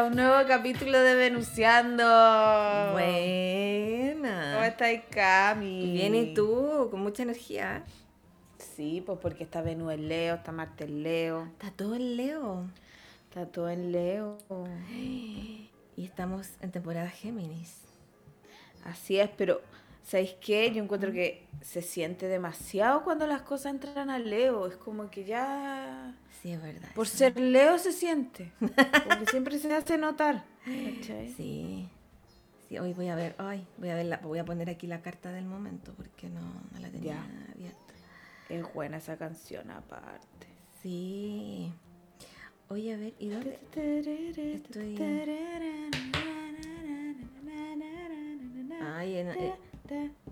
a 0.00 0.04
un 0.04 0.16
nuevo 0.16 0.48
capítulo 0.48 0.98
de 0.98 1.14
Venuseando. 1.14 2.02
¿Cómo 2.04 2.92
Buena. 2.92 4.66
estáis, 4.66 5.02
Cami? 5.10 5.92
Bien, 5.92 6.14
¿y 6.14 6.32
tú? 6.32 6.88
Con 6.90 7.00
mucha 7.00 7.22
energía. 7.22 7.84
Sí, 8.56 9.02
pues 9.04 9.18
porque 9.20 9.44
está 9.44 9.60
Venus 9.60 9.92
en 9.92 10.08
Leo, 10.08 10.36
está 10.36 10.52
Marte 10.52 10.84
en 10.84 11.02
Leo, 11.02 11.44
Está 11.52 11.70
todo 11.70 11.96
en 11.96 12.16
Leo. 12.16 12.64
está 13.28 13.44
todo 13.46 13.68
en 13.68 13.92
Leo. 13.92 14.38
Y 15.96 16.04
estamos 16.06 16.48
en 16.62 16.70
temporada 16.70 17.10
Géminis. 17.10 17.82
Así 18.86 19.20
es, 19.20 19.28
pero 19.36 19.60
¿sabéis 20.02 20.34
qué? 20.40 20.70
Yo 20.70 20.82
encuentro 20.82 21.12
que 21.12 21.44
se 21.60 21.82
siente 21.82 22.26
demasiado 22.26 23.04
cuando 23.04 23.26
las 23.26 23.42
cosas 23.42 23.74
entran 23.74 24.08
a 24.08 24.18
Leo. 24.18 24.66
Es 24.66 24.76
como 24.76 25.10
que 25.10 25.24
ya... 25.24 26.14
Sí, 26.42 26.52
es 26.52 26.62
verdad. 26.62 26.88
Por 26.94 27.06
eso. 27.06 27.16
ser 27.18 27.38
Leo 27.38 27.78
se 27.78 27.92
siente. 27.92 28.52
Porque 28.60 29.26
siempre 29.30 29.58
se 29.58 29.72
hace 29.74 29.98
notar. 29.98 30.44
¿cachai? 30.64 31.28
Sí. 31.36 31.88
Sí, 32.68 32.78
hoy 32.78 32.92
voy 32.92 33.08
a 33.08 33.16
ver, 33.16 33.34
ay, 33.38 33.66
voy 33.78 33.88
a 33.88 33.96
ver 33.96 34.06
la, 34.06 34.16
voy 34.18 34.38
a 34.38 34.44
poner 34.44 34.70
aquí 34.70 34.86
la 34.86 35.02
carta 35.02 35.32
del 35.32 35.44
momento 35.44 35.92
porque 35.96 36.28
no, 36.30 36.40
no 36.72 36.78
la 36.78 36.88
tenía 36.88 37.14
Ya. 37.14 37.52
abierta. 37.52 37.94
Es 38.48 38.72
buena 38.72 38.98
esa 38.98 39.16
canción 39.16 39.70
aparte. 39.72 40.46
Sí. 40.82 41.72
Oye, 42.68 42.94
a 42.94 42.96
ver, 42.96 43.12
¿y 43.18 43.28
dónde? 43.30 43.58
Estoy- 43.74 44.96
Ay, 48.82 49.16
en, 49.16 49.28
eh, 49.30 49.54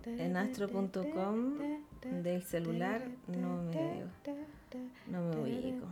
en 0.06 0.36
astro.com 0.36 1.58
del 2.22 2.42
celular 2.42 3.02
no 3.26 3.62
me 3.64 3.70
veo. 3.76 4.06
No 5.06 5.20
me 5.20 5.50
ubico. 5.50 5.86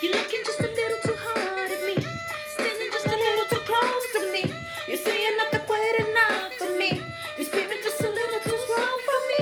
You're 0.00 0.12
looking 0.12 0.42
just 0.44 0.60
a 0.60 0.68
little 0.68 0.98
too 1.02 1.14
hard 1.18 1.70
at 1.70 1.82
me. 1.84 1.94
Standing 2.54 2.90
just 2.90 3.06
a 3.06 3.10
little 3.10 3.44
too 3.50 3.62
close 3.66 4.06
to 4.14 4.20
me. 4.32 4.42
You're 4.88 4.96
saying 4.96 5.36
not 5.36 5.50
that 5.52 5.66
quite 5.66 5.96
enough 6.00 6.54
for 6.54 6.70
me. 6.78 7.02
You're 7.36 7.46
screaming 7.46 7.82
just 7.82 8.00
a 8.00 8.08
little 8.08 8.40
too 8.40 8.58
strong 8.64 8.98
for 9.08 9.20
me. 9.30 9.40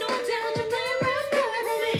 No 0.00 0.06
doubt 0.08 0.56
you're 0.56 0.70
laying 0.72 1.00
right 1.02 1.28
there 1.30 1.50
on 1.70 1.78
me. 1.84 1.94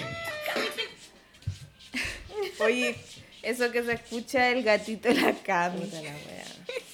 Got 0.47 0.57
me 0.57 0.69
thinking. 0.77 2.65
Oye, 2.65 2.97
eso 3.43 3.71
que 3.71 3.83
se 3.83 3.93
escucha 3.93 4.49
el 4.49 4.63
gatito 4.63 5.09
de 5.09 5.21
la 5.21 5.35
wea. 5.45 6.47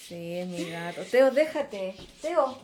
Sí, 0.09 0.38
es 0.38 0.49
mi 0.49 0.71
gato. 0.71 1.03
Teo, 1.03 1.31
déjate. 1.31 1.94
Teo. 2.21 2.59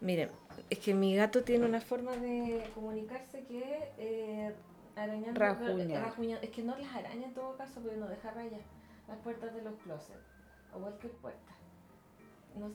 Miren, 0.00 0.30
es 0.70 0.78
que 0.78 0.94
mi 0.94 1.14
gato 1.16 1.42
tiene 1.42 1.64
una 1.66 1.80
forma 1.80 2.12
de 2.16 2.70
comunicarse 2.74 3.44
que 3.44 3.90
eh, 3.98 4.54
arañando. 4.94 5.38
Rajuña. 5.40 6.00
rajuña- 6.04 6.38
Es 6.42 6.50
que 6.50 6.62
no 6.62 6.76
las 6.76 6.94
araña 6.94 7.26
en 7.26 7.34
todo 7.34 7.56
caso, 7.56 7.80
pero 7.82 7.96
no 7.96 8.06
deja 8.08 8.30
rayas 8.30 8.60
las 9.08 9.18
puertas 9.18 9.54
de 9.54 9.62
los 9.62 9.74
closets 9.82 10.18
o 10.74 10.78
cualquier 10.78 11.12
puerta. 11.12 11.52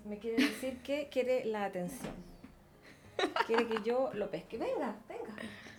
Me 0.05 0.19
quiere 0.19 0.37
decir 0.43 0.81
que 0.83 1.09
quiere 1.09 1.43
la 1.45 1.65
atención. 1.65 2.13
Quiere 3.47 3.67
que 3.67 3.81
yo 3.83 4.11
lo 4.13 4.29
pesque. 4.29 4.57
Venga, 4.57 4.95
venga, 5.09 5.35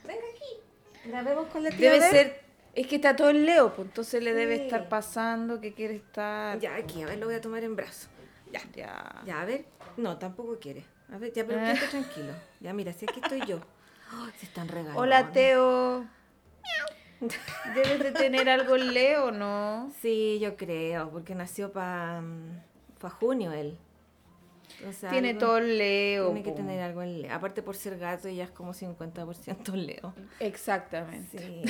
venga 0.06 0.22
aquí. 0.34 1.08
Grabemos 1.08 1.46
con 1.48 1.62
la 1.64 1.70
tía 1.70 1.92
Debe 1.92 2.10
ser, 2.10 2.40
es 2.74 2.86
que 2.86 2.96
está 2.96 3.16
todo 3.16 3.30
en 3.30 3.44
Leo, 3.46 3.74
pues 3.74 3.88
entonces 3.88 4.22
le 4.22 4.32
debe 4.32 4.64
estar 4.64 4.88
pasando 4.88 5.60
que 5.60 5.72
quiere 5.74 5.96
estar. 5.96 6.58
Ya, 6.60 6.74
aquí, 6.76 7.02
a 7.02 7.06
ver, 7.06 7.18
lo 7.18 7.26
voy 7.26 7.34
a 7.34 7.40
tomar 7.40 7.64
en 7.64 7.74
brazo. 7.76 8.08
Ya. 8.52 8.60
Ya. 8.74 9.22
Ya, 9.24 9.40
a 9.40 9.44
ver. 9.44 9.64
No, 9.96 10.18
tampoco 10.18 10.58
quiere. 10.58 10.84
A 11.12 11.18
ver, 11.18 11.32
ya, 11.32 11.44
pero 11.46 11.60
Ah. 11.60 11.64
quédate 11.72 11.86
tranquilo. 11.88 12.32
Ya, 12.60 12.72
mira, 12.72 12.92
si 12.92 13.04
aquí 13.08 13.20
estoy 13.22 13.42
yo. 13.46 13.60
Se 14.38 14.46
están 14.46 14.68
regalando. 14.68 15.00
Hola, 15.00 15.30
Teo. 15.32 16.06
Debes 17.74 17.98
de 18.00 18.12
tener 18.12 18.48
algo 18.48 18.74
en 18.76 18.92
Leo, 18.94 19.30
¿no? 19.30 19.92
Sí, 20.00 20.38
yo 20.40 20.56
creo, 20.56 21.10
porque 21.10 21.34
nació 21.34 21.70
para 21.72 22.22
junio 23.20 23.52
él. 23.52 23.78
Tiene 25.10 25.28
algo- 25.30 25.40
todo 25.40 25.58
en 25.58 25.78
Leo. 25.78 26.24
Tiene 26.26 26.42
que 26.42 26.50
tener 26.52 26.80
algo 26.80 27.02
en 27.02 27.22
Leo. 27.22 27.32
Aparte 27.34 27.62
por 27.62 27.76
ser 27.76 27.98
gato, 27.98 28.26
ella 28.28 28.44
es 28.44 28.50
como 28.50 28.72
50% 28.74 29.74
Leo. 29.76 30.14
Exactamente. 30.40 31.38
Sí, 31.38 31.62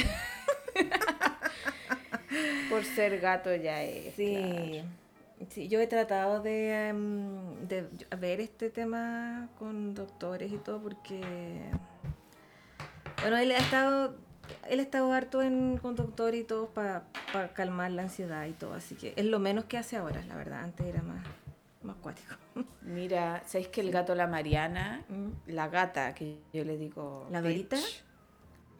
Por 2.70 2.84
ser 2.84 3.20
gato 3.20 3.54
ya 3.54 3.82
es. 3.82 4.14
sí. 4.14 4.82
Sí, 5.50 5.68
yo 5.68 5.80
he 5.80 5.86
tratado 5.86 6.40
de, 6.42 6.88
em, 6.88 7.66
de 7.68 7.88
ver 8.18 8.40
este 8.40 8.70
tema 8.70 9.48
con 9.58 9.94
doctores 9.94 10.52
y 10.52 10.58
todo 10.58 10.80
porque... 10.82 11.20
Bueno, 13.20 13.36
él 13.38 13.50
ha 13.52 13.58
estado, 13.58 14.16
él 14.68 14.80
ha 14.80 14.82
estado 14.82 15.12
harto 15.12 15.42
en, 15.42 15.78
con 15.78 15.94
doctor 15.94 16.34
y 16.34 16.42
todo 16.44 16.68
para 16.70 17.04
calmar 17.54 17.90
la 17.92 18.02
ansiedad 18.02 18.46
y 18.46 18.52
todo, 18.52 18.74
así 18.74 18.94
que 18.96 19.12
es 19.16 19.24
lo 19.26 19.38
menos 19.38 19.64
que 19.66 19.78
hace 19.78 19.96
ahora, 19.96 20.22
la 20.24 20.34
verdad. 20.36 20.60
Antes 20.64 20.86
era 20.86 21.02
más, 21.02 21.24
más 21.82 21.96
cuático. 21.96 22.34
Mira, 22.82 23.42
¿sabéis 23.46 23.68
que 23.68 23.80
el 23.80 23.90
gato 23.92 24.14
La 24.14 24.26
Mariana, 24.26 25.04
Mm. 25.08 25.28
la 25.52 25.68
gata 25.68 26.14
que 26.14 26.38
yo 26.52 26.64
le 26.64 26.76
digo. 26.76 27.28
¿La 27.30 27.40
Dorita? 27.42 27.76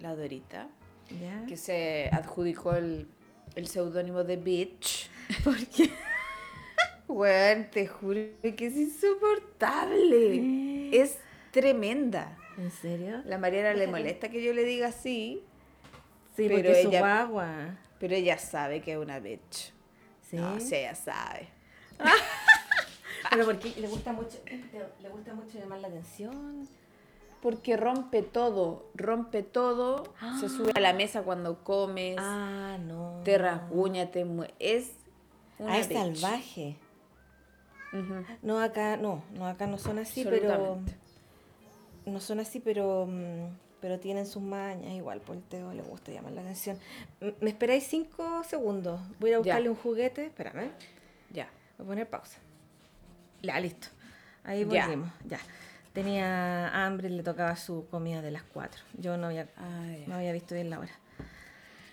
La 0.01 0.17
Dorita, 0.17 0.67
¿Ya? 1.21 1.47
que 1.47 1.57
se 1.57 2.09
adjudicó 2.13 2.75
el, 2.75 3.07
el 3.55 3.67
seudónimo 3.69 4.25
de 4.25 4.37
Bitch. 4.39 5.09
¿Por 5.45 5.57
qué? 5.69 5.91
Bueno, 7.15 7.67
te 7.71 7.87
juro 7.87 8.21
que 8.43 8.67
es 8.67 8.77
insoportable. 8.77 10.91
Es 10.97 11.19
tremenda. 11.51 12.37
¿En 12.59 12.71
serio? 12.71 13.23
La 13.25 13.39
Mariana 13.39 13.73
le 13.75 13.87
molesta 13.87 14.29
que 14.29 14.43
yo 14.43 14.53
le 14.53 14.65
diga 14.65 14.89
así, 14.89 15.43
Sí, 16.37 16.45
Pero 16.49 16.55
porque 16.57 16.71
es 16.73 16.83
su 16.83 16.89
ella- 16.89 17.01
guagua. 17.01 17.79
pero 18.01 18.15
ella 18.15 18.39
sabe 18.39 18.81
que 18.81 18.93
es 18.93 18.99
una 18.99 19.19
bitch. 19.21 19.73
¿Sí? 20.23 20.37
No, 20.37 20.59
sí, 20.61 20.75
ella 20.77 20.95
sabe. 20.95 21.49
Pero 23.31 23.45
porque 23.45 23.75
le 23.79 23.87
gusta 23.89 24.13
mucho, 24.13 24.39
le 25.01 25.09
gusta 25.11 25.35
mucho 25.35 25.59
llamar 25.59 25.81
la 25.81 25.89
atención. 25.89 26.67
Porque 27.43 27.77
rompe 27.77 28.23
todo, 28.23 28.87
rompe 28.95 29.43
todo, 29.43 30.05
se 30.41 30.49
sube 30.49 30.71
a 30.75 30.81
la 30.81 30.93
mesa 30.93 31.23
cuando 31.23 31.63
comes, 31.65 32.17
Ah, 32.19 32.79
no. 32.81 33.21
te 33.25 33.37
rasguña, 33.37 34.11
te 34.11 34.25
mue- 34.25 34.53
Es 34.59 34.93
una 35.59 35.75
Ah, 35.75 35.79
es 35.81 35.89
bitch. 35.89 35.99
salvaje. 35.99 36.77
No, 38.43 38.61
acá 38.61 38.97
no, 38.97 39.23
no, 39.35 39.47
acá 39.47 39.67
no 39.67 39.79
son 39.79 39.99
así, 39.99 40.25
pero. 40.25 40.79
No 42.07 42.21
son 42.21 42.41
así, 42.41 42.61
pero. 42.61 43.07
mm, 43.07 43.47
Pero 43.81 43.99
tienen 43.99 44.27
sus 44.27 44.41
mañas, 44.43 44.93
igual, 44.93 45.21
por 45.21 45.35
el 45.35 45.43
Teo 45.43 45.73
le 45.73 45.83
gusta 45.83 46.13
llamar 46.13 46.33
la 46.33 46.43
atención. 46.43 46.79
¿Me 47.41 47.51
esperáis 47.51 47.85
cinco 47.85 48.45
segundos? 48.45 49.01
Voy 49.19 49.31
a 49.31 49.33
ir 49.33 49.35
a 49.35 49.39
Ya. 49.39 49.43
buscarle 49.43 49.69
un 49.71 49.77
juguete. 49.77 50.27
Espérame. 50.27 50.71
Ya. 51.33 51.49
Voy 51.79 51.85
a 51.85 51.89
poner 51.89 52.09
pausa. 52.09 52.39
Ya, 53.43 53.59
listo. 53.59 53.89
Ahí 54.45 54.63
volvimos. 54.65 55.11
Ya. 55.27 55.41
Tenía 55.93 56.69
hambre, 56.87 57.11
le 57.11 57.23
tocaba 57.25 57.57
su 57.57 57.87
comida 57.91 58.23
de 58.23 58.31
las 58.31 58.45
cuatro. 58.45 58.81
Yo 58.97 59.17
no 59.17 59.27
había, 59.27 59.49
no 60.07 60.15
había 60.15 60.33
visto 60.33 60.55
bien 60.55 60.71
la 60.71 60.79
hora. 60.79 60.93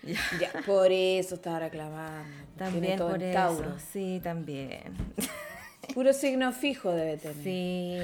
Ya. 0.04 0.18
Ya, 0.40 0.52
por 0.64 0.90
eso 0.92 1.34
estaba 1.34 1.58
reclamando. 1.58 2.24
También 2.56 2.98
por 2.98 3.20
eso. 3.22 3.34
Tauro. 3.34 3.78
Sí, 3.92 4.20
también. 4.22 4.94
Puro 5.94 6.12
signo 6.12 6.52
fijo 6.52 6.92
debe 6.92 7.16
tener. 7.16 7.42
Sí. 7.42 7.98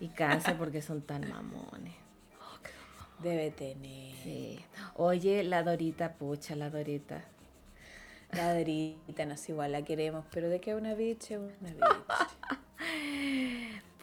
Y 0.00 0.08
cáncer 0.08 0.56
porque 0.56 0.82
son 0.82 1.02
tan 1.02 1.28
mamones. 1.28 1.94
Debe 3.22 3.50
tener. 3.52 4.14
Sí. 4.22 4.58
Oye, 4.94 5.44
la 5.44 5.62
Dorita, 5.62 6.14
pucha, 6.14 6.56
la 6.56 6.70
Dorita. 6.70 7.24
La 8.32 8.54
Dorita 8.54 9.24
no 9.26 9.34
es 9.34 9.48
igual, 9.48 9.72
la 9.72 9.82
queremos, 9.82 10.24
pero 10.32 10.48
de 10.48 10.60
que 10.60 10.74
una 10.74 10.94
bitch 10.94 11.30
es 11.32 11.38
una 11.38 11.70
bitch. 11.70 11.82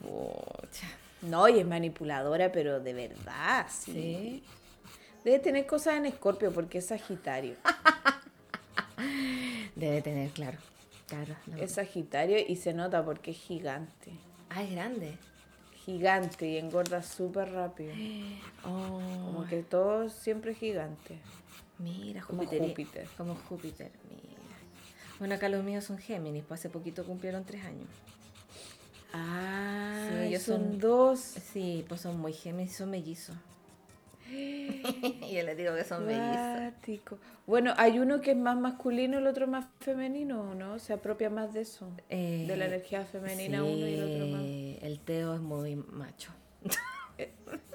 Pucha. 0.00 0.86
No, 1.22 1.48
y 1.48 1.58
es 1.58 1.66
manipuladora, 1.66 2.50
pero 2.50 2.80
de 2.80 2.94
verdad, 2.94 3.66
sí. 3.68 3.92
Sí. 3.92 4.44
Debe 5.24 5.38
tener 5.38 5.66
cosas 5.66 5.96
en 5.96 6.06
Escorpio 6.06 6.50
porque 6.50 6.78
es 6.78 6.86
Sagitario. 6.86 7.56
Debe 9.76 10.00
tener, 10.00 10.30
claro. 10.30 10.58
Claro. 11.10 11.36
no. 11.46 11.56
Es 11.58 11.72
Sagitario 11.72 12.38
y 12.46 12.56
se 12.56 12.72
nota 12.72 13.04
porque 13.04 13.32
es 13.32 13.36
gigante. 13.36 14.12
Ah, 14.48 14.62
es 14.62 14.70
grande. 14.72 15.18
Gigante 15.84 16.48
y 16.48 16.56
engorda 16.56 17.02
súper 17.02 17.52
rápido. 17.52 17.92
Oh, 18.64 19.00
Como 19.26 19.46
que 19.48 19.62
todo 19.62 20.08
siempre 20.08 20.52
es 20.52 20.58
gigante. 20.58 21.18
mira, 21.78 22.22
como 22.22 22.42
Júpiter. 22.44 22.62
y- 22.64 22.68
Júpiter. 22.70 23.08
Como 23.16 23.34
Júpiter, 23.34 23.90
mira. 24.10 24.38
Bueno, 25.18 25.34
acá 25.34 25.48
los 25.50 25.62
míos 25.64 25.84
son 25.84 25.98
Géminis, 25.98 26.44
pues 26.46 26.60
hace 26.60 26.68
poquito 26.70 27.04
cumplieron 27.04 27.44
tres 27.44 27.64
años. 27.64 27.88
Ah, 29.12 30.06
Sí, 30.08 30.28
ellos 30.28 30.42
son 30.42 30.60
son- 30.62 30.78
dos. 30.78 31.18
Sí, 31.20 31.84
pues 31.88 32.00
son 32.00 32.18
muy 32.20 32.32
Géminis, 32.32 32.76
son 32.76 32.90
mellizos. 32.90 33.36
Yo 34.30 35.42
les 35.42 35.56
digo 35.56 35.74
que 35.74 35.84
son 35.84 36.06
mellizos. 36.06 37.18
Bueno, 37.46 37.74
hay 37.76 37.98
uno 37.98 38.20
que 38.20 38.32
es 38.32 38.36
más 38.36 38.56
masculino 38.56 39.16
y 39.18 39.22
el 39.22 39.26
otro 39.26 39.46
más 39.46 39.66
femenino, 39.80 40.54
¿no? 40.54 40.78
Se 40.78 40.92
apropia 40.92 41.30
más 41.30 41.52
de 41.52 41.62
eso. 41.62 41.86
de 42.08 42.46
la 42.56 42.64
Eh, 42.64 42.68
energía 42.68 43.04
femenina 43.04 43.62
uno 43.64 43.86
y 43.88 43.94
el 43.94 44.02
otro 44.04 44.26
más. 44.26 44.42
El 44.82 45.00
Teo 45.00 45.34
es 45.34 45.40
muy 45.40 45.76
macho. 45.76 46.30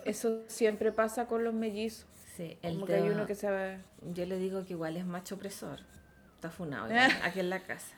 Eso 0.06 0.44
siempre 0.48 0.92
pasa 0.92 1.28
con 1.28 1.44
los 1.44 1.54
mellizos. 1.54 2.06
Sí, 2.36 2.58
el 2.62 2.74
Como 2.75 2.86
que 2.86 2.96
hay 2.96 3.01
Teo- 3.04 3.13
uno 3.13 3.25
que 3.25 3.36
sabe. 3.36 3.80
Yo 4.13 4.25
le 4.25 4.38
digo 4.38 4.66
que 4.66 4.74
igual 4.74 4.98
es 4.98 5.06
macho 5.06 5.36
opresor. 5.36 5.80
Está 6.36 6.50
funado 6.51 6.88
igual, 6.88 7.12
aquí 7.24 7.40
en 7.40 7.50
la 7.50 7.62
casa. 7.62 7.96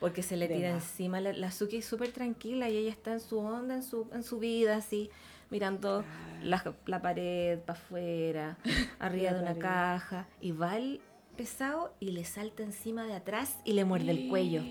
Porque 0.00 0.22
se 0.22 0.36
le 0.36 0.48
tira 0.48 0.70
encima. 0.70 1.20
La, 1.20 1.32
la 1.34 1.50
Suki 1.50 1.78
es 1.78 1.84
súper 1.84 2.10
tranquila 2.12 2.68
y 2.68 2.76
ella 2.78 2.90
está 2.90 3.12
en 3.12 3.20
su 3.20 3.38
onda, 3.38 3.74
en 3.74 3.82
su, 3.82 4.08
en 4.12 4.22
su 4.22 4.38
vida, 4.38 4.76
así, 4.76 5.10
mirando 5.50 6.04
la, 6.42 6.62
la 6.86 7.02
pared 7.02 7.58
para 7.60 7.78
afuera, 7.78 8.56
arriba 8.98 9.32
de 9.32 9.40
una 9.42 9.54
caja. 9.56 10.26
Y 10.40 10.52
va 10.52 10.76
el 10.76 11.00
pesado 11.36 11.94
y 12.00 12.10
le 12.12 12.24
salta 12.24 12.62
encima 12.62 13.04
de 13.04 13.14
atrás 13.14 13.58
y 13.64 13.72
le 13.74 13.84
muerde 13.84 14.10
el 14.12 14.28
cuello. 14.28 14.62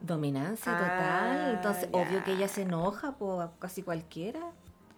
Dominancia 0.00 0.72
Ah, 0.74 0.78
total. 0.78 1.54
Entonces, 1.56 1.88
obvio 1.92 2.24
que 2.24 2.32
ella 2.32 2.48
se 2.48 2.62
enoja 2.62 3.12
por 3.16 3.52
casi 3.58 3.82
cualquiera. 3.82 4.40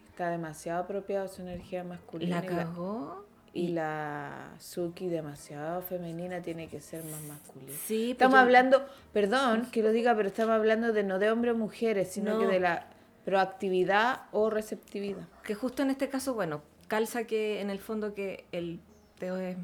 Está 0.08 0.30
demasiado 0.30 0.82
apropiado 0.84 1.28
su 1.28 1.42
energía 1.42 1.84
masculina. 1.84 2.40
La 2.40 2.46
y 2.46 2.48
la- 2.48 2.64
cagó. 2.64 3.24
Y 3.56 3.68
la 3.68 4.50
Suki 4.58 5.06
demasiado 5.08 5.80
femenina 5.82 6.42
tiene 6.42 6.66
que 6.68 6.80
ser 6.80 7.04
más 7.04 7.22
masculina. 7.22 7.72
Sí, 7.84 8.10
Estamos 8.12 8.32
pues 8.32 8.40
yo- 8.40 8.44
hablando, 8.46 8.86
perdón 9.12 9.66
que 9.72 9.82
lo 9.82 9.92
diga, 9.92 10.16
pero 10.16 10.28
estamos 10.28 10.54
hablando 10.54 10.92
de 10.92 11.04
no 11.04 11.18
de 11.20 11.30
hombres 11.30 11.54
o 11.54 11.58
mujeres, 11.58 12.10
sino 12.10 12.32
No. 12.34 12.40
que 12.40 12.46
de 12.46 12.58
la 12.60 12.86
proactividad 13.24 14.22
o 14.32 14.50
receptividad. 14.50 15.26
Que 15.42 15.54
justo 15.54 15.82
en 15.82 15.90
este 15.90 16.08
caso, 16.08 16.34
bueno, 16.34 16.62
calza 16.88 17.24
que 17.24 17.60
en 17.60 17.70
el 17.70 17.78
fondo 17.78 18.14
que 18.14 18.44
el 18.52 18.80
Teo 19.18 19.36
es, 19.36 19.56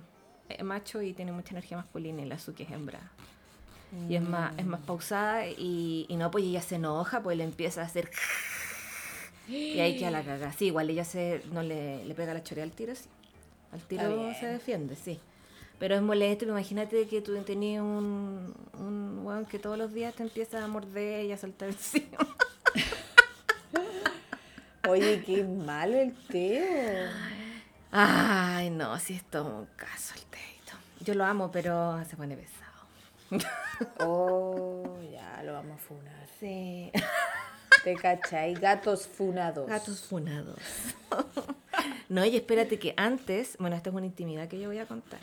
macho 0.64 1.00
y 1.02 1.12
tiene 1.12 1.32
mucha 1.32 1.50
energía 1.50 1.76
masculina 1.76 2.22
y 2.22 2.24
la 2.24 2.38
Suki 2.38 2.64
es 2.64 2.70
hembra. 2.70 3.00
Y 4.08 4.14
es 4.14 4.22
más, 4.22 4.56
es 4.56 4.66
más 4.66 4.80
pausada 4.80 5.48
y, 5.48 6.06
y 6.08 6.16
no, 6.16 6.30
pues 6.30 6.44
ella 6.44 6.62
se 6.62 6.76
enoja, 6.76 7.22
pues 7.22 7.36
le 7.36 7.44
empieza 7.44 7.82
a 7.82 7.84
hacer... 7.84 8.10
Y 9.48 9.80
ahí 9.80 9.98
queda 9.98 10.12
la 10.12 10.22
caga. 10.22 10.52
Sí, 10.52 10.66
igual 10.66 10.90
ella 10.90 11.04
se, 11.04 11.42
no 11.50 11.64
le, 11.64 12.04
le 12.04 12.14
pega 12.14 12.32
la 12.32 12.42
chorea 12.44 12.62
al 12.62 12.70
tiro, 12.70 12.94
sí. 12.94 13.08
Al 13.72 13.80
tiro 13.80 14.32
se 14.38 14.46
defiende, 14.46 14.94
sí. 14.94 15.18
Pero 15.80 15.96
es 15.96 16.02
molesto, 16.02 16.44
imagínate 16.44 17.08
que 17.08 17.20
tú 17.20 17.36
tenías 17.42 17.82
un, 17.82 18.54
un 18.78 19.20
weón 19.24 19.46
que 19.46 19.58
todos 19.58 19.76
los 19.76 19.92
días 19.92 20.14
te 20.14 20.22
empieza 20.22 20.62
a 20.62 20.68
morder 20.68 21.24
y 21.24 21.32
a 21.32 21.36
saltar 21.36 21.70
encima. 21.70 22.18
Oye, 24.88 25.22
qué 25.24 25.44
malo 25.44 25.98
el 25.98 26.14
Teo. 26.28 27.10
Ay, 27.92 28.70
no, 28.70 28.98
sí 28.98 29.14
es 29.14 29.24
todo 29.24 29.58
un 29.58 29.66
caso 29.76 30.14
el 30.14 30.22
teito. 30.24 30.72
Yo 31.00 31.14
lo 31.14 31.24
amo, 31.24 31.50
pero 31.50 32.02
se 32.08 32.16
pone 32.16 32.36
pesado. 32.36 32.70
Oh, 33.98 34.98
ya 35.10 35.42
lo 35.42 35.54
vamos 35.54 35.80
a 35.80 35.82
funar. 35.82 36.26
Sí. 36.38 36.92
¿Te 37.84 37.94
cachai? 37.94 38.54
Gatos 38.54 39.06
funados. 39.06 39.66
Gatos 39.66 40.02
funados. 40.02 40.58
no, 42.10 42.24
y 42.26 42.36
espérate 42.36 42.78
que 42.78 42.92
antes, 42.98 43.56
bueno, 43.58 43.76
esta 43.76 43.88
es 43.88 43.96
una 43.96 44.04
intimidad 44.04 44.48
que 44.48 44.60
yo 44.60 44.68
voy 44.68 44.78
a 44.78 44.86
contar. 44.86 45.20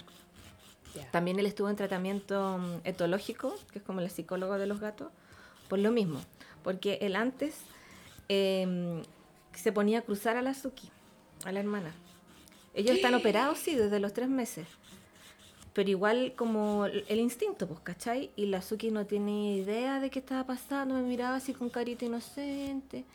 También 1.12 1.38
él 1.40 1.46
estuvo 1.46 1.70
en 1.70 1.76
tratamiento 1.76 2.58
mm, 2.58 2.80
etológico, 2.84 3.56
que 3.72 3.80
es 3.80 3.86
como 3.86 4.02
el 4.02 4.10
psicólogo 4.10 4.58
de 4.58 4.66
los 4.66 4.80
gatos, 4.80 5.10
por 5.68 5.78
lo 5.78 5.92
mismo. 5.92 6.20
Porque 6.64 6.98
él 7.02 7.16
antes 7.16 7.56
se 9.58 9.72
ponía 9.72 10.00
a 10.00 10.02
cruzar 10.02 10.38
a 10.38 10.42
la 10.42 10.54
Suki, 10.54 10.90
a 11.46 11.52
la 11.52 11.60
hermana. 11.60 11.92
Ellos 12.74 12.96
están 12.96 13.16
operados, 13.16 13.58
sí, 13.60 13.76
desde 13.76 14.00
los 14.00 14.14
tres 14.14 14.30
meses. 14.30 14.68
Pero 15.74 15.90
igual 15.92 16.34
como 16.36 16.86
el 16.86 17.20
instinto, 17.20 17.68
pues, 17.68 17.80
¿cachai? 17.82 18.32
Y 18.36 18.48
la 18.48 18.62
Suki 18.64 18.90
no 18.90 19.06
tiene 19.06 19.56
idea 19.58 20.00
de 20.00 20.10
qué 20.10 20.20
estaba 20.20 20.44
pasando, 20.46 20.96
me 20.96 21.02
miraba 21.04 21.36
así 21.36 21.54
con 21.54 21.70
carita 21.70 22.06
inocente. 22.06 23.06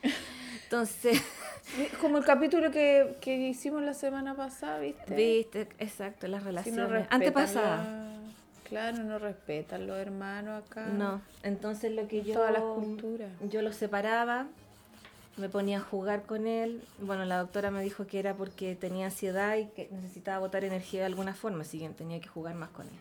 Entonces, 0.63 1.21
Como 2.01 2.17
el 2.17 2.25
capítulo 2.25 2.71
que, 2.71 3.15
que 3.21 3.35
hicimos 3.49 3.81
la 3.83 3.93
semana 3.93 4.35
pasada, 4.35 4.79
¿viste? 4.79 5.15
viste, 5.15 5.61
exacto, 5.79 6.27
las 6.27 6.41
Si 6.41 6.47
relaciones. 6.47 6.75
no 6.79 6.87
respetan 6.87 7.21
Antepasada. 7.21 7.77
la- 7.83 8.13
Claro, 8.67 9.03
no 9.03 9.19
respetan 9.19 9.85
los 9.87 9.97
hermanos 9.97 10.63
acá. 10.65 10.87
No, 10.87 11.21
entonces 11.43 11.91
lo 11.91 12.07
que 12.07 12.23
yo... 12.23 12.33
todas 12.33 12.51
las 12.53 12.61
culturas. 12.63 13.29
Yo 13.49 13.61
lo 13.61 13.71
separaba, 13.71 14.47
me 15.37 15.49
ponía 15.49 15.77
a 15.77 15.81
jugar 15.81 16.23
con 16.23 16.47
él. 16.47 16.83
Bueno, 16.99 17.25
la 17.25 17.39
doctora 17.39 17.71
me 17.71 17.81
dijo 17.81 18.05
que 18.05 18.19
era 18.19 18.35
porque 18.35 18.75
tenía 18.75 19.07
ansiedad 19.07 19.57
y 19.57 19.65
que 19.67 19.89
necesitaba 19.91 20.39
botar 20.39 20.63
energía 20.63 21.01
de 21.01 21.05
alguna 21.07 21.33
forma, 21.33 21.61
así 21.61 21.79
que 21.79 21.89
tenía 21.89 22.19
que 22.19 22.27
jugar 22.27 22.55
más 22.55 22.69
con 22.69 22.87
él. 22.87 22.93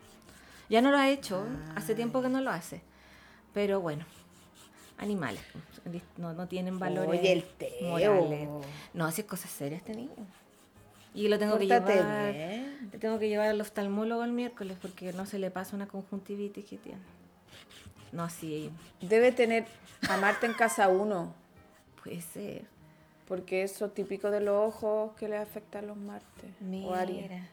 Ya 0.69 0.81
no 0.81 0.91
lo 0.91 0.97
ha 0.97 1.11
hecho, 1.11 1.45
hace 1.75 1.95
tiempo 1.95 2.23
que 2.23 2.29
no 2.29 2.41
lo 2.41 2.51
hace. 2.51 2.81
Pero 3.53 3.81
bueno, 3.81 4.07
animales, 4.97 5.43
pues, 5.83 6.03
no, 6.17 6.33
no 6.33 6.49
tienen 6.49 6.79
valores 6.79 7.21
Oye, 7.21 7.33
el 7.33 7.45
Teo. 7.45 7.91
morales. 7.91 8.49
No, 8.95 9.05
hace 9.05 9.27
cosas 9.27 9.51
serias 9.51 9.83
este 9.83 9.95
niño. 9.95 10.11
Y 11.15 11.29
lo 11.29 11.39
tengo 11.39 11.59
que 11.59 11.67
llevar... 11.67 12.33
bien. 12.33 12.89
Le 12.91 12.99
tengo 12.99 13.19
que 13.19 13.29
llevar 13.29 13.49
al 13.49 13.61
oftalmólogo 13.61 14.25
el 14.25 14.33
miércoles 14.33 14.79
porque 14.81 15.13
no 15.13 15.27
se 15.27 15.39
le 15.39 15.51
pasa 15.51 15.77
una 15.77 15.87
conjuntivitis 15.87 16.65
que 16.65 16.79
tiene. 16.79 17.01
No, 18.13 18.31
sí, 18.31 18.71
Debe 19.01 19.33
tener 19.33 19.67
a 20.09 20.17
Marta 20.17 20.47
en 20.47 20.55
casa 20.55 20.89
uno, 20.89 21.35
puede 22.03 22.21
ser. 22.21 22.65
porque 23.29 23.63
eso 23.63 23.89
típico 23.91 24.31
de 24.31 24.41
los 24.41 24.61
ojos 24.75 25.13
que 25.17 25.29
le 25.29 25.37
afecta 25.39 25.79
a 25.79 25.83
los 25.83 25.97
martes. 25.97 26.51
O 26.85 26.93
Aries. 26.93 27.23
Mira. 27.23 27.49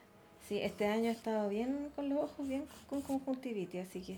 Sí, 0.48 0.60
este 0.60 0.88
año 0.88 1.10
he 1.10 1.14
estado 1.14 1.48
bien 1.48 1.90
con 1.96 2.10
los 2.10 2.18
ojos, 2.24 2.48
bien 2.48 2.66
con 2.90 3.02
conjuntivitis, 3.02 3.88
así 3.88 4.02
que 4.02 4.18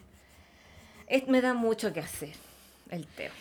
es- 1.08 1.28
me 1.28 1.42
da 1.42 1.54
mucho 1.54 1.92
que 1.94 2.00
hacer 2.00 2.34
el 2.90 3.06
teo. 3.06 3.32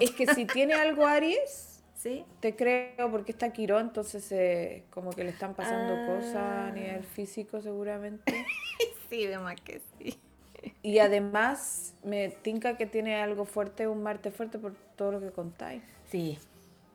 Es 0.00 0.10
que 0.12 0.26
si 0.34 0.46
tiene 0.46 0.74
algo 0.74 1.06
Aries, 1.06 1.82
¿Sí? 1.94 2.24
te 2.40 2.56
creo, 2.56 3.10
porque 3.10 3.30
está 3.32 3.52
Quirón, 3.52 3.88
entonces 3.88 4.32
eh, 4.32 4.84
como 4.90 5.10
que 5.10 5.22
le 5.22 5.30
están 5.30 5.54
pasando 5.54 5.94
Ah. 5.94 6.06
cosas 6.06 6.36
a 6.36 6.70
nivel 6.72 7.04
físico 7.04 7.60
seguramente. 7.60 8.24
Sí, 9.10 9.26
de 9.26 9.38
más 9.38 9.60
que 9.60 9.80
sí. 9.98 10.16
Y 10.82 10.98
además 10.98 11.92
me 12.02 12.28
tinca 12.30 12.76
que 12.76 12.86
tiene 12.86 13.16
algo 13.16 13.44
fuerte, 13.44 13.86
un 13.86 14.02
Marte 14.02 14.30
fuerte 14.30 14.58
por 14.58 14.74
todo 14.96 15.12
lo 15.12 15.20
que 15.20 15.30
contáis. 15.30 15.82
Sí, 16.10 16.38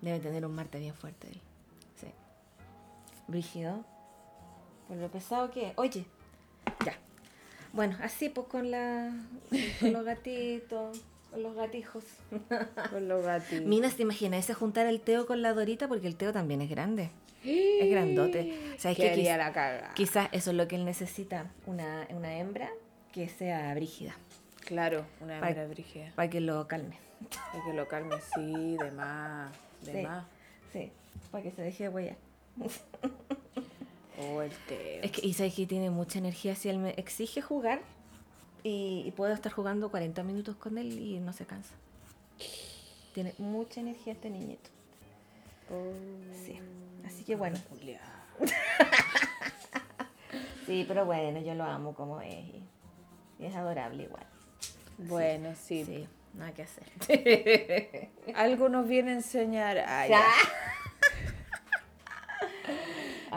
debe 0.02 0.20
tener 0.20 0.46
un 0.46 0.54
Marte 0.56 0.80
bien 0.80 0.94
fuerte 0.96 1.28
él. 1.28 1.40
Sí. 2.00 2.08
Brígido. 3.28 3.84
Por 4.88 4.98
lo 4.98 5.08
pesado 5.10 5.52
que 5.52 5.68
es. 5.70 5.74
Oye, 5.78 6.06
ya. 6.86 6.94
Bueno, 7.74 7.98
así 8.02 8.30
pues 8.30 8.48
con 8.48 8.72
la 8.72 9.12
con 9.80 9.94
los 9.94 10.04
gatitos, 10.06 11.02
con 11.32 11.44
los 11.44 11.56
gatijos. 11.56 12.04
Con 12.92 13.08
los 13.08 13.24
gatitos. 13.26 13.66
Mina, 13.68 13.90
¿te 13.90 14.02
imaginas 14.04 14.40
ese 14.46 14.54
juntar 14.54 14.86
el 14.88 15.02
Teo 15.02 15.26
con 15.26 15.42
la 15.42 15.54
Dorita? 15.54 15.88
Porque 15.88 16.08
el 16.08 16.16
Teo 16.16 16.32
también 16.32 16.62
es 16.62 16.70
grande. 16.70 17.10
Es 17.44 17.90
grandote. 17.92 18.58
¿Sabes 18.80 18.96
que 18.98 19.04
qué? 19.04 19.12
haría 19.12 19.36
Quiz- 19.36 19.38
la 19.38 19.52
caga. 19.54 19.94
Quizás 19.96 20.30
eso 20.32 20.52
es 20.52 20.58
lo 20.58 20.68
que 20.68 20.76
él 20.78 20.86
necesita, 20.86 21.52
una, 21.66 22.08
una 22.12 22.38
hembra 22.38 22.70
que 23.16 23.30
sea 23.30 23.74
brígida, 23.74 24.14
Claro, 24.66 25.06
una 25.22 25.40
Pa- 25.40 25.48
hembra 25.50 25.68
brígida. 25.68 26.12
para 26.16 26.30
que 26.30 26.42
lo 26.42 26.68
calme. 26.68 26.98
Para 27.52 27.64
que 27.66 27.74
lo 27.74 27.88
calme, 27.88 28.16
sí, 28.36 28.76
de 28.78 28.92
más, 28.92 29.52
de 29.84 29.92
Sí. 29.94 30.02
más. 30.02 30.26
Sí, 30.74 30.92
para 31.32 31.42
que 31.44 31.52
se 31.52 31.62
deje 31.62 31.88
huella. 31.88 32.18
Oh, 34.20 34.42
el 34.42 34.52
Teo. 34.68 35.02
Es 35.04 35.12
que, 35.12 35.26
y 35.26 35.34
sabes 35.34 35.54
que 35.56 35.66
tiene 35.66 35.90
mucha 35.90 36.20
energía, 36.20 36.56
si 36.56 36.68
él 36.70 36.78
me 36.80 36.90
exige 36.92 37.42
jugar 37.42 37.82
y, 38.64 39.04
y 39.06 39.12
puedo 39.12 39.34
estar 39.34 39.52
jugando 39.54 39.90
40 39.90 40.22
minutos 40.24 40.56
con 40.58 40.78
él 40.78 40.92
y 41.00 41.20
no 41.20 41.32
se 41.32 41.46
cansa. 41.46 41.74
Tiene 43.14 43.34
mucha 43.38 43.80
energía 43.80 44.12
este 44.14 44.30
niñito. 44.30 44.70
Oh, 45.72 45.94
Sí, 46.46 46.60
así 47.06 47.24
que 47.24 47.36
bueno. 47.38 47.58
Julia. 47.70 48.02
Sí, 50.66 50.84
pero 50.88 51.06
bueno, 51.06 51.40
yo 51.42 51.54
lo 51.54 51.64
amo 51.64 51.94
como 51.94 52.22
es. 52.22 52.34
y 52.44 52.64
es 53.40 53.56
adorable 53.56 54.04
igual. 54.04 54.26
Bueno, 54.98 55.54
sí. 55.62 55.84
Sí, 55.86 56.08
nada 56.34 56.54
que 56.54 56.64
hacer. 56.64 58.10
Algo 58.36 58.70
nos 58.70 58.88
viene 58.88 59.12
a 59.12 59.16
enseñar. 59.16 59.78
Ay, 59.88 60.10
Ya. 60.12 60.22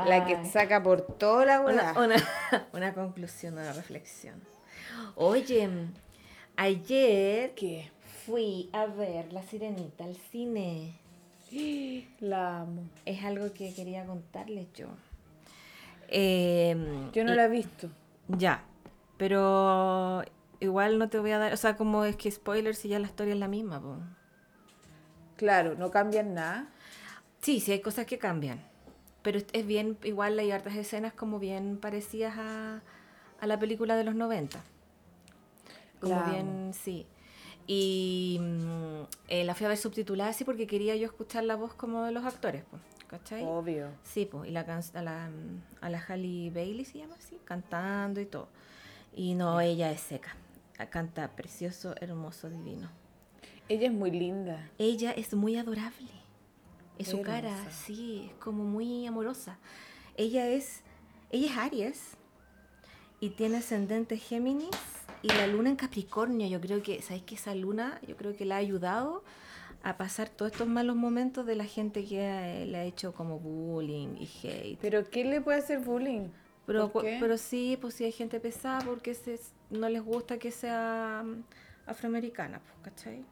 La 0.06 0.24
que 0.26 0.36
Ay. 0.36 0.46
saca 0.46 0.82
por 0.82 1.02
toda 1.02 1.44
la. 1.44 1.60
Una, 1.60 1.92
una, 1.98 2.16
una 2.72 2.94
conclusión, 2.94 3.54
una 3.54 3.72
reflexión. 3.72 4.40
Oye, 5.16 5.68
ayer 6.56 7.54
¿Qué? 7.54 7.90
fui 8.24 8.70
a 8.72 8.86
ver 8.86 9.32
La 9.32 9.42
Sirenita 9.42 10.04
al 10.04 10.16
cine. 10.30 10.92
La 12.20 12.60
amo. 12.60 12.82
Es 13.04 13.24
algo 13.24 13.52
que 13.52 13.74
quería 13.74 14.04
contarles 14.04 14.68
yo. 14.74 14.86
Em, 16.08 17.10
Yo 17.12 17.24
no 17.24 17.32
y- 17.32 17.36
la 17.36 17.44
he 17.46 17.48
visto. 17.48 17.90
Ya, 18.28 18.62
pero 19.18 20.24
igual 20.60 20.98
no 20.98 21.08
te 21.08 21.18
voy 21.18 21.32
a 21.32 21.38
dar, 21.38 21.52
o 21.52 21.56
sea, 21.56 21.76
como 21.76 22.04
es 22.04 22.16
que 22.16 22.30
spoiler 22.30 22.74
si 22.74 22.88
ya 22.88 22.98
la 22.98 23.06
historia 23.06 23.34
es 23.34 23.40
la 23.40 23.48
misma, 23.48 23.80
po. 23.80 23.98
Claro, 25.36 25.74
no 25.76 25.90
cambian 25.90 26.34
nada. 26.34 26.68
Sí, 27.40 27.60
sí 27.60 27.72
hay 27.72 27.80
cosas 27.80 28.06
que 28.06 28.18
cambian, 28.18 28.60
pero 29.22 29.38
es- 29.38 29.66
bien, 29.66 29.96
igual 30.02 30.38
hay 30.38 30.50
hartas 30.50 30.74
escenas 30.76 31.12
como 31.12 31.38
bien 31.38 31.78
parecidas 31.80 32.34
a, 32.38 32.82
a 33.40 33.46
la 33.46 33.58
película 33.58 33.96
de 33.96 34.04
los 34.04 34.14
90. 34.14 34.60
Como 36.00 36.14
La 36.14 36.24
amo. 36.24 36.32
bien, 36.32 36.74
sí. 36.74 37.06
Y 37.66 38.38
mm, 38.40 39.02
eh, 39.28 39.44
la 39.44 39.54
fui 39.54 39.66
a 39.66 39.68
ver 39.68 39.78
subtitulada 39.78 40.30
así 40.30 40.44
porque 40.44 40.66
quería 40.66 40.96
yo 40.96 41.06
escuchar 41.06 41.44
la 41.44 41.54
voz 41.56 41.74
como 41.74 42.04
de 42.04 42.12
los 42.12 42.24
actores, 42.24 42.64
pues, 42.70 42.82
¿cachai? 43.08 43.44
Obvio. 43.44 43.88
Sí, 44.04 44.26
pues, 44.26 44.48
y 44.48 44.52
la 44.52 44.60
a 44.60 45.02
la, 45.02 45.30
a 45.80 45.90
la 45.90 45.98
Halle 46.08 46.50
Bailey 46.50 46.84
se 46.84 46.98
llama 46.98 47.14
así, 47.16 47.38
cantando 47.44 48.20
y 48.20 48.26
todo. 48.26 48.48
Y 49.18 49.34
no, 49.34 49.60
ella 49.60 49.90
es 49.90 50.00
seca. 50.00 50.36
Canta 50.90 51.32
precioso, 51.34 51.92
hermoso, 52.00 52.48
divino. 52.48 52.88
Ella 53.68 53.88
es 53.88 53.92
muy 53.92 54.12
linda. 54.12 54.70
Ella 54.78 55.10
es 55.10 55.34
muy 55.34 55.56
adorable. 55.56 56.12
Es 56.98 57.08
su 57.08 57.22
cara, 57.22 57.52
sí, 57.68 58.28
es 58.30 58.34
como 58.36 58.62
muy 58.62 59.08
amorosa. 59.08 59.58
Ella 60.16 60.46
es, 60.46 60.82
ella 61.30 61.50
es 61.50 61.56
Aries 61.56 62.16
y 63.18 63.30
tiene 63.30 63.56
ascendente 63.56 64.18
Géminis 64.18 64.70
y 65.22 65.28
la 65.28 65.48
luna 65.48 65.70
en 65.70 65.76
Capricornio. 65.76 66.46
Yo 66.46 66.60
creo 66.60 66.80
que, 66.80 67.02
¿sabes 67.02 67.24
que 67.24 67.34
Esa 67.34 67.56
luna, 67.56 68.00
yo 68.06 68.16
creo 68.16 68.36
que 68.36 68.44
la 68.44 68.54
ha 68.54 68.58
ayudado 68.58 69.24
a 69.82 69.96
pasar 69.96 70.28
todos 70.28 70.52
estos 70.52 70.68
malos 70.68 70.94
momentos 70.94 71.44
de 71.44 71.56
la 71.56 71.64
gente 71.64 72.04
que 72.04 72.20
eh, 72.20 72.66
le 72.66 72.78
ha 72.78 72.84
hecho 72.84 73.12
como 73.12 73.40
bullying 73.40 74.14
y 74.16 74.28
hate. 74.44 74.78
¿Pero 74.80 75.10
qué 75.10 75.24
le 75.24 75.40
puede 75.40 75.58
hacer 75.58 75.80
bullying? 75.80 76.28
Pero, 76.68 76.82
¿Por 76.84 76.92
cu- 76.92 77.00
qué? 77.00 77.16
pero 77.18 77.36
sí, 77.38 77.76
pues 77.80 77.94
sí 77.94 78.04
hay 78.04 78.12
gente 78.12 78.38
pesada 78.40 78.82
porque 78.84 79.14
se, 79.14 79.40
no 79.70 79.88
les 79.88 80.02
gusta 80.02 80.38
que 80.38 80.50
sea 80.50 81.22
mm, 81.24 81.42
afroamericana, 81.86 82.60
pues, 82.60 82.74
¿cachai? 82.82 83.16
¿Tú 83.22 83.24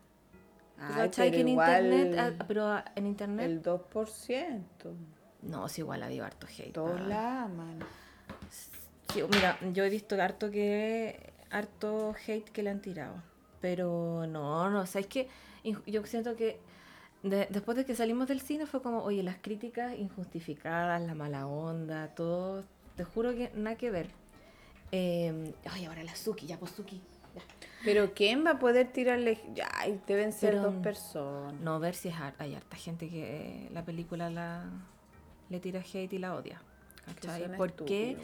Ay, 0.78 0.94
cachai 0.96 1.30
pero 1.30 1.34
que 1.34 1.40
en 1.42 1.48
internet, 1.48 2.16
ah, 2.18 2.44
pero 2.48 2.82
en 2.96 3.06
internet, 3.06 3.46
el 3.50 3.62
2%. 3.62 4.94
no, 5.42 5.68
sí, 5.68 5.82
igual 5.82 6.02
ha 6.02 6.06
habido 6.06 6.24
harto 6.24 6.46
hate. 6.46 6.72
Todos 6.72 6.98
la 7.02 7.44
aman. 7.44 7.78
Sí, 9.12 9.22
mira, 9.30 9.58
yo 9.72 9.84
he 9.84 9.90
visto 9.90 10.20
harto 10.20 10.50
que 10.50 11.32
harto 11.50 12.14
hate 12.26 12.50
que 12.50 12.62
le 12.62 12.70
han 12.70 12.80
tirado, 12.80 13.22
pero 13.60 14.26
no, 14.26 14.70
no, 14.70 14.80
o 14.80 14.86
sea, 14.86 15.00
es 15.02 15.06
que 15.06 15.28
yo 15.86 16.04
siento 16.06 16.36
que 16.36 16.58
de- 17.22 17.46
después 17.50 17.76
de 17.76 17.84
que 17.84 17.94
salimos 17.94 18.28
del 18.28 18.40
cine 18.40 18.66
fue 18.66 18.80
como, 18.82 19.02
oye, 19.02 19.22
las 19.22 19.36
críticas 19.36 19.94
injustificadas, 19.98 21.00
la 21.02 21.14
mala 21.14 21.46
onda, 21.46 22.08
todo, 22.14 22.64
te 22.96 23.04
juro 23.04 23.32
que 23.34 23.50
nada 23.54 23.76
que 23.76 23.90
ver. 23.90 24.10
Eh, 24.92 25.52
ay, 25.70 25.84
ahora 25.84 26.02
la 26.04 26.14
Suki, 26.16 26.46
ya 26.46 26.58
pues 26.58 26.72
Suki. 26.72 27.00
ya. 27.34 27.42
Pero 27.84 28.14
¿quién 28.14 28.44
va 28.44 28.52
a 28.52 28.58
poder 28.58 28.92
tirarle? 28.92 29.38
Ay, 29.74 30.00
deben 30.06 30.32
ser 30.32 30.52
Pero- 30.54 30.62
dos 30.70 30.74
personas. 30.82 31.60
No, 31.60 31.78
ver 31.78 31.94
si 31.94 32.08
es 32.08 32.14
har- 32.14 32.34
hay 32.38 32.54
harta 32.54 32.76
gente 32.76 33.08
que 33.08 33.66
eh, 33.66 33.68
la 33.72 33.84
película 33.84 34.30
la, 34.30 34.64
le 35.50 35.60
tira 35.60 35.80
hate 35.80 36.12
y 36.12 36.18
la 36.18 36.34
odia. 36.34 36.60
¿Cachai? 37.04 37.56
¿Por 37.56 37.72
qué? 37.72 38.16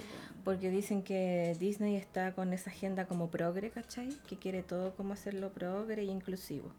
Porque 0.44 0.68
dicen 0.70 1.02
que 1.04 1.56
Disney 1.60 1.94
está 1.94 2.32
con 2.34 2.52
esa 2.52 2.70
agenda 2.70 3.06
como 3.06 3.30
progre, 3.30 3.70
¿cachai? 3.70 4.08
Que 4.26 4.36
quiere 4.36 4.64
todo 4.64 4.96
como 4.96 5.12
hacerlo 5.12 5.50
progre 5.52 6.02
y 6.02 6.10
inclusivo. 6.10 6.72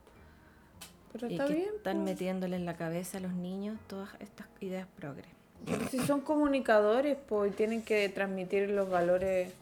Pero 1.14 1.30
y 1.30 1.34
está 1.34 1.46
que 1.46 1.54
bien. 1.54 1.70
están 1.78 1.98
po. 2.00 2.04
metiéndole 2.04 2.58
en 2.58 2.66
la 2.66 2.76
cabeza 2.76 3.20
a 3.20 3.22
los 3.22 3.32
niños 3.34 3.80
todas 3.88 4.10
estas 4.20 4.48
ideas 4.60 4.86
progre. 4.98 5.30
Si 5.89 6.00
son 6.00 6.22
comunicadores, 6.22 7.17
pues 7.27 7.55
tienen 7.55 7.82
que 7.84 8.10
transmitir 8.10 8.70
los 8.70 8.89
valores. 8.89 9.53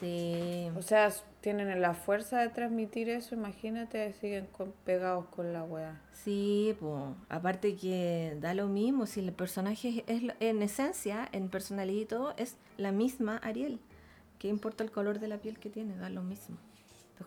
Sí. 0.00 0.68
O 0.76 0.82
sea, 0.82 1.12
tienen 1.40 1.80
la 1.80 1.94
fuerza 1.94 2.40
de 2.40 2.48
transmitir 2.48 3.08
eso. 3.08 3.34
Imagínate, 3.34 4.12
siguen 4.14 4.46
con- 4.46 4.72
pegados 4.84 5.26
con 5.26 5.52
la 5.52 5.64
wea. 5.64 6.00
Sí, 6.12 6.76
pues, 6.80 7.02
aparte 7.28 7.76
que 7.76 8.36
da 8.40 8.54
lo 8.54 8.66
mismo, 8.66 9.06
si 9.06 9.20
el 9.20 9.32
personaje 9.32 10.04
es, 10.06 10.22
en 10.40 10.62
esencia, 10.62 11.28
en 11.32 11.48
personalidad 11.48 12.00
y 12.02 12.06
todo, 12.06 12.34
es 12.36 12.56
la 12.76 12.92
misma 12.92 13.38
Ariel. 13.38 13.78
¿Qué 14.38 14.48
importa 14.48 14.84
el 14.84 14.90
color 14.90 15.18
de 15.20 15.28
la 15.28 15.38
piel 15.38 15.58
que 15.58 15.70
tiene? 15.70 15.96
Da 15.96 16.10
lo 16.10 16.22
mismo. 16.22 16.56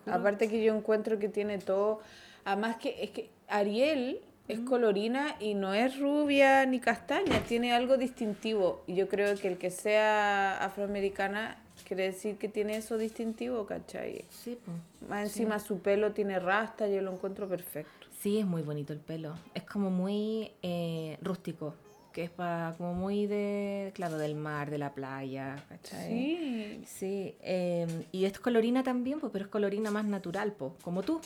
Aparte 0.06 0.48
que 0.48 0.62
yo 0.64 0.74
encuentro 0.74 1.18
que 1.18 1.28
tiene 1.28 1.58
todo. 1.58 2.00
Además 2.44 2.76
que 2.76 3.02
es 3.04 3.10
que 3.10 3.30
Ariel 3.48 4.20
es 4.48 4.60
colorina 4.60 5.36
y 5.40 5.54
no 5.54 5.72
es 5.74 5.98
rubia 5.98 6.64
ni 6.66 6.80
castaña, 6.80 7.40
tiene 7.48 7.72
algo 7.72 7.96
distintivo. 7.96 8.82
Y 8.86 8.94
yo 8.94 9.08
creo 9.08 9.34
que 9.36 9.48
el 9.48 9.58
que 9.58 9.70
sea 9.70 10.62
afroamericana 10.64 11.56
quiere 11.86 12.04
decir 12.04 12.36
que 12.36 12.48
tiene 12.48 12.76
eso 12.76 12.98
distintivo, 12.98 13.66
¿cachai? 13.66 14.24
Sí, 14.30 14.58
pues. 14.64 14.76
Más 15.08 15.24
encima 15.24 15.58
su 15.58 15.78
pelo 15.80 16.12
tiene 16.12 16.38
rasta, 16.38 16.88
yo 16.88 17.00
lo 17.02 17.12
encuentro 17.12 17.48
perfecto. 17.48 18.06
Sí, 18.20 18.38
es 18.38 18.46
muy 18.46 18.62
bonito 18.62 18.92
el 18.92 19.00
pelo. 19.00 19.34
Es 19.54 19.64
como 19.64 19.90
muy 19.90 20.52
eh, 20.62 21.18
rústico, 21.22 21.74
que 22.12 22.24
es 22.24 22.30
para 22.30 22.74
como 22.76 22.94
muy 22.94 23.26
de, 23.26 23.90
claro, 23.94 24.16
del 24.18 24.34
mar, 24.36 24.70
de 24.70 24.78
la 24.78 24.92
playa, 24.92 25.56
¿cachai? 25.68 26.08
Sí. 26.08 26.82
Sí, 26.86 27.36
eh, 27.40 27.86
y 28.12 28.24
es 28.26 28.38
colorina 28.38 28.82
también, 28.82 29.18
pues, 29.18 29.32
pero 29.32 29.44
es 29.46 29.50
colorina 29.50 29.90
más 29.90 30.04
natural, 30.04 30.52
pues, 30.52 30.72
como 30.82 31.02
tú. 31.02 31.20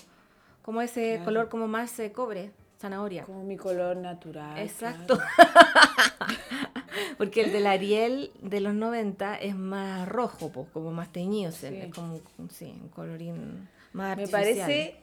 Como 0.63 0.81
ese 0.83 1.11
Claro. 1.13 1.25
color 1.25 1.49
como 1.49 1.69
más 1.69 1.99
eh, 2.01 2.13
cobre, 2.13 2.51
zanahoria. 2.79 3.25
Como 3.25 3.43
mi 3.45 3.57
color 3.57 3.97
natural. 3.97 4.59
Exacto. 4.59 5.19
Porque 7.19 7.43
el 7.43 7.53
del 7.53 7.67
Ariel 7.67 8.31
de 8.43 8.61
los 8.61 8.75
90 8.75 9.37
es 9.37 9.55
más 9.57 10.09
rojo, 10.09 10.51
pues, 10.51 10.69
como 10.73 10.93
más 10.93 11.13
teñido, 11.13 11.53
Sí. 11.53 11.67
es 11.67 11.95
como 11.95 12.21
sí, 12.51 12.73
un 12.81 12.89
colorín 12.89 13.69
más 13.93 14.17
Me 14.17 14.25
artificial. 14.25 14.43
parece 14.43 14.97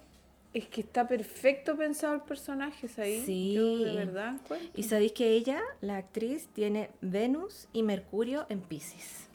es 0.53 0.67
que 0.67 0.81
está 0.81 1.07
perfecto 1.07 1.75
pensado 1.75 2.13
el 2.15 2.21
personaje, 2.21 2.87
ahí. 3.01 3.23
Sí. 3.25 3.53
Yo 3.55 3.77
de 3.79 3.95
verdad 3.95 4.35
encuentro. 4.35 4.69
Y 4.75 4.83
sabéis 4.83 5.13
que 5.13 5.29
ella, 5.31 5.59
la 5.81 5.97
actriz, 5.97 6.47
tiene 6.53 6.89
Venus 7.01 7.67
y 7.73 7.81
Mercurio 7.83 8.45
en 8.49 8.61
Pisces. 8.61 9.27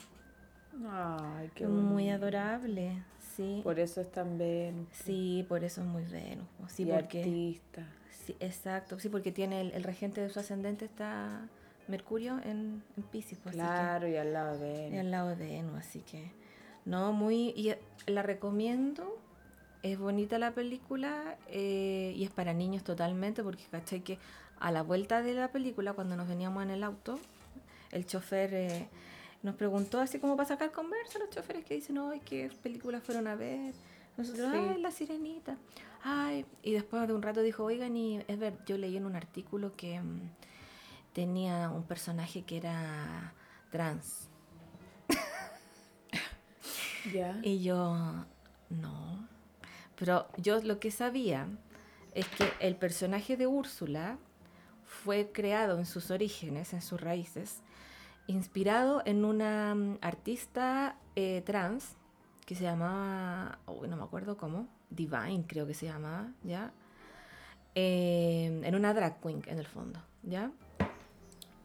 Ay, 0.89 1.51
qué 1.57 1.67
Muy 1.67 2.07
bonito. 2.07 2.15
adorable, 2.15 3.03
sí. 3.37 3.61
Por 3.65 3.81
eso 3.81 4.01
es 4.01 4.13
tan 4.13 4.39
Venus. 4.39 4.87
Sí, 4.93 5.45
por 5.49 5.65
eso 5.65 5.81
es 5.81 5.87
muy 5.89 6.05
Venus. 6.05 6.47
Sí, 6.69 6.85
y 6.85 6.87
porque, 6.87 7.19
artista. 7.21 7.83
Sí, 8.29 8.37
exacto, 8.41 8.99
sí, 9.01 9.09
porque 9.09 9.33
tiene 9.33 9.61
el, 9.63 9.73
el 9.73 9.83
regente 9.85 10.21
de 10.21 10.29
su 10.29 10.39
ascendente 10.39 10.85
está 10.85 11.49
Mercurio 11.89 12.39
en, 12.45 12.83
en 12.97 13.03
Pisces. 13.11 13.39
pues, 13.43 13.55
que- 13.55 13.61
Claro, 13.61 14.07
y 14.07 14.17
al 14.17 14.33
lado 14.33 14.59
de 14.59 14.69
y 14.69 14.79
Venus. 14.91 15.01
al 15.01 15.11
lado 15.11 15.29
de 15.31 15.37
Venus, 15.37 15.79
así 15.79 16.01
que 16.01 16.31
no, 16.85 17.13
muy, 17.13 17.53
y 17.57 17.71
eh, 17.71 17.79
la 18.07 18.23
recomiendo, 18.23 19.19
es 19.83 19.99
bonita 19.99 20.39
la 20.39 20.51
película 20.53 21.37
eh, 21.49 22.13
y 22.17 22.25
es 22.25 22.31
para 22.31 22.53
niños 22.53 22.85
totalmente, 22.85 23.43
porque 23.43 23.65
cachai 23.71 24.01
que 24.01 24.19
a 24.61 24.71
la 24.73 24.83
vuelta 24.83 25.23
de 25.23 25.35
la 25.35 25.51
película, 25.53 25.93
cuando 25.95 26.17
nos 26.17 26.29
veníamos 26.29 26.63
en 26.65 26.71
el 26.71 26.83
auto, 26.85 27.19
el 27.93 28.05
chofer 28.07 28.53
eh, 28.55 28.89
nos 29.43 29.55
preguntó 29.55 30.01
así 30.01 30.19
como 30.19 30.37
para 30.37 30.49
sacar 30.49 30.73
conversa, 30.73 31.19
los 31.21 31.31
choferes 31.31 31.65
que 31.65 31.75
dicen, 31.75 31.97
ay, 31.99 32.21
¿qué 32.25 32.51
película 32.63 33.01
fueron 33.01 33.27
a 33.29 33.35
ver? 33.37 33.73
Nosotros, 34.17 34.51
Sí. 34.53 34.59
ay, 34.75 34.81
La 34.83 34.91
Sirenita. 34.91 35.57
Ay, 36.03 36.47
y 36.63 36.73
después 36.73 37.07
de 37.09 37.15
un 37.15 37.23
rato 37.23 37.43
dijo, 37.43 37.65
oigan, 37.65 37.97
y 37.97 38.23
es 38.29 38.39
ver, 38.39 38.59
yo 38.67 38.79
leí 38.79 38.97
en 38.97 39.07
un 39.07 39.17
artículo 39.17 39.75
que 39.77 40.01
mm, 40.01 40.31
tenía 41.13 41.71
un 41.71 41.83
personaje 41.83 42.43
que 42.43 42.59
era 42.59 43.35
trans. 43.71 44.29
Y 47.43 47.63
yo, 47.63 48.27
no. 48.71 49.29
Pero 49.97 50.29
yo 50.37 50.61
lo 50.61 50.79
que 50.79 50.91
sabía 50.91 51.49
es 52.15 52.27
que 52.29 52.53
el 52.61 52.77
personaje 52.77 53.37
de 53.37 53.47
Úrsula 53.47 54.19
fue 54.85 55.31
creado 55.33 55.79
en 55.79 55.87
sus 55.87 56.11
orígenes, 56.11 56.73
en 56.73 56.83
sus 56.83 57.01
raíces, 57.01 57.63
inspirado 58.27 59.03
en 59.05 59.25
una 59.25 59.75
mm, 59.75 59.99
artista 60.03 60.97
eh, 61.17 61.43
trans 61.45 61.97
que 62.47 62.55
se 62.55 62.65
llamaba, 62.65 63.59
uy, 63.67 63.89
no 63.89 63.97
me 63.97 64.05
acuerdo 64.05 64.37
cómo, 64.37 64.69
Divine 64.91 65.45
creo 65.47 65.67
que 65.67 65.75
se 65.75 65.87
llamaba, 65.87 66.33
¿ya? 66.43 66.73
Eh, 67.75 68.61
en 68.65 68.75
una 68.75 68.93
drag 68.95 69.21
queen 69.21 69.43
en 69.47 69.59
el 69.59 69.67
fondo, 69.67 70.03
¿ya? 70.23 70.51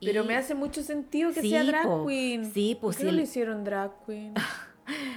Pero 0.02 0.24
Y- 0.24 0.28
me 0.28 0.36
hace 0.36 0.54
mucho 0.54 0.84
sentido 0.84 1.32
que 1.34 1.42
Sí, 1.42 1.50
sea 1.50 1.64
drag 1.64 1.86
po. 1.86 2.06
queen. 2.06 2.52
Sí, 2.54 2.78
pues 2.80 2.96
¿Por 2.98 2.98
qué 2.98 2.98
sí, 3.00 3.04
no 3.06 3.10
el- 3.12 3.16
lo 3.18 3.22
hicieron 3.24 3.64
drag 3.64 3.92
queen? 4.06 4.34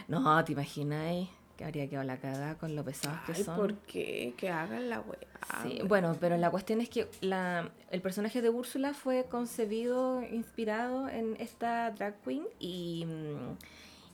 No, 0.08 0.44
te 0.44 0.52
imaginas, 0.52 1.28
que 1.56 1.64
habría 1.64 1.88
quedado 1.88 2.06
la 2.06 2.18
cagada 2.18 2.56
con 2.56 2.76
lo 2.76 2.84
pesados 2.84 3.18
que 3.26 3.34
son. 3.42 3.56
¿por 3.56 3.75
qué? 3.78 4.34
Que 4.36 4.48
hagan 4.50 4.88
la 4.88 5.00
weá. 5.00 5.18
Sí, 5.64 5.80
bueno, 5.88 6.16
pero 6.20 6.36
la 6.36 6.50
cuestión 6.52 6.80
es 6.80 6.88
que 6.88 7.08
la, 7.20 7.72
el 7.90 8.00
personaje 8.00 8.40
de 8.42 8.48
Úrsula 8.50 8.94
fue 8.94 9.25
concebido, 9.25 10.22
inspirado 10.22 11.08
en 11.08 11.34
esta 11.40 11.90
drag 11.90 12.20
queen 12.22 12.44
y, 12.60 13.04
mm, 13.06 13.56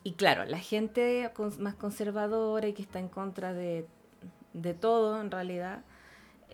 y 0.04 0.12
claro, 0.14 0.44
la 0.44 0.58
gente 0.58 1.30
más 1.58 1.74
conservadora 1.74 2.66
y 2.68 2.72
que 2.72 2.82
está 2.82 2.98
en 2.98 3.08
contra 3.08 3.52
de, 3.52 3.86
de 4.52 4.74
todo 4.74 5.20
en 5.20 5.30
realidad, 5.30 5.82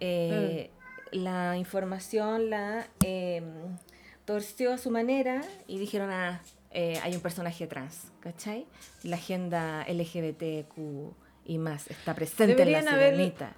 eh, 0.01 0.71
la 1.13 1.57
información 1.57 2.51
la 2.51 2.87
eh, 3.05 3.43
torció 4.25 4.73
a 4.73 4.79
su 4.79 4.91
manera 4.91 5.41
y 5.67 5.79
dijeron, 5.79 6.11
ah, 6.11 6.41
eh, 6.71 6.99
hay 7.03 7.15
un 7.15 7.21
personaje 7.23 7.67
trans, 7.67 8.13
¿cachai? 8.21 8.67
La 9.03 9.17
agenda 9.17 9.85
LGBTQ 9.89 10.77
y 11.47 11.59
más 11.59 11.89
está 11.91 12.15
presente 12.15 12.47
Deberían 12.55 12.81
en 12.81 12.85
la 12.85 12.91
haber- 12.93 13.15
sirenita. 13.15 13.53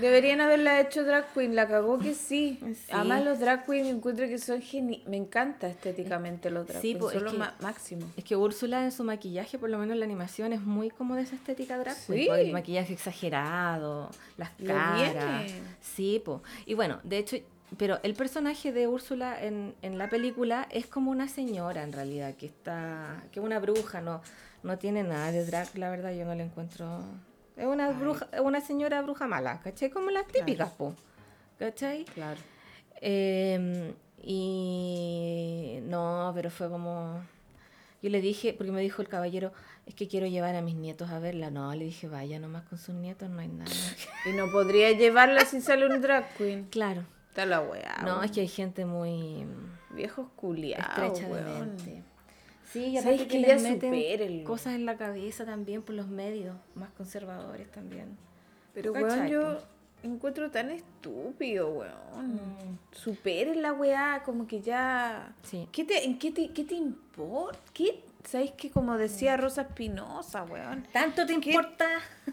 Deberían 0.00 0.40
haberla 0.40 0.80
hecho 0.80 1.04
drag 1.04 1.32
queen, 1.34 1.54
la 1.54 1.68
cagó 1.68 1.98
que 1.98 2.14
sí. 2.14 2.58
Sí. 2.60 2.76
Además 2.92 3.24
los 3.24 3.38
drag 3.38 3.66
queen 3.66 3.86
encuentro 3.86 4.26
que 4.26 4.38
son 4.38 4.60
geni 4.62 5.02
Me 5.06 5.16
encanta 5.16 5.68
estéticamente 5.68 6.50
los 6.50 6.66
drag 6.66 6.80
Sí, 6.80 6.88
queen, 6.88 6.98
po, 6.98 7.08
son 7.10 7.16
es 7.18 7.22
los 7.24 7.32
que- 7.32 7.62
máximos. 7.62 8.04
Es 8.16 8.24
que 8.24 8.36
Úrsula 8.36 8.82
en 8.84 8.92
su 8.92 9.04
maquillaje, 9.04 9.58
por 9.58 9.68
lo 9.70 9.78
menos 9.78 9.92
en 9.94 10.00
la 10.00 10.06
animación, 10.06 10.52
es 10.52 10.60
muy 10.62 10.90
como 10.90 11.14
de 11.16 11.22
esa 11.22 11.34
estética 11.36 11.78
drag. 11.78 11.96
queen, 12.06 12.20
Sí. 12.22 12.26
po, 12.28 12.34
El 12.34 12.52
maquillaje 12.52 12.92
exagerado, 12.92 14.10
las 14.36 14.50
caras. 14.66 15.44
viene. 15.44 15.60
Sí, 15.80 16.22
po. 16.24 16.42
Y 16.66 16.74
bueno, 16.74 17.00
de 17.04 17.18
hecho, 17.18 17.36
pero 17.76 18.00
el 18.02 18.14
personaje 18.14 18.72
de 18.72 18.88
Úrsula 18.88 19.40
en, 19.42 19.74
en 19.82 19.96
la 19.98 20.08
película 20.08 20.66
es 20.70 20.86
como 20.86 21.10
una 21.10 21.28
señora 21.28 21.82
en 21.84 21.92
realidad, 21.92 22.34
que 22.34 22.46
está, 22.46 23.22
que 23.30 23.38
es 23.40 23.44
una 23.46 23.58
bruja, 23.60 24.00
no, 24.00 24.22
no 24.62 24.76
tiene 24.78 25.02
nada 25.04 25.30
de 25.30 25.44
drag, 25.46 25.68
la 25.78 25.88
verdad, 25.90 26.12
yo 26.12 26.24
no 26.24 26.34
le 26.34 26.42
encuentro. 26.44 27.00
Es 27.60 27.66
una 27.66 27.90
bruja, 27.90 28.26
una 28.42 28.62
señora 28.62 29.02
bruja 29.02 29.26
mala, 29.26 29.60
¿cachai? 29.60 29.90
Como 29.90 30.10
las 30.10 30.26
típicas, 30.26 30.70
po. 30.70 30.94
¿Cachai? 31.58 32.04
Claro. 32.06 32.40
Eh, 33.02 33.92
y 34.22 35.80
no, 35.82 36.32
pero 36.34 36.50
fue 36.50 36.70
como... 36.70 37.22
Yo 38.02 38.08
le 38.08 38.22
dije, 38.22 38.54
porque 38.54 38.72
me 38.72 38.80
dijo 38.80 39.02
el 39.02 39.08
caballero, 39.08 39.52
es 39.84 39.94
que 39.94 40.08
quiero 40.08 40.26
llevar 40.26 40.56
a 40.56 40.62
mis 40.62 40.74
nietos 40.74 41.10
a 41.10 41.18
verla. 41.18 41.50
No, 41.50 41.74
le 41.74 41.84
dije, 41.84 42.08
vaya 42.08 42.38
nomás 42.38 42.62
con 42.62 42.78
sus 42.78 42.94
nietos, 42.94 43.28
no 43.28 43.40
hay 43.40 43.48
nada. 43.48 43.70
Y 44.26 44.32
no 44.32 44.50
podría 44.50 44.90
llevarla 44.92 45.44
si 45.44 45.60
sale 45.60 45.86
un 45.86 46.00
drag 46.00 46.34
queen. 46.38 46.64
claro. 46.70 47.04
Está 47.28 47.46
la 47.46 47.60
weá. 47.60 47.98
No, 48.04 48.22
es 48.24 48.32
que 48.32 48.40
hay 48.40 48.48
gente 48.48 48.84
muy 48.84 49.46
Viejos 49.90 50.28
culiados, 50.34 50.86
estrecha 50.88 51.28
de 51.28 51.42
mente. 51.42 52.02
Sí, 52.72 52.84
y 52.84 52.96
¿Sabes 52.98 53.20
aparte 53.20 53.28
que 53.28 53.38
les 53.40 53.62
meten 53.62 53.92
supérenlo? 53.94 54.44
cosas 54.44 54.74
en 54.74 54.86
la 54.86 54.96
cabeza 54.96 55.44
también 55.44 55.82
por 55.82 55.94
los 55.94 56.08
medios, 56.08 56.56
más 56.74 56.90
conservadores 56.90 57.70
también. 57.70 58.16
Pero 58.74 58.92
¿Cachai, 58.92 59.10
weón, 59.10 59.28
yo 59.28 59.58
po? 59.58 59.64
encuentro 60.04 60.50
tan 60.50 60.70
estúpido, 60.70 61.70
weón. 61.70 62.34
Mm. 62.36 62.78
Superen 62.92 63.62
la 63.62 63.72
weá, 63.72 64.22
como 64.24 64.46
que 64.46 64.60
ya. 64.60 65.34
Sí. 65.42 65.68
¿Qué 65.72 65.84
te, 65.84 66.04
¿En 66.04 66.18
qué 66.18 66.30
te, 66.30 66.50
qué 66.52 66.64
te 66.64 66.74
importa? 66.74 67.58
¿Qué? 67.72 68.04
¿Sabes 68.24 68.52
que 68.52 68.70
como 68.70 68.96
decía 68.98 69.36
Rosa 69.36 69.62
Espinosa, 69.62 70.44
weón? 70.44 70.86
¿Tanto 70.92 71.26
te 71.26 71.32
importa? 71.32 71.88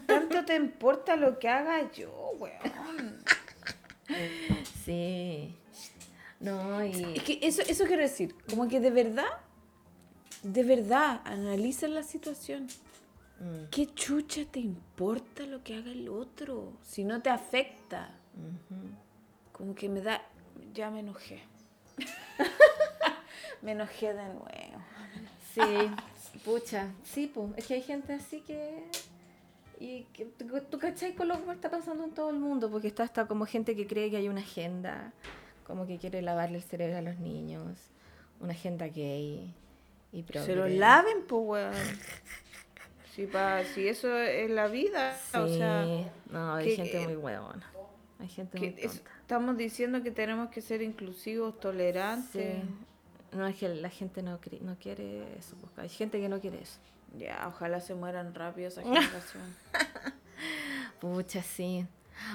¿Tanto 0.06 0.44
te 0.44 0.54
importa 0.54 1.16
lo 1.16 1.38
que 1.38 1.48
haga 1.48 1.90
yo, 1.92 2.32
weón? 2.38 3.18
Sí. 4.84 5.54
No, 6.40 6.82
y... 6.82 7.12
Es 7.16 7.22
que 7.24 7.38
eso, 7.42 7.60
eso 7.60 7.84
quiero 7.84 8.00
decir, 8.00 8.34
como 8.48 8.66
que 8.68 8.80
de 8.80 8.90
verdad, 8.90 9.26
de 10.42 10.62
verdad, 10.62 11.20
analiza 11.24 11.88
la 11.88 12.02
situación. 12.02 12.68
Mm, 13.40 13.68
¿Qué 13.70 13.86
chucha 13.94 14.44
te 14.44 14.60
importa 14.60 15.44
lo 15.44 15.62
que 15.62 15.76
haga 15.76 15.90
el 15.90 16.08
otro? 16.08 16.72
Si 16.82 17.04
no 17.04 17.20
te 17.22 17.30
afecta. 17.30 18.10
Como 19.52 19.74
que 19.74 19.88
me 19.88 20.00
da. 20.00 20.22
Ya 20.74 20.90
me 20.90 21.00
enojé. 21.00 21.42
me 23.62 23.72
enojé 23.72 24.14
de 24.14 24.24
nuevo. 24.24 24.48
Sí, 25.54 26.40
pucha, 26.44 26.92
sí, 27.02 27.30
pues, 27.32 27.50
es 27.56 27.66
que 27.66 27.74
hay 27.74 27.82
gente 27.82 28.12
así 28.12 28.40
que... 28.42 28.84
Y 29.80 30.02
que, 30.12 30.24
tú, 30.24 30.46
tú 30.68 30.78
cachai 30.78 31.14
con 31.14 31.28
lo 31.28 31.44
que 31.44 31.52
está 31.52 31.70
pasando 31.70 32.04
en 32.04 32.10
todo 32.10 32.30
el 32.30 32.38
mundo, 32.38 32.68
porque 32.68 32.88
está 32.88 33.04
hasta 33.04 33.26
como 33.26 33.46
gente 33.46 33.76
que 33.76 33.86
cree 33.86 34.10
que 34.10 34.16
hay 34.16 34.28
una 34.28 34.40
agenda, 34.40 35.12
como 35.64 35.86
que 35.86 35.98
quiere 35.98 36.20
lavarle 36.20 36.56
el 36.56 36.64
cerebro 36.64 36.98
a 36.98 37.02
los 37.02 37.18
niños, 37.18 37.78
una 38.40 38.52
agenda 38.52 38.88
gay 38.88 39.54
y 40.12 40.22
Se 40.22 40.38
lo 40.54 40.62
progre. 40.62 40.76
laven, 40.78 41.22
pues, 41.26 41.42
weón. 41.44 41.74
Si, 43.14 43.26
pa, 43.26 43.64
si 43.64 43.88
eso 43.88 44.16
es 44.16 44.48
la 44.48 44.68
vida, 44.68 45.12
Sí, 45.32 45.36
o 45.38 45.48
sea, 45.48 45.84
no, 46.30 46.54
hay 46.54 46.66
que- 46.68 46.76
gente 46.76 47.00
muy 47.04 47.16
huevona. 47.16 47.68
Hay 48.20 48.28
gente 48.28 48.58
muy 48.60 48.68
es- 48.78 48.92
tonta. 48.94 49.10
estamos 49.22 49.56
diciendo 49.56 50.04
que 50.04 50.12
tenemos 50.12 50.50
que 50.50 50.60
ser 50.60 50.82
inclusivos, 50.82 51.58
tolerantes. 51.58 52.62
Sí. 52.62 53.36
No, 53.36 53.44
es 53.48 53.56
que 53.56 53.68
la 53.70 53.88
gente 53.90 54.22
no, 54.22 54.38
no 54.60 54.76
quiere 54.78 55.36
eso. 55.36 55.56
pues, 55.60 55.72
Hay 55.78 55.88
gente 55.88 56.20
que 56.20 56.28
no 56.28 56.40
quiere 56.40 56.62
eso. 56.62 56.78
Ya, 57.18 57.44
ojalá 57.48 57.80
se 57.80 57.94
mueran 57.96 58.34
rápido 58.36 58.68
esa 58.68 58.82
generación. 58.84 59.42
Pucha, 61.00 61.42
sí. 61.42 61.86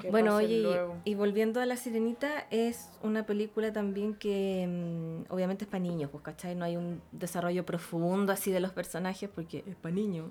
Bueno, 0.10 0.36
oye, 0.36 0.66
y, 1.06 1.16
volviendo 1.16 1.62
a 1.62 1.66
La 1.66 1.78
Sirenita, 1.78 2.46
es 2.52 2.90
una 3.02 3.26
película 3.26 3.72
también 3.74 4.16
que 4.16 4.66
mm, 4.68 5.32
obviamente 5.32 5.66
es 5.66 5.70
para 5.70 5.84
niños, 5.84 6.10
pues, 6.12 6.24
¿cachai? 6.24 6.56
No 6.56 6.66
hay 6.66 6.78
un 6.78 7.02
desarrollo 7.12 7.66
profundo 7.66 8.32
así 8.32 8.52
de 8.52 8.60
los 8.60 8.72
personajes 8.72 9.30
porque 9.34 9.64
es 9.68 9.76
para 9.76 9.96
niños, 9.96 10.30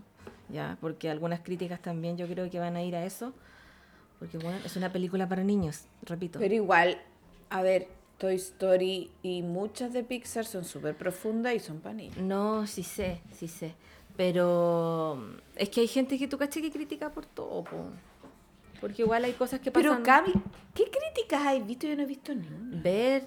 ¿ya? 0.48 0.76
Porque 0.80 1.10
algunas 1.10 1.40
críticas 1.40 1.80
también 1.80 2.16
yo 2.16 2.26
creo 2.26 2.50
que 2.50 2.58
van 2.58 2.76
a 2.76 2.82
ir 2.82 2.96
a 2.96 3.04
eso, 3.04 3.32
porque 4.18 4.38
bueno, 4.38 4.58
es 4.64 4.76
una 4.76 4.92
película 4.92 5.28
para 5.28 5.42
niños, 5.42 5.86
repito. 6.02 6.38
Pero 6.38 6.54
igual, 6.54 6.98
a 7.50 7.62
ver, 7.62 7.88
Toy 8.18 8.36
Story 8.36 9.10
y 9.22 9.42
muchas 9.42 9.92
de 9.92 10.04
Pixar 10.04 10.44
son 10.44 10.64
súper 10.64 10.96
profundas 10.96 11.54
y 11.54 11.60
son 11.60 11.80
para 11.80 11.94
niños. 11.94 12.18
No, 12.18 12.66
sí 12.66 12.82
sé, 12.82 13.20
sí 13.32 13.48
sé. 13.48 13.74
Pero 14.16 15.16
mm, 15.18 15.38
es 15.56 15.68
que 15.70 15.80
hay 15.80 15.88
gente 15.88 16.18
que 16.18 16.28
tú 16.28 16.38
caché 16.38 16.60
que 16.62 16.70
critica 16.70 17.10
por 17.10 17.26
todo, 17.26 17.64
po. 17.64 17.90
Porque 18.82 19.00
igual 19.02 19.24
hay 19.24 19.32
cosas 19.32 19.60
que 19.60 19.70
pasan. 19.70 19.90
Pero 19.90 20.02
Cami, 20.02 20.32
¿qué 20.74 20.84
críticas 20.90 21.46
has 21.46 21.66
visto? 21.66 21.86
Yo 21.86 21.96
no 21.96 22.02
he 22.02 22.06
visto 22.06 22.34
ni 22.34 22.46
una. 22.48 22.82
ver, 22.82 23.26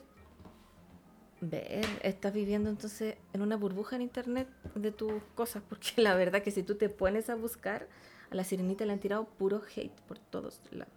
ver, 1.41 1.85
estás 2.03 2.33
viviendo 2.33 2.69
entonces 2.69 3.15
en 3.33 3.41
una 3.41 3.55
burbuja 3.55 3.95
en 3.95 4.03
internet 4.03 4.47
de 4.75 4.91
tus 4.91 5.13
cosas, 5.33 5.63
porque 5.67 5.93
la 6.01 6.13
verdad 6.15 6.43
que 6.43 6.51
si 6.51 6.61
tú 6.61 6.75
te 6.75 6.89
pones 6.89 7.29
a 7.31 7.35
buscar, 7.35 7.87
a 8.29 8.35
la 8.35 8.43
sirenita 8.43 8.85
le 8.85 8.93
han 8.93 8.99
tirado 8.99 9.25
puro 9.25 9.61
hate 9.75 9.99
por 10.01 10.19
todos 10.19 10.61
lados. 10.71 10.91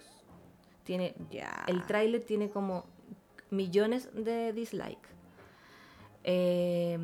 Tiene, 0.85 1.15
Ya. 1.31 1.65
el 1.69 1.87
tráiler 1.87 2.25
tiene 2.25 2.51
como 2.51 2.85
millones 3.51 4.09
de 4.15 4.53
dislike. 4.53 4.99
Eh, 6.25 6.99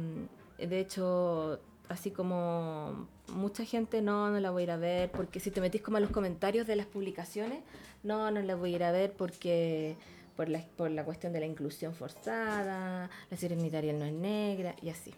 de 0.58 0.80
hecho, 0.80 1.60
así 1.88 2.10
como 2.10 3.08
mucha 3.28 3.64
gente 3.64 4.02
no, 4.02 4.30
no 4.30 4.40
la 4.40 4.50
voy 4.50 4.62
a 4.62 4.64
ir 4.64 4.70
a 4.70 4.76
ver, 4.76 5.10
porque 5.10 5.40
si 5.40 5.50
te 5.50 5.60
metís 5.60 5.82
como 5.82 5.96
a 5.96 6.00
los 6.00 6.10
comentarios 6.10 6.66
de 6.66 6.76
las 6.76 6.86
publicaciones, 6.86 7.60
no, 8.02 8.30
no 8.30 8.42
la 8.42 8.54
voy 8.54 8.72
a 8.72 8.76
ir 8.76 8.84
a 8.84 8.92
ver 8.92 9.12
porque 9.12 9.96
por 10.36 10.48
la, 10.48 10.60
por 10.76 10.90
la 10.90 11.04
cuestión 11.04 11.32
de 11.32 11.40
la 11.40 11.46
inclusión 11.46 11.94
forzada, 11.94 13.10
la 13.30 13.36
sirenita 13.36 13.78
Ariel 13.78 13.98
no 13.98 14.04
es 14.04 14.12
negra 14.12 14.74
y 14.82 14.90
así. 14.90 15.14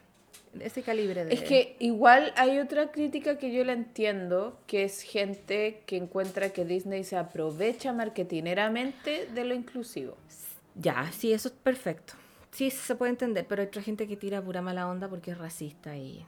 Ese 0.61 0.83
calibre 0.83 1.25
de... 1.25 1.35
Es 1.35 1.43
que 1.43 1.77
igual 1.81 2.33
hay 2.37 2.59
otra 2.59 2.91
crítica 2.91 3.39
que 3.39 3.53
yo 3.53 3.65
la 3.65 3.73
entiendo, 3.73 4.59
que 4.67 4.85
es 4.85 5.03
gente 5.03 5.83
que 5.87 5.97
encuentra 5.97 6.51
que 6.51 6.65
Disney 6.65 7.05
se 7.05 7.17
aprovecha 7.17 7.93
marketineramente 7.93 9.27
de 9.27 9.45
lo 9.45 9.55
inclusivo. 9.55 10.17
Ya, 10.75 11.11
sí, 11.13 11.33
eso 11.33 11.49
es 11.49 11.55
perfecto. 11.55 12.15
Sí, 12.53 12.71
se 12.71 12.95
puede 12.95 13.11
entender, 13.11 13.47
pero 13.47 13.61
hay 13.63 13.69
otra 13.69 13.83
gente 13.83 14.07
que 14.07 14.17
tira 14.17 14.41
pura 14.41 14.63
mala 14.63 14.89
onda 14.89 15.09
porque 15.09 15.33
es 15.33 15.39
racista 15.39 15.97
y 15.97 16.25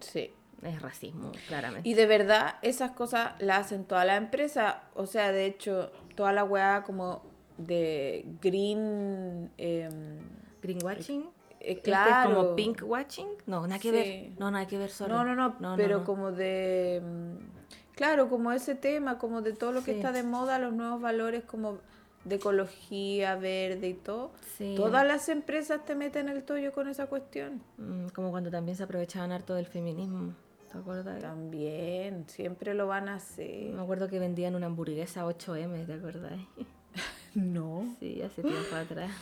Sí. 0.00 0.30
Es 0.62 0.82
racismo, 0.82 1.32
claramente. 1.48 1.88
Y 1.88 1.94
de 1.94 2.06
verdad, 2.06 2.56
esas 2.62 2.90
cosas 2.92 3.32
las 3.40 3.66
hacen 3.66 3.84
toda 3.84 4.04
la 4.04 4.16
empresa. 4.16 4.82
O 4.94 5.06
sea, 5.06 5.32
de 5.32 5.46
hecho, 5.46 5.90
toda 6.16 6.32
la 6.32 6.44
weá 6.44 6.82
como 6.84 7.22
de 7.58 8.24
green... 8.42 9.50
em, 9.58 10.18
Greenwashing. 10.62 11.22
eh, 11.22 11.28
¿Este 11.60 11.82
claro. 11.82 12.30
es 12.30 12.36
como 12.36 12.56
pink 12.56 12.82
watching? 12.84 13.28
No, 13.46 13.62
nada 13.66 13.78
que 13.80 13.90
Sí. 13.90 13.94
ver. 13.96 14.30
No, 14.40 14.50
nada 14.50 14.66
que 14.66 14.78
ver 14.78 14.90
solo. 14.90 15.14
No, 15.24 15.34
no, 15.34 15.54
no, 15.60 15.76
pero 15.76 16.04
como 16.04 16.32
de... 16.32 17.00
mm, 17.04 17.58
Claro, 17.94 18.28
como 18.28 18.52
ese 18.52 18.76
tema, 18.76 19.18
como 19.18 19.42
de 19.42 19.52
todo 19.54 19.72
lo 19.72 19.80
que 19.82 19.90
Sí. 19.92 19.96
está 19.98 20.12
de 20.12 20.22
moda, 20.22 20.60
los 20.60 20.72
nuevos 20.72 21.00
valores 21.00 21.42
como 21.42 21.78
de 22.24 22.36
ecología, 22.36 23.34
verde 23.34 23.88
y 23.88 23.94
todo. 23.94 24.30
Sí. 24.56 24.74
Todas 24.76 25.04
las 25.04 25.28
empresas 25.28 25.84
te 25.84 25.96
meten 25.96 26.28
el 26.28 26.44
tollo 26.44 26.72
con 26.72 26.86
esa 26.88 27.06
cuestión. 27.06 27.60
Mm, 27.76 28.08
como 28.14 28.30
cuando 28.30 28.50
también 28.52 28.76
se 28.76 28.84
aprovechaban 28.84 29.32
harto 29.32 29.54
del 29.54 29.66
feminismo. 29.66 30.32
¿Te 30.72 30.78
acuerdas? 30.78 31.20
También, 31.22 32.24
siempre 32.28 32.74
lo 32.74 32.86
van 32.86 33.08
a 33.08 33.14
hacer. 33.16 33.72
Me 33.72 33.80
acuerdo 33.82 34.08
que 34.08 34.18
vendían 34.18 34.54
una 34.54 34.66
hamburguesa 34.66 35.24
8M, 35.26 35.86
¿te 35.86 35.92
acuerdas? 35.94 36.38
No. 37.34 37.94
Sí, 38.00 38.20
hace 38.22 38.42
tiempo 38.42 38.74
atrás. 38.74 39.12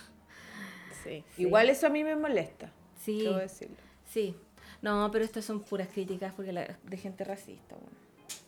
Sí. 1.05 1.23
Sí. 1.35 1.43
Igual 1.43 1.69
eso 1.69 1.87
a 1.87 1.91
mí 1.91 2.03
me 2.03 2.17
molesta. 2.17 2.71
Sí, 2.99 3.23
Debo 3.23 3.37
decirlo. 3.37 3.77
sí. 4.07 4.35
No, 4.81 5.11
pero 5.13 5.25
estas 5.25 5.45
son 5.45 5.61
puras 5.61 5.89
críticas 5.89 6.33
porque 6.35 6.53
la- 6.53 6.79
de 6.85 6.97
gente 6.97 7.25
racista. 7.25 7.75
bueno. 7.77 7.97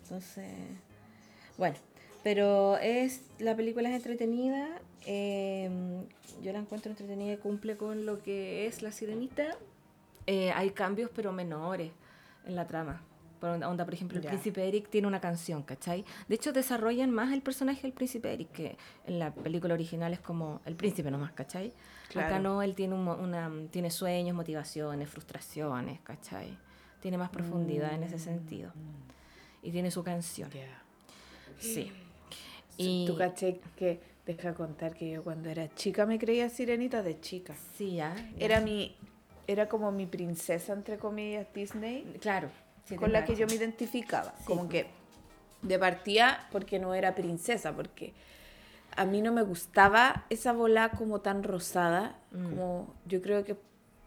Entonces, 0.04 0.46
bueno, 1.58 1.76
pero 2.22 2.78
es 2.78 3.22
la 3.40 3.54
película 3.56 3.88
es 3.90 3.96
entretenida. 3.96 4.80
eh, 5.06 5.68
yo 6.42 6.52
la 6.52 6.58
encuentro 6.60 6.90
entretenida 6.90 7.32
y 7.34 7.36
cumple 7.38 7.76
con 7.76 8.06
lo 8.06 8.22
que 8.22 8.66
es 8.66 8.80
la 8.82 8.92
sirenita. 8.92 9.56
Eh, 10.26 10.50
hay 10.52 10.70
cambios, 10.70 11.10
pero 11.14 11.32
menores 11.32 11.90
en 12.46 12.56
la 12.56 12.66
trama. 12.66 13.02
Por 13.40 13.50
onda, 13.50 13.68
onda, 13.68 13.84
por 13.84 13.94
ejemplo, 13.94 14.18
el 14.18 14.24
Ya. 14.24 14.30
príncipe 14.30 14.66
Eric 14.66 14.88
tiene 14.90 15.06
una 15.06 15.20
canción, 15.20 15.62
¿cachai? 15.62 16.04
De 16.28 16.34
hecho, 16.34 16.52
desarrollan 16.52 17.12
más 17.12 17.32
el 17.32 17.40
personaje 17.40 17.82
del 17.82 17.92
príncipe 17.92 18.32
Eric, 18.32 18.50
que 18.50 18.76
en 19.06 19.20
la 19.20 19.32
película 19.32 19.74
original 19.74 20.12
es 20.12 20.18
como 20.18 20.60
el 20.64 20.74
príncipe 20.74 21.08
nomás, 21.10 21.30
¿cachai? 21.32 21.68
Acá 21.68 22.26
Claro. 22.28 22.40
no, 22.40 22.62
él 22.62 22.74
tiene, 22.74 22.94
un 22.96 23.06
una, 23.06 23.48
tiene 23.70 23.90
sueños, 23.92 24.34
motivaciones, 24.34 25.08
frustraciones, 25.08 26.00
¿cachai? 26.00 26.58
Tiene 27.00 27.16
más 27.16 27.30
profundidad 27.30 27.92
en 27.94 28.02
ese 28.02 28.18
sentido. 28.18 28.72
Y 29.62 29.70
tiene 29.70 29.92
su 29.92 30.02
canción. 30.02 30.50
Ya. 30.50 30.82
Sí. 31.58 31.92
Y... 32.76 33.06
Tú 33.06 33.16
caché 33.16 33.60
que, 33.76 34.00
deja 34.26 34.52
contar 34.54 34.94
que 34.94 35.10
yo 35.10 35.22
cuando 35.22 35.48
era 35.48 35.72
chica 35.76 36.06
me 36.06 36.18
creía 36.18 36.48
sirenita 36.48 37.02
de 37.04 37.20
chica. 37.20 37.54
sí, 37.76 37.94
ya. 37.96 38.14
Era 38.38 38.60
mi, 38.60 38.96
era 39.48 39.68
como 39.68 39.90
mi 39.90 40.06
princesa, 40.06 40.72
entre 40.74 40.98
comillas, 40.98 41.46
Disney, 41.54 42.04
Claro. 42.20 42.50
sí, 42.84 42.94
con 42.94 43.12
la 43.12 43.24
que 43.24 43.34
yo 43.34 43.46
me 43.48 43.54
identificaba. 43.54 44.32
Sí, 44.38 44.44
como 44.44 44.68
pues. 44.68 44.84
que 44.84 44.90
de 45.66 45.78
partía 45.78 46.46
porque 46.52 46.78
no 46.78 46.94
era 46.94 47.14
princesa, 47.16 47.74
porque 47.74 48.12
a 48.96 49.04
mí 49.04 49.20
no 49.22 49.32
me 49.32 49.42
gustaba 49.42 50.24
esa 50.30 50.52
bola 50.52 50.90
como 50.90 51.20
tan 51.20 51.42
rosada, 51.42 52.16
Mm. 52.30 52.44
como 52.50 52.94
yo 53.06 53.20
creo 53.22 53.44
que 53.44 53.56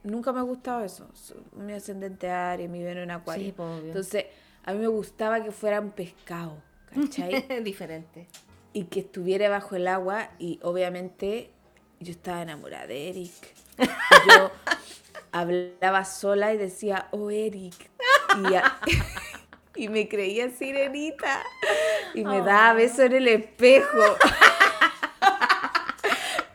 nunca 0.03 0.31
me 0.31 0.39
ha 0.39 0.43
gustado 0.43 0.83
eso. 0.85 1.09
So- 1.13 1.35
Mi 1.55 1.73
ascendente 1.73 2.29
Aries, 2.29 2.69
mi 2.69 2.81
Venus 2.83 3.03
en 3.03 3.11
Acuario. 3.11 3.45
Sí, 3.47 3.51
pues. 3.51 3.83
Entonces, 3.83 4.25
a 4.63 4.73
mí 4.73 4.79
me 4.79 4.87
gustaba 4.87 5.43
que 5.43 5.51
fuera 5.51 5.81
un 5.81 5.91
pescado, 5.91 6.61
¿cachai? 6.93 7.45
Diferente. 7.63 8.27
y 8.73 8.85
que 8.85 9.01
estuviera 9.01 9.49
bajo 9.49 9.75
el 9.75 9.85
agua 9.87 10.29
y 10.39 10.57
obviamente 10.63 11.49
yo 11.99 12.11
estaba 12.11 12.41
enamorada 12.41 12.87
de 12.87 13.09
Eric. 13.09 13.31
Yo 14.29 14.49
hablaba 15.31 16.05
sola 16.05 16.53
y 16.53 16.57
decía, 16.57 17.07
oh 17.11 17.29
Eric. 17.31 17.89
Y, 18.49 18.55
a- 18.55 18.77
y 19.75 19.89
me 19.89 20.07
creía 20.07 20.49
sirenita. 20.49 21.43
Y 22.13 22.23
me 22.23 22.41
daba 22.41 22.73
besos 22.73 22.99
en 22.99 23.13
el 23.13 23.27
espejo. 23.27 23.99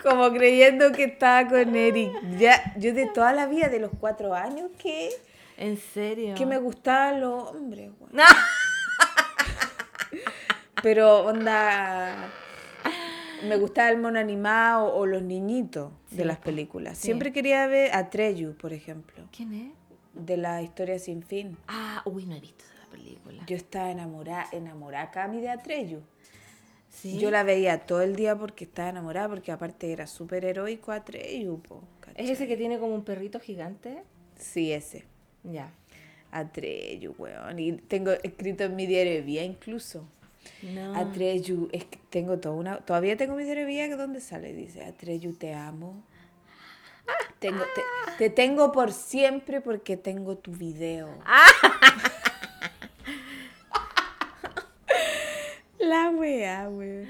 Como 0.02 0.30
creyendo 0.30 0.92
que 0.92 1.04
estaba 1.04 1.48
con 1.48 1.74
Eric. 1.74 2.12
Ya, 2.38 2.72
yo 2.76 2.92
de 2.94 3.06
toda 3.06 3.32
la 3.32 3.46
vida, 3.46 3.68
de 3.68 3.80
los 3.80 3.90
cuatro 3.98 4.34
años, 4.34 4.70
que, 4.78 5.10
¿En 5.56 5.78
serio? 5.78 6.34
que 6.36 6.46
me 6.46 6.58
gustaban 6.58 7.20
los 7.20 7.42
hombres, 7.50 7.90
güey. 7.98 8.12
Pero 10.82 11.24
onda. 11.24 12.14
Me 13.42 13.56
gustaba 13.56 13.90
el 13.90 13.98
mono 13.98 14.18
animado 14.18 14.94
o 14.94 15.04
los 15.06 15.22
niñitos 15.22 15.90
Sí, 16.16 16.22
de 16.22 16.24
las 16.26 16.38
películas. 16.38 16.98
Sí. 16.98 17.04
Siempre 17.06 17.32
quería 17.32 17.66
ver 17.66 17.94
a 17.94 18.10
Treyu, 18.10 18.54
por 18.56 18.72
ejemplo, 18.72 19.24
¿Quién 19.34 19.52
es? 19.52 19.72
de 20.14 20.36
la 20.36 20.62
historia 20.62 20.98
sin 20.98 21.22
fin. 21.22 21.56
Ah, 21.68 22.02
uy, 22.04 22.26
no 22.26 22.34
he 22.34 22.40
visto 22.40 22.64
esa 22.64 22.90
película. 22.90 23.44
Yo 23.46 23.56
estaba 23.56 23.90
enamorada, 23.90 24.46
enamorada 24.52 25.10
Cami 25.10 25.40
de 25.40 25.50
Atreyu. 25.50 26.00
¿Sí? 26.88 27.18
Yo 27.18 27.30
la 27.30 27.42
veía 27.42 27.80
todo 27.80 28.00
el 28.00 28.16
día 28.16 28.36
porque 28.36 28.64
estaba 28.64 28.88
enamorada, 28.88 29.28
porque 29.28 29.52
aparte 29.52 29.92
era 29.92 30.06
súper 30.06 30.44
heroico 30.46 30.92
Atreyu, 30.92 31.60
po, 31.60 31.82
¿Es 32.14 32.30
ese 32.30 32.48
que 32.48 32.56
tiene 32.56 32.78
como 32.78 32.94
un 32.94 33.04
perrito 33.04 33.38
gigante? 33.40 34.02
Sí, 34.38 34.72
ese. 34.72 35.04
Ya. 35.44 35.70
Atreyu, 36.30 37.14
weón. 37.18 37.58
Y 37.58 37.72
tengo 37.72 38.12
escrito 38.12 38.64
en 38.64 38.74
mi 38.74 38.86
diario 38.86 39.12
de 39.12 39.20
vida 39.20 39.42
incluso. 39.42 40.08
No. 40.62 40.94
Atreyu, 40.96 41.68
es 41.72 41.84
que 41.84 41.98
tengo 42.10 42.38
toda 42.38 42.54
una, 42.54 42.78
todavía 42.78 43.16
tengo 43.16 43.34
mi 43.36 43.44
diario 43.44 43.66
de 43.66 43.70
vida 43.70 43.96
donde 43.96 44.20
sale, 44.20 44.52
dice, 44.52 44.84
Atreyu, 44.84 45.34
te 45.34 45.54
amo. 45.54 46.02
Tengo, 47.38 47.62
te, 47.74 47.82
te 48.18 48.30
tengo 48.30 48.72
por 48.72 48.92
siempre 48.92 49.60
porque 49.60 49.96
tengo 49.96 50.36
tu 50.36 50.50
video. 50.52 51.08
La 55.78 56.10
wea, 56.10 56.68
weón. 56.68 57.06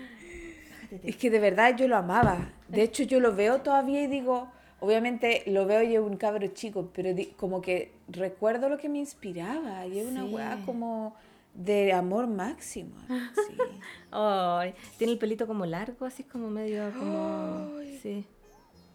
Es 1.02 1.16
que 1.16 1.30
de 1.30 1.38
verdad 1.38 1.76
yo 1.76 1.88
lo 1.88 1.96
amaba. 1.96 2.52
De 2.68 2.82
hecho, 2.82 3.02
yo 3.04 3.20
lo 3.20 3.34
veo 3.34 3.60
todavía 3.60 4.02
y 4.02 4.06
digo, 4.06 4.48
obviamente 4.80 5.42
lo 5.46 5.66
veo 5.66 5.82
y 5.82 5.94
es 5.94 6.00
un 6.00 6.16
cabro 6.16 6.46
chico, 6.48 6.90
pero 6.94 7.10
como 7.36 7.60
que 7.60 7.92
recuerdo 8.08 8.68
lo 8.68 8.78
que 8.78 8.88
me 8.88 8.98
inspiraba. 8.98 9.86
Y 9.86 9.98
es 9.98 10.06
una 10.06 10.24
weá 10.24 10.58
como 10.66 11.14
de 11.56 11.92
amor 11.92 12.26
máximo. 12.26 12.94
Sí. 13.08 13.56
Ay, 14.10 14.74
tiene 14.98 15.14
el 15.14 15.18
pelito 15.18 15.46
como 15.46 15.66
largo, 15.66 16.06
así 16.06 16.22
como 16.22 16.48
medio 16.50 16.90
como... 16.92 17.70
Sí. 18.02 18.24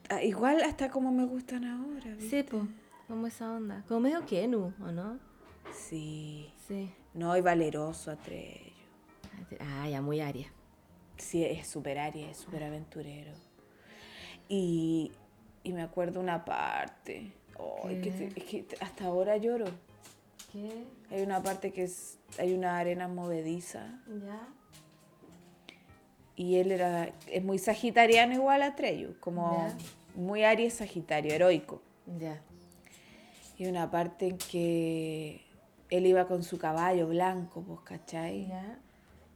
Ah, 0.09 0.21
igual 0.23 0.61
hasta 0.61 0.89
como 0.89 1.11
me 1.11 1.25
gustan 1.25 1.65
ahora. 1.65 2.03
Sí, 2.19 2.21
¿viste? 2.21 2.43
pues. 2.45 2.63
Como 3.07 3.27
esa 3.27 3.51
onda. 3.51 3.83
Como 3.87 4.01
medio 4.01 4.25
Kenu, 4.25 4.73
¿o 4.81 4.91
no? 4.91 5.19
Sí. 5.73 6.51
Sí. 6.67 6.89
No, 7.13 7.35
y 7.35 7.41
valeroso 7.41 8.11
Atreyu. 8.11 8.71
Ah, 9.59 9.87
ya, 9.89 10.01
muy 10.01 10.21
aria. 10.21 10.47
Sí, 11.17 11.43
es 11.43 11.67
súper 11.67 11.99
aria, 11.99 12.29
es 12.31 12.37
súper 12.37 12.63
aventurero. 12.63 13.31
Y, 14.49 15.11
y 15.63 15.73
me 15.73 15.81
acuerdo 15.81 16.19
una 16.19 16.43
parte. 16.45 17.33
Te- 17.83 18.27
es 18.35 18.43
que 18.45 18.65
hasta 18.79 19.05
ahora 19.05 19.37
lloro. 19.37 19.65
¿Qué? 20.51 20.85
Hay 21.09 21.21
una 21.21 21.41
parte 21.41 21.71
que 21.71 21.83
es, 21.83 22.19
hay 22.39 22.53
una 22.53 22.77
arena 22.77 23.07
movediza. 23.07 23.99
Ya. 24.25 24.47
Y 26.35 26.55
él 26.57 26.71
era, 26.71 27.11
es 27.27 27.43
muy 27.43 27.57
sagitariano 27.59 28.33
igual 28.33 28.61
a 28.63 28.75
Treyu, 28.75 29.19
como 29.19 29.67
Ya. 29.67 29.77
muy 30.15 30.43
Aries 30.43 30.73
sagitario, 30.75 31.33
heroico. 31.33 31.81
Ya. 32.19 32.41
Y 33.57 33.67
una 33.67 33.91
parte 33.91 34.27
en 34.27 34.37
que 34.37 35.41
él 35.89 36.05
iba 36.07 36.25
con 36.27 36.43
su 36.43 36.57
caballo 36.57 37.07
blanco, 37.07 37.61
pues, 37.61 37.79
¿cachai? 37.81 38.47
Ya. 38.47 38.79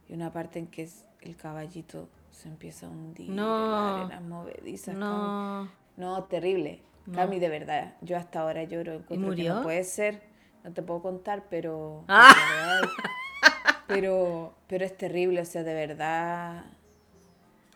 Y 0.08 0.14
una 0.14 0.32
parte 0.32 0.58
en 0.58 0.66
que 0.66 0.82
es- 0.82 1.04
el 1.20 1.36
caballito 1.36 2.08
se 2.30 2.48
empieza 2.48 2.86
a 2.86 2.90
hundir 2.90 3.30
No. 3.30 3.64
en 3.64 3.70
las 3.70 4.04
arenas 4.10 4.22
movedizas. 4.22 4.94
Cami. 4.94 5.00
No. 5.00 5.68
No, 5.96 6.24
terrible. 6.24 6.82
No. 7.06 7.14
Cami, 7.14 7.38
de 7.38 7.48
verdad, 7.48 7.94
yo 8.00 8.16
hasta 8.16 8.40
ahora 8.40 8.64
lloro. 8.64 9.04
que 9.06 9.16
murió? 9.16 9.56
No 9.56 9.62
puede 9.62 9.84
ser, 9.84 10.22
no 10.66 10.72
te 10.72 10.82
puedo 10.82 11.00
contar, 11.00 11.44
pero... 11.48 12.04
Ah. 12.08 12.82
Pero, 13.86 14.52
pero 14.66 14.84
es 14.84 14.96
terrible, 14.96 15.40
o 15.40 15.44
sea, 15.44 15.62
de 15.62 15.72
verdad... 15.72 16.64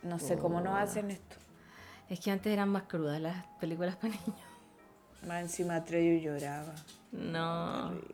No 0.03 0.19
sé 0.19 0.37
cómo 0.37 0.59
nos 0.59 0.77
hacen 0.77 1.09
esto. 1.09 1.37
Es 2.09 2.19
que 2.19 2.31
antes 2.31 2.51
eran 2.51 2.67
más 2.67 2.83
crudas 2.83 3.21
las 3.21 3.45
películas 3.61 3.95
para 3.95 4.09
niños. 4.09 4.35
Más 5.25 5.41
encima 5.43 5.85
lloraba. 5.85 6.73
No. 7.13 7.91
Terrible. 7.91 8.11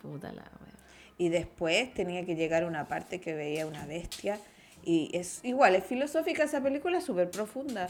Puta 0.00 0.32
la 0.32 0.42
wea. 0.42 0.72
Y 1.18 1.28
después 1.28 1.92
tenía 1.92 2.24
que 2.24 2.36
llegar 2.36 2.64
una 2.64 2.88
parte 2.88 3.20
que 3.20 3.34
veía 3.34 3.66
una 3.66 3.84
bestia. 3.84 4.38
Y 4.82 5.10
es 5.12 5.44
igual, 5.44 5.74
es 5.74 5.84
filosófica 5.84 6.44
esa 6.44 6.62
película, 6.62 7.02
súper 7.02 7.30
profunda. 7.30 7.88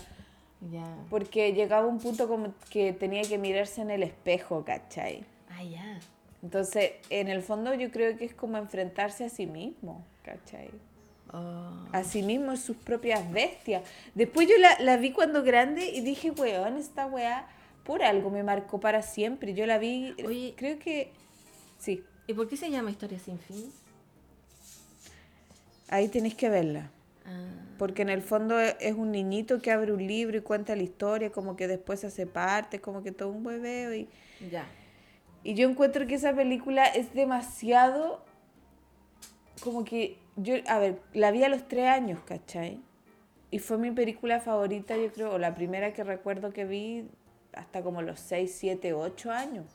Ya. 0.72 0.96
Porque 1.10 1.52
llegaba 1.52 1.86
un 1.86 2.00
punto 2.00 2.26
como 2.26 2.54
que 2.70 2.92
tenía 2.92 3.22
que 3.22 3.38
mirarse 3.38 3.82
en 3.82 3.92
el 3.92 4.02
espejo, 4.02 4.64
¿cachai? 4.64 5.24
Ah, 5.56 5.62
ya. 5.62 6.00
Entonces, 6.42 6.92
en 7.10 7.28
el 7.28 7.42
fondo 7.42 7.72
yo 7.74 7.90
creo 7.90 8.16
que 8.18 8.24
es 8.26 8.34
como 8.34 8.58
enfrentarse 8.58 9.24
a 9.24 9.28
sí 9.28 9.46
mismo, 9.46 10.04
¿cachai? 10.22 10.70
Oh. 11.32 11.86
A 11.92 12.04
sí 12.04 12.22
mismo 12.22 12.52
y 12.52 12.56
sus 12.56 12.76
propias 12.76 13.30
bestias. 13.32 13.82
Después 14.14 14.48
yo 14.48 14.54
la, 14.58 14.78
la 14.80 14.96
vi 14.96 15.10
cuando 15.12 15.42
grande 15.42 15.86
y 15.88 16.00
dije, 16.02 16.30
weón, 16.30 16.76
esta 16.76 17.06
weá 17.06 17.48
por 17.84 18.02
algo 18.02 18.30
me 18.30 18.42
marcó 18.42 18.78
para 18.80 19.02
siempre. 19.02 19.54
Yo 19.54 19.66
la 19.66 19.78
vi, 19.78 20.14
Oye. 20.24 20.54
creo 20.56 20.78
que... 20.78 21.12
Sí, 21.78 22.02
¿Y 22.26 22.32
por 22.34 22.48
qué 22.48 22.56
se 22.56 22.70
llama 22.70 22.90
Historia 22.90 23.18
sin 23.18 23.38
fin? 23.38 23.70
ahí 25.88 26.08
tenéis 26.08 26.34
que 26.34 26.48
verla. 26.48 26.90
Ah. 27.26 27.48
Porque 27.78 28.02
en 28.02 28.08
el 28.10 28.22
fondo 28.22 28.60
e- 28.60 28.76
es 28.80 28.94
un 28.94 29.12
niñito 29.12 29.60
que 29.60 29.70
abre 29.70 29.92
un 29.92 30.06
libro 30.06 30.36
y 30.36 30.40
cuenta 30.40 30.74
la 30.76 30.82
historia, 30.82 31.30
como 31.30 31.56
que 31.56 31.68
después 31.68 32.00
se 32.00 32.06
hace 32.08 32.26
parte, 32.26 32.80
como 32.80 33.02
que 33.02 33.12
todo 33.12 33.30
un 33.30 33.44
hueveo. 33.46 33.94
Y, 33.94 34.08
Ya. 34.50 34.66
Y 35.44 35.54
yo 35.54 35.68
encuentro 35.68 36.06
que 36.06 36.14
esa 36.14 36.34
película 36.34 36.86
es 36.86 37.14
demasiado. 37.14 38.24
Como 39.62 39.84
que. 39.84 40.18
Yo, 40.36 40.56
a 40.66 40.78
ver, 40.78 41.00
la 41.12 41.30
vi 41.30 41.44
a 41.44 41.48
los 41.48 41.68
tres 41.68 41.86
años, 41.86 42.18
¿cachai? 42.24 42.80
Y 43.52 43.60
fue 43.60 43.78
mi 43.78 43.92
película 43.92 44.40
favorita, 44.40 44.96
yo 44.96 45.12
creo, 45.12 45.34
o 45.34 45.38
la 45.38 45.54
primera 45.54 45.92
que 45.92 46.02
recuerdo 46.02 46.52
que 46.52 46.64
vi 46.64 47.08
hasta 47.52 47.82
como 47.82 48.02
los 48.02 48.18
seis, 48.18 48.52
siete, 48.58 48.94
ocho 48.94 49.30
años. 49.30 49.66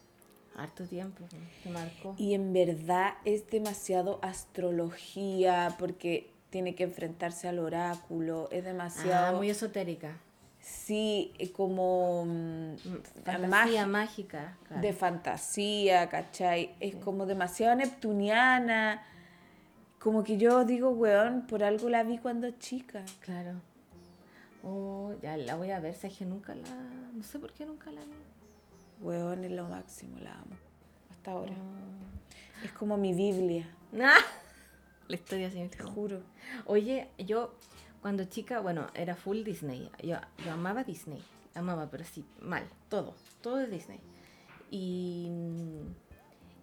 Harto 0.58 0.84
tiempo. 0.86 1.24
Te 1.64 1.70
marcó. 1.70 2.14
Y 2.18 2.34
en 2.34 2.52
verdad 2.52 3.14
es 3.24 3.50
demasiado 3.50 4.20
astrología, 4.22 5.76
porque 5.80 6.30
tiene 6.50 6.76
que 6.76 6.84
enfrentarse 6.84 7.48
al 7.48 7.60
oráculo, 7.60 8.50
es 8.52 8.66
demasiado... 8.66 9.28
Ah, 9.28 9.38
muy 9.38 9.50
esotérica. 9.50 10.18
Sí, 10.62 11.34
eh, 11.40 11.52
como 11.52 12.26
mm, 12.26 12.76
Fantasía 13.24 13.88
mágica. 13.88 14.58
claro. 14.68 14.82
de 14.82 14.94
fantasía, 14.94 16.10
¿cachai? 16.10 16.76
Es 16.80 16.96
como 16.96 17.26
demasiado 17.26 17.76
neptuniana. 17.76 19.04
Como 20.00 20.24
que 20.24 20.38
yo 20.38 20.64
digo, 20.66 20.90
weón, 20.92 21.46
por 21.48 21.64
algo 21.64 21.90
la 21.90 22.04
vi 22.04 22.18
cuando 22.18 22.50
chica. 22.52 23.04
Claro. 23.20 23.62
Oh, 24.64 25.14
ya 25.22 25.38
la 25.38 25.56
voy 25.56 25.72
a 25.72 25.80
ver, 25.80 25.94
si 25.96 26.08
es 26.08 26.18
que 26.18 26.26
nunca 26.26 26.54
la. 26.56 26.68
No 27.14 27.24
sé 27.24 27.40
por 27.40 27.54
qué 27.54 27.66
nunca 27.66 27.92
la 27.92 28.02
vi. 28.02 28.12
Weón, 29.02 29.44
es 29.46 29.52
lo 29.52 29.68
máximo, 29.68 30.20
la 30.20 30.34
amo. 30.34 30.56
Hasta 31.12 31.32
ahora. 31.32 31.54
Oh. 31.54 32.66
Es 32.66 32.72
como 32.74 32.98
mi 32.98 33.14
Biblia, 33.14 33.70
Ah, 34.02 34.18
La 35.08 35.16
historia 35.16 35.50
sin 35.50 35.70
te 35.70 35.82
juro. 35.82 36.22
Oye, 36.66 37.08
yo 37.18 37.56
cuando 38.02 38.26
chica, 38.26 38.60
bueno, 38.60 38.88
era 38.94 39.16
full 39.16 39.44
Disney. 39.44 39.90
Yo, 40.02 40.18
yo 40.46 40.52
amaba 40.52 40.84
Disney. 40.84 41.22
Amaba, 41.56 41.90
pero 41.90 42.04
sí, 42.06 42.26
mal. 42.42 42.64
Todo. 42.90 43.16
Todo 43.42 43.58
de 43.58 43.68
Disney. 43.68 44.00
Y, 44.72 45.30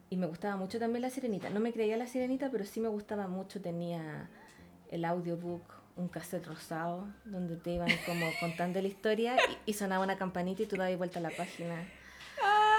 y 0.09 0.17
me 0.17 0.27
gustaba 0.27 0.57
mucho 0.57 0.79
también 0.79 1.03
la 1.03 1.11
sirenita. 1.11 1.51
No 1.51 1.61
me 1.61 1.73
creía 1.73 1.97
la 1.97 2.07
sirenita, 2.07 2.51
pero 2.51 2.65
sí 2.65 2.81
me 2.81 2.89
gustaba 2.89 3.29
mucho. 3.29 3.61
Tenía 3.61 4.31
el 4.91 5.05
audiobook, 5.05 5.63
un 5.97 6.09
cassette 6.09 6.47
rosado, 6.47 7.07
donde 7.25 7.57
te 7.57 7.73
iban 7.73 7.91
como 8.07 8.27
contando 8.41 8.81
la 8.81 8.89
historia 8.89 9.37
y, 9.37 9.71
y 9.71 9.75
sonaba 9.75 10.05
una 10.05 10.17
campanita 10.17 10.63
y 10.63 10.67
tú 10.67 10.77
dabas 10.77 10.97
vuelta 10.97 11.19
a 11.19 11.23
la 11.23 11.31
página. 11.31 11.87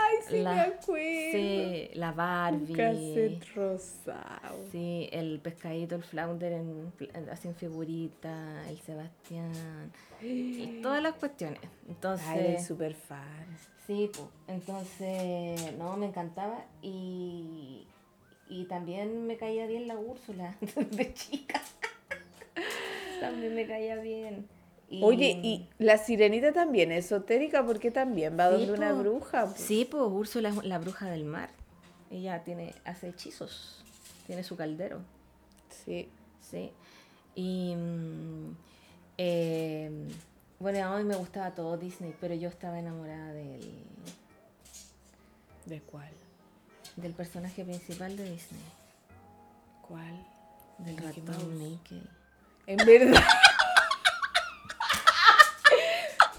Ay, 0.07 0.15
sí 0.27 0.37
La- 0.41 0.53
me 0.53 0.61
acuerdo. 0.61 1.31
Sí, 1.31 1.89
la 1.93 2.11
Barbie. 2.11 2.73
cassette 2.73 3.55
rosado. 3.55 4.65
Sí, 4.71 5.09
el 5.11 5.39
pescadito, 5.41 5.95
el 5.95 6.03
flounder 6.03 6.53
en, 6.53 6.93
en- 7.13 7.29
así 7.29 7.47
en 7.49 7.55
figurita, 7.55 8.67
el 8.69 8.79
Sebastián, 8.79 9.91
y 10.21 10.79
todas 10.81 11.01
las 11.03 11.15
cuestiones. 11.15 11.59
Entonces, 11.89 12.27
Ay, 12.27 12.59
súper 12.63 12.93
fan. 12.95 13.45
sí, 13.85 14.09
entonces, 14.47 15.73
no, 15.77 15.97
me 15.97 16.05
encantaba 16.07 16.65
y, 16.81 17.85
y 18.47 18.65
también 18.65 19.25
me 19.27 19.37
caía 19.37 19.65
bien 19.67 19.87
la 19.87 19.97
Úrsula 19.97 20.55
de 20.91 21.13
chica. 21.13 21.61
también 23.19 23.55
me 23.55 23.67
caía 23.67 23.95
bien. 23.97 24.47
Y- 24.89 25.03
Oye, 25.03 25.39
y 25.43 25.67
la 25.79 25.97
sirenita 25.97 26.53
también 26.53 26.91
es 26.93 27.05
esotérica 27.05 27.65
porque 27.65 27.91
también 27.91 28.37
va 28.39 28.49
Sí, 28.49 28.55
donde 28.65 28.71
una 28.73 28.93
bruja. 28.93 29.45
po. 29.47 29.53
Sí, 29.57 29.85
pues 29.89 30.03
Úrsula 30.03 30.49
es 30.49 30.63
la 30.63 30.79
bruja 30.79 31.09
del 31.09 31.25
mar. 31.25 31.49
Ella 32.09 32.43
tiene, 32.43 32.73
hace 32.85 33.09
hechizos, 33.09 33.83
tiene 34.27 34.43
su 34.43 34.55
caldero. 34.55 35.01
Sí. 35.83 36.09
Sí. 36.39 36.71
Y 37.35 37.75
mm, 37.75 38.55
eh, 39.17 40.07
bueno, 40.59 40.85
a 40.93 40.97
mí 40.97 41.03
me 41.03 41.15
gustaba 41.15 41.51
todo 41.53 41.75
Disney, 41.77 42.15
pero 42.21 42.33
yo 42.33 42.47
estaba 42.47 42.79
enamorada 42.79 43.33
del, 43.33 43.83
¿De 45.65 45.81
cuál? 45.81 46.09
del 46.95 47.11
personaje 47.13 47.63
principal 47.65 48.15
de 48.15 48.23
Disney, 48.31 48.61
¿Cuál? 49.87 50.25
del 50.79 50.97
ratón. 50.97 51.59
Mickey. 51.59 52.01
En 52.67 52.77
verdad. 52.77 53.21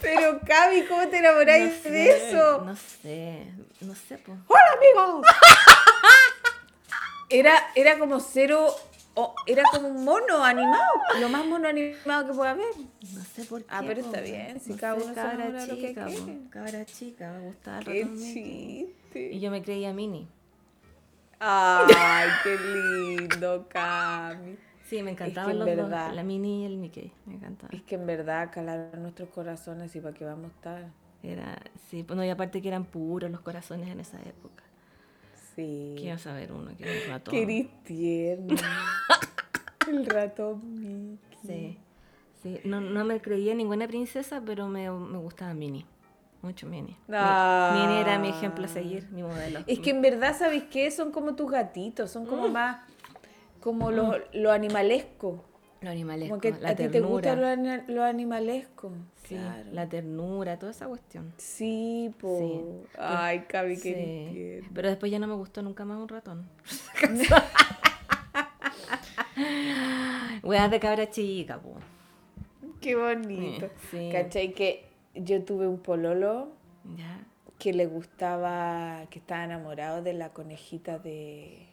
Pero, 0.01 0.41
Cami, 0.47 0.83
¿cómo 0.83 1.07
te 1.09 1.19
enamoráis 1.19 1.85
No 1.85 1.91
de 1.91 2.11
eso? 2.11 2.63
No 2.65 2.77
sé, 2.77 3.47
no 3.81 3.95
sé, 3.95 4.19
pues. 4.19 4.39
¡Hola, 4.47 4.61
amigos! 4.77 5.27
Era, 7.31 7.53
era 7.75 7.99
como 7.99 8.21
cero. 8.21 8.75
o 9.15 9.35
era 9.47 9.63
como 9.71 9.89
un 9.89 10.05
mono 10.05 10.43
animado. 10.45 10.83
Lo 11.21 11.29
más 11.29 11.45
mono 11.45 11.69
animado 11.69 12.27
que 12.29 12.33
pueda 12.33 12.53
haber. 12.53 12.67
No 13.13 13.23
sé 13.35 13.45
por 13.45 13.61
qué. 13.61 13.67
Ah, 13.69 13.83
pero 13.87 14.01
po, 14.01 14.07
está 14.07 14.21
bien, 14.21 14.61
si 14.61 14.71
no 14.71 14.77
cada 14.79 14.95
uno 14.95 15.15
cabra 15.15 15.51
de 15.51 15.67
lo 15.67 15.75
que 15.75 15.89
chica, 15.89 16.07
po, 16.07 16.51
cabra 16.51 16.87
chica, 16.87 17.33
me 17.33 17.41
gustaba 17.47 17.81
¡Qué 17.81 18.09
chiste! 18.15 19.31
Y 19.33 19.41
yo 19.41 19.51
me 19.51 19.63
creía 19.63 19.93
Minnie. 19.93 20.27
¡Ay, 21.41 22.29
qué 22.43 22.57
lindo, 22.57 23.67
Cami! 23.69 24.57
Sí, 24.88 25.03
me 25.03 25.14
que 25.14 25.24
encantaban 25.24 25.51
en 25.53 25.59
los 25.59 25.66
verdad- 25.66 26.07
dos, 26.07 26.16
la 26.16 26.22
Minnie 26.22 26.62
y 26.62 26.64
el 26.64 26.77
Mickey, 26.79 27.12
me 27.27 27.35
encantaban. 27.35 27.74
Es 27.77 27.83
que 27.83 27.96
en 27.96 28.07
verdad 28.07 28.51
calaron 28.53 29.03
nuestros 29.03 29.29
corazones 29.29 29.94
y 29.94 30.01
para 30.01 30.14
qué 30.14 30.24
vamos 30.24 30.46
a 30.46 30.55
estar. 30.55 30.87
Era, 31.22 31.59
sí, 31.90 32.03
pues 32.05 32.16
no, 32.16 32.24
y 32.24 32.31
aparte 32.31 32.62
que 32.62 32.68
eran 32.68 32.85
puros 32.85 33.31
los 33.31 33.40
corazones 33.40 33.88
en 33.88 34.01
esa 34.01 34.18
época. 34.22 34.62
Sí. 35.57 35.94
¿Qué 35.98 36.05
ibas 36.07 36.27
a 36.27 36.33
ver 36.35 36.53
uno 36.53 36.70
que 36.77 36.85
era 36.85 36.92
un 37.05 37.11
ratón? 37.12 37.35
Eres 37.35 37.66
tierno. 37.85 38.55
El 39.88 40.07
ratón 40.07 40.61
Mickey. 40.74 41.18
Sí, 41.44 41.79
sí. 42.42 42.61
No, 42.64 42.81
no 42.81 43.05
me 43.05 43.20
creía 43.20 43.55
ninguna 43.55 43.87
princesa, 43.88 44.42
pero 44.44 44.68
me, 44.68 44.90
me 44.90 45.18
gustaba 45.18 45.55
Minnie. 45.55 45.85
Mucho 46.42 46.66
Minnie. 46.68 46.96
Mi- 47.09 47.14
Ah. 47.18 47.72
Minnie 47.74 48.01
era 48.01 48.18
mi 48.18 48.29
ejemplo 48.29 48.64
a 48.66 48.68
seguir, 48.68 49.09
mi 49.11 49.22
modelo. 49.22 49.61
Es 49.66 49.81
que 49.81 49.90
en 49.90 50.01
verdad, 50.03 50.37
¿sabéis 50.38 50.64
qué? 50.70 50.90
Son 50.90 51.11
como 51.11 51.35
tus 51.35 51.51
gatitos, 51.51 52.11
son 52.11 52.24
Mm. 52.24 52.29
como 52.29 52.48
más, 52.48 52.79
como 53.61 53.90
lo, 53.90 54.14
lo 54.33 54.53
animalesco. 54.53 55.44
Lo 55.81 55.90
animalesco, 55.90 56.31
Como 56.31 56.40
que 56.40 56.51
la 56.61 56.71
a 56.71 56.75
ti 56.75 56.88
te 56.88 57.01
gusta 57.01 57.37
lo, 57.37 57.47
lo 57.87 58.03
animalesco. 58.03 58.90
Sí, 59.23 59.37
claro. 59.37 59.71
la 59.73 59.88
ternura, 59.88 60.59
toda 60.59 60.73
esa 60.73 60.88
cuestión. 60.88 61.33
Sí, 61.37 62.12
po. 62.18 62.37
Sí. 62.40 62.61
Ay, 62.99 63.44
Cabi, 63.49 63.77
Sí. 63.77 63.94
tierno. 63.94 64.68
Pero 64.75 64.88
después 64.88 65.12
ya 65.12 65.21
no 65.21 65.29
me 65.29 65.35
gustó 65.35 65.62
nunca 65.62 65.85
más 65.85 65.99
un 65.99 66.09
ratón. 66.09 66.49
Weas 70.42 70.71
de 70.71 70.81
cabra 70.81 71.09
chica, 71.11 71.61
po. 71.61 71.75
Qué 72.81 72.97
bonito. 72.97 73.66
Eh, 73.66 73.71
sí. 73.90 74.09
¿Cachai? 74.12 74.53
Que 74.55 74.87
yo 75.14 75.42
tuve 75.44 75.68
un 75.68 75.79
pololo 75.79 76.49
Ya. 76.97 77.21
que 77.59 77.73
le 77.73 77.87
gustaba, 77.87 79.07
que 79.11 79.18
estaba 79.21 79.44
enamorado 79.44 80.03
de 80.03 80.12
la 80.14 80.31
conejita 80.33 80.99
de, 80.99 81.67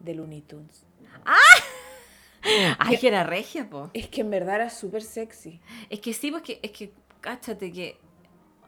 de 0.00 0.14
Looney 0.14 0.42
Tunes. 0.42 0.84
Ay, 2.78 2.96
que 2.98 3.08
era 3.08 3.24
regia, 3.24 3.68
po. 3.68 3.90
Es 3.94 4.08
que 4.08 4.20
en 4.22 4.30
verdad 4.30 4.56
era 4.56 4.70
súper 4.70 5.02
sexy. 5.02 5.60
Es 5.90 6.00
que 6.00 6.12
sí, 6.14 6.30
porque 6.30 6.60
es 6.62 6.70
que, 6.70 6.92
cáchate 7.20 7.72
que 7.72 7.98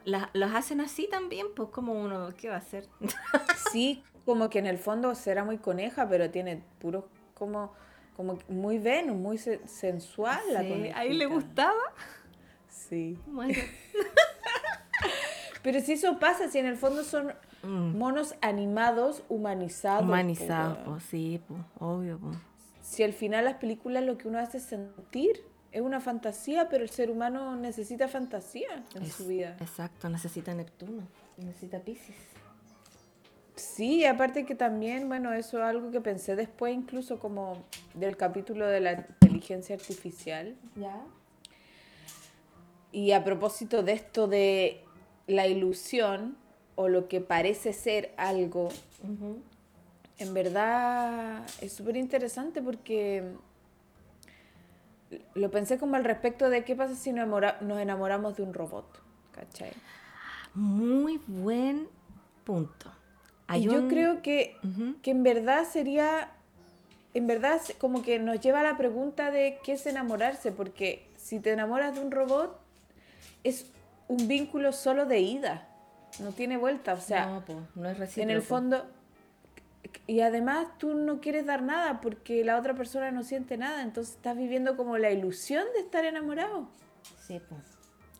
la- 0.05 0.31
los 0.33 0.53
hacen 0.55 0.81
así 0.81 1.07
también, 1.09 1.47
pues 1.55 1.69
como 1.71 1.93
uno, 1.93 2.31
¿qué 2.37 2.49
va 2.49 2.57
a 2.57 2.59
hacer? 2.59 2.89
Sí, 3.73 4.03
como 4.25 4.51
que 4.51 4.59
en 4.59 4.67
el 4.67 4.79
fondo 4.79 5.15
será 5.15 5.45
muy 5.45 5.59
coneja, 5.59 6.09
pero 6.09 6.31
tiene 6.31 6.63
puros 6.81 7.05
como, 7.35 7.73
como 8.17 8.39
muy 8.49 8.79
Venus, 8.79 9.17
muy 9.17 9.39
se- 9.39 9.67
sensual 9.69 10.41
la 10.53 10.63
Sí, 10.63 10.69
conejita. 10.69 10.99
¿A 10.99 11.05
él 11.05 11.19
le 11.19 11.27
gustaba? 11.27 11.81
Sí. 12.69 13.19
Bueno. 13.27 13.55
Pero 15.63 15.81
si 15.81 15.93
eso 15.93 16.19
pasa, 16.19 16.49
si 16.51 16.59
en 16.59 16.67
el 16.67 16.77
fondo 16.77 17.05
son 17.05 17.33
Mm. 17.63 17.97
monos 17.99 18.35
animados, 18.41 19.23
humanizados. 19.29 20.03
Humanizados, 20.05 20.79
po, 20.79 20.91
pues 20.93 21.05
sí, 21.05 21.41
pues, 21.47 21.61
obvio, 21.79 22.19
pues. 22.19 22.37
Si 22.83 23.03
al 23.03 23.13
final 23.13 23.45
las 23.45 23.57
películas 23.57 24.03
lo 24.05 24.17
que 24.19 24.29
uno 24.29 24.39
hace 24.39 24.57
es 24.59 24.65
sentir, 24.65 25.43
es 25.73 25.81
una 25.83 26.01
fantasía, 26.01 26.69
pero 26.69 26.83
el 26.83 26.91
ser 26.91 27.11
humano 27.11 27.55
necesita 27.57 28.09
fantasía 28.09 28.85
en 28.95 29.03
Es- 29.03 29.13
su 29.15 29.27
vida. 29.27 29.57
Exacto, 29.61 30.09
necesita 30.09 30.55
Neptuno, 30.55 31.03
necesita 31.37 31.79
Pisces. 31.81 32.17
Sí, 33.57 34.07
aparte 34.07 34.47
que 34.47 34.55
también, 34.55 35.07
bueno, 35.09 35.35
eso 35.35 35.59
es 35.59 35.65
algo 35.65 35.91
que 35.91 36.01
pensé 36.01 36.35
después, 36.35 36.75
incluso 36.75 37.19
como 37.19 37.59
del 37.93 38.17
capítulo 38.17 38.67
de 38.67 38.81
la 38.81 38.93
inteligencia 39.21 39.77
artificial. 39.77 40.57
¿Ya? 40.77 40.99
Y 42.91 43.13
a 43.13 43.23
propósito 43.23 43.83
de 43.83 43.93
esto 43.93 44.27
de 44.27 44.83
la 45.27 45.47
ilusión 45.47 46.37
o 46.81 46.89
lo 46.89 47.09
que 47.09 47.21
parece 47.21 47.73
ser 47.73 48.13
algo, 48.17 48.71
en 50.19 50.35
verdad 50.35 51.43
es 51.61 51.73
súper 51.73 51.97
interesante 51.97 52.63
porque 52.63 53.33
lo 55.35 55.51
pensé 55.51 55.79
como 55.79 55.97
al 55.97 56.05
respecto 56.05 56.49
de 56.51 56.65
qué 56.65 56.77
pasa 56.77 56.95
si 56.95 57.13
nos, 57.13 57.25
enamora- 57.27 57.61
nos 57.61 57.79
enamoramos 57.81 58.37
de 58.37 58.43
un 58.45 58.55
robot, 58.55 58.87
¿cachai? 59.33 59.73
Muy 60.55 61.21
buen 61.27 61.89
punto. 62.45 62.91
Hay 63.47 63.63
y 63.63 63.65
yo 63.65 63.81
un- 63.83 63.89
creo 63.89 64.23
que, 64.23 64.57
que 65.03 65.11
en 65.11 65.23
verdad 65.23 65.65
sería, 65.71 66.31
en 67.15 67.27
verdad 67.27 67.61
como 67.79 68.03
que 68.03 68.19
nos 68.19 68.41
lleva 68.41 68.61
a 68.61 68.63
la 68.63 68.77
pregunta 68.77 69.31
de 69.31 69.59
qué 69.65 69.73
es 69.73 69.87
enamorarse, 69.87 70.53
porque 70.53 71.07
si 71.17 71.41
te 71.41 71.53
enamoras 71.53 71.95
de 71.95 72.01
un 72.01 72.11
robot 72.11 72.59
es 73.45 73.67
un 74.09 74.29
vínculo 74.29 74.73
solo 74.73 75.07
de 75.07 75.21
ida, 75.21 75.67
no 76.19 76.33
tiene 76.33 76.57
vuelta, 76.57 76.95
o 76.95 77.01
sea, 77.01 77.27
no, 77.27 77.45
po, 77.45 77.61
no 77.75 77.89
es 77.89 77.99
recíproco. 77.99 78.31
en 78.31 78.37
el 78.37 78.43
fondo, 78.43 78.87
y 80.07 80.21
además 80.21 80.67
tú 80.79 80.95
no 80.95 81.21
quieres 81.21 81.47
dar 81.47 81.63
nada 81.63 82.01
porque 82.01 82.45
la 82.45 82.59
otra 82.59 82.75
persona 82.75 83.11
no 83.11 83.23
siente 83.23 83.57
nada, 83.57 83.83
entonces 83.83 84.17
estás 84.17 84.37
viviendo 84.37 84.77
como 84.77 84.99
la 84.99 85.11
ilusión 85.11 85.65
de 85.75 85.81
estar 85.81 86.05
enamorado. 86.05 86.69
Sí, 87.27 87.41
pues. 87.49 87.63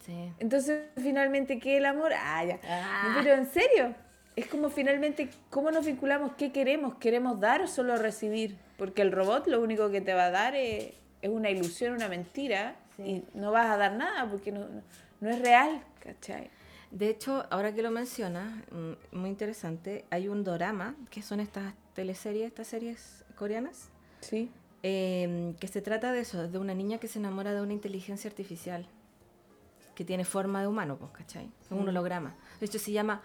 Sí. 0.07 0.33
Entonces, 0.39 0.89
finalmente, 0.97 1.59
¿qué 1.59 1.77
el 1.77 1.85
amor? 1.85 2.13
Ah, 2.17 2.45
ya. 2.45 2.59
Ah. 2.65 3.17
Pero 3.19 3.35
en 3.35 3.47
serio, 3.47 3.95
es 4.37 4.47
como 4.47 4.71
finalmente, 4.71 5.29
¿cómo 5.51 5.71
nos 5.71 5.85
vinculamos? 5.85 6.33
¿Qué 6.39 6.53
queremos? 6.53 6.95
¿Queremos 6.97 7.39
dar 7.39 7.61
o 7.63 7.67
solo 7.67 7.97
recibir? 7.97 8.57
Porque 8.79 9.03
el 9.03 9.13
robot 9.13 9.47
lo 9.47 9.61
único 9.61 9.91
que 9.91 10.01
te 10.01 10.15
va 10.15 10.27
a 10.27 10.31
dar 10.31 10.55
es, 10.55 10.95
es 11.21 11.29
una 11.29 11.51
ilusión, 11.51 11.95
una 11.95 12.09
mentira. 12.09 12.77
y 12.99 13.25
no 13.35 13.53
vas 13.53 13.67
a 13.67 13.77
dar 13.77 13.93
nada 13.93 14.29
porque 14.31 14.53
no, 14.53 14.61
no, 14.61 14.83
no 15.21 15.31
es 15.31 15.41
real, 15.41 15.83
¿cachai? 16.03 16.51
De 16.91 17.09
hecho, 17.09 17.45
ahora 17.51 17.73
que 17.75 17.83
lo 17.83 17.91
mencionas, 17.91 18.53
mm, 18.73 19.17
muy 19.17 19.31
interesante, 19.31 20.05
hay 20.11 20.29
un 20.29 20.43
dorama, 20.43 20.97
que 21.11 21.23
son 21.23 21.39
estas 21.41 21.75
teleseries, 21.95 22.47
estas 22.49 22.67
series 22.67 23.25
coreanas, 23.37 23.91
Sí. 24.21 24.51
eh, 24.83 25.55
que 25.61 25.69
se 25.69 25.83
trata 25.83 26.13
de 26.13 26.21
eso, 26.21 26.49
de 26.49 26.59
una 26.59 26.75
niña 26.75 26.99
que 26.99 27.07
se 27.07 27.19
enamora 27.19 27.55
de 27.55 27.61
una 27.61 27.73
inteligencia 27.73 28.29
artificial 28.29 28.87
que 29.95 30.05
tiene 30.05 30.25
forma 30.25 30.63
de 30.63 30.67
humano, 30.69 30.97
pues, 30.99 31.13
¿cachai? 31.13 31.51
Es 31.65 31.71
un 31.71 31.87
holograma. 31.89 32.35
De 32.59 32.67
hecho, 32.67 32.79
se 32.79 32.91
llama 32.91 33.21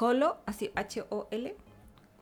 Holo, 0.00 0.38
así 0.44 0.70
H-O-L, 0.74 1.54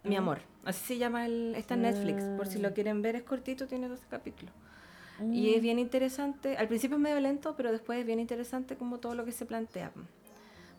mi 0.05 0.17
amor. 0.17 0.41
Así 0.65 0.85
se 0.85 0.99
llama 0.99 1.25
el, 1.27 1.55
está 1.57 1.75
en 1.75 1.83
Netflix, 1.83 2.23
por 2.37 2.47
si 2.47 2.59
lo 2.59 2.73
quieren 2.75 3.01
ver, 3.03 3.17
es 3.17 3.23
cortito, 3.23 3.67
tiene 3.67 3.89
12 3.89 4.05
capítulos. 4.09 4.55
Y 5.33 5.55
es 5.55 5.63
bien 5.63 5.79
interesante, 5.79 6.57
al 6.57 6.67
principio 6.69 6.97
es 6.97 7.03
medio 7.03 7.21
lento, 7.21 7.55
pero 7.57 7.71
después 7.73 8.01
es 8.01 8.05
bien 8.07 8.19
interesante 8.21 8.77
como 8.77 8.99
todo 8.99 9.15
lo 9.15 9.25
que 9.25 9.33
se 9.33 9.47
plantea. 9.47 9.93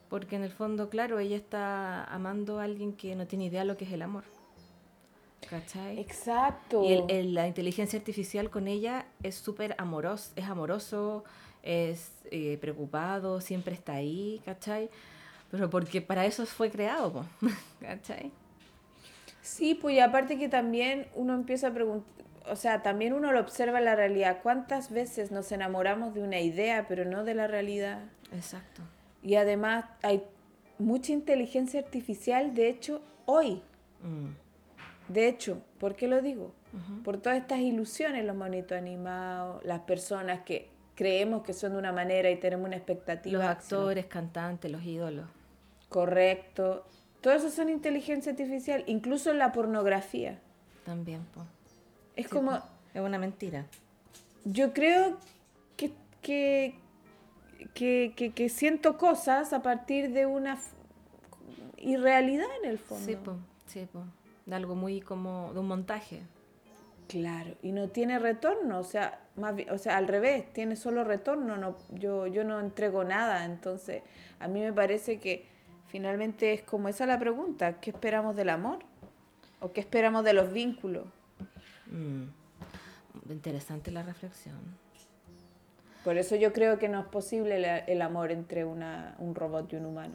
Po. 0.05 0.15
Porque 0.15 0.35
en 0.35 0.43
el 0.43 0.51
fondo, 0.51 0.89
claro, 0.89 1.19
ella 1.19 1.35
está 1.35 2.03
amando 2.05 2.59
a 2.59 2.63
alguien 2.63 2.93
que 2.93 3.15
no 3.15 3.25
tiene 3.27 3.45
idea 3.45 3.63
lo 3.65 3.77
que 3.77 3.85
es 3.85 3.91
el 3.91 4.01
amor. 4.01 4.23
¿Cachai? 5.49 5.99
Exacto. 5.99 6.83
Y 6.83 6.93
el- 6.93 7.03
el- 7.09 7.33
la 7.33 7.47
inteligencia 7.47 7.99
artificial 7.99 8.49
con 8.49 8.67
ella 8.67 9.05
es 9.21 9.35
súper 9.35 9.75
amoroso, 9.77 10.31
es 10.35 10.45
amoroso, 10.45 11.23
es 11.61 12.11
eh, 12.31 12.57
preocupado, 12.59 13.39
siempre 13.41 13.75
está 13.75 13.93
ahí, 13.93 14.41
¿cachai? 14.45 14.89
Pero 15.51 15.69
porque 15.69 16.01
para 16.01 16.25
eso 16.25 16.45
fue 16.47 16.71
creado, 16.71 17.13
po, 17.13 17.25
¿cachai? 17.81 18.31
Sí, 19.41 19.75
pues 19.75 19.95
y 19.95 19.99
aparte 19.99 20.39
que 20.39 20.49
también 20.49 21.07
uno 21.13 21.35
empieza 21.35 21.67
a 21.67 21.71
preguntar, 21.73 22.09
o 22.49 22.55
sea, 22.55 22.81
también 22.81 23.13
uno 23.13 23.31
lo 23.31 23.39
observa 23.39 23.77
en 23.77 23.85
la 23.85 23.95
realidad. 23.95 24.39
¿Cuántas 24.41 24.89
veces 24.91 25.31
nos 25.31 25.51
enamoramos 25.51 26.15
de 26.15 26.21
una 26.23 26.39
idea, 26.39 26.87
pero 26.87 27.05
no 27.05 27.23
de 27.23 27.35
la 27.35 27.45
realidad? 27.47 27.99
Exacto. 28.33 28.81
Y 29.25 29.35
además 29.35 29.85
hay 30.03 30.23
mucha 30.77 31.11
inteligencia 31.11 31.79
artificial, 31.79 32.53
de 32.53 32.69
hecho, 32.69 33.01
hoy. 33.25 33.61
Mm, 34.03 34.29
De 35.11 35.27
hecho, 35.27 35.61
¿por 35.79 35.95
qué 35.95 36.07
lo 36.07 36.21
digo? 36.21 36.51
Por 37.03 37.17
todas 37.17 37.37
estas 37.39 37.59
ilusiones, 37.59 38.25
los 38.25 38.35
monitos 38.35 38.77
animados, 38.77 39.63
las 39.65 39.79
personas 39.81 40.41
que 40.41 40.69
creemos 40.95 41.43
que 41.43 41.53
son 41.53 41.73
de 41.73 41.77
una 41.79 41.91
manera 41.91 42.29
y 42.31 42.37
tenemos 42.37 42.67
una 42.67 42.75
expectativa. 42.77 43.37
Los 43.39 43.47
actores, 43.47 44.05
cantantes, 44.07 44.71
los 44.71 44.83
ídolos. 44.83 45.27
Correcto. 45.89 46.85
Todo 47.21 47.33
eso 47.33 47.49
son 47.49 47.69
inteligencia 47.69 48.31
artificial, 48.31 48.83
incluso 48.87 49.31
la 49.33 49.51
pornografía. 49.51 50.39
También, 50.85 51.21
po. 51.33 51.41
Es 52.15 52.25
Sí, 52.27 52.31
como. 52.31 52.59
Es 52.93 53.01
una 53.01 53.17
mentira. 53.17 53.65
yo 54.43 54.73
creo 54.73 55.17
que, 55.77 55.91
que, 56.21 56.75
que, 57.73 58.13
que- 58.15 58.31
que 58.33 58.49
siento 58.49 58.97
cosas 58.97 59.53
a 59.53 59.61
partir 59.61 60.11
de 60.11 60.25
una 60.25 60.57
irrealidad 61.77 62.47
en 62.63 62.69
el 62.69 62.77
fondo. 62.77 63.05
Sí, 63.05 63.15
po. 63.15 63.37
Sí, 63.65 63.87
po. 63.91 64.03
De 64.45 64.55
algo 64.55 64.75
muy 64.75 65.01
como 65.01 65.53
de 65.53 65.59
un 65.59 65.67
montaje. 65.67 66.21
Claro, 67.07 67.55
y 67.61 67.71
no 67.71 67.89
tiene 67.89 68.17
retorno, 68.17 68.79
o 68.79 68.83
sea, 68.83 69.19
más 69.35 69.55
bien- 69.55 69.69
o 69.69 69.77
sea, 69.77 69.97
al 69.97 70.07
revés, 70.07 70.51
tiene 70.53 70.75
solo 70.75 71.03
retorno, 71.03 71.55
no, 71.55 71.77
yo, 71.91 72.25
yo 72.25 72.43
no 72.43 72.59
entrego 72.59 73.03
nada, 73.03 73.45
entonces 73.45 74.01
a 74.39 74.47
mí 74.47 74.59
me 74.59 74.73
parece 74.73 75.19
que 75.19 75.45
finalmente 75.87 76.53
es 76.53 76.63
como 76.63 76.87
esa 76.87 77.05
la 77.05 77.19
pregunta, 77.19 77.79
¿qué 77.79 77.91
esperamos 77.91 78.35
del 78.35 78.49
amor? 78.49 78.79
¿O 79.59 79.71
qué 79.71 79.81
esperamos 79.81 80.23
de 80.23 80.33
los 80.33 80.51
vínculos? 80.51 81.05
Mm. 81.91 82.23
Interesante 83.31 83.91
la 83.91 84.01
reflexión. 84.01 84.57
Por 86.05 86.17
eso 86.17 86.35
yo 86.37 86.53
creo 86.53 86.79
que 86.79 86.87
no 86.87 86.99
es 87.01 87.07
posible 87.07 87.55
el, 87.57 87.65
el 87.89 88.01
amor 88.01 88.31
entre 88.31 88.63
una, 88.63 89.15
un 89.19 89.35
robot 89.35 89.73
y 89.73 89.75
un 89.75 89.87
humano. 89.87 90.13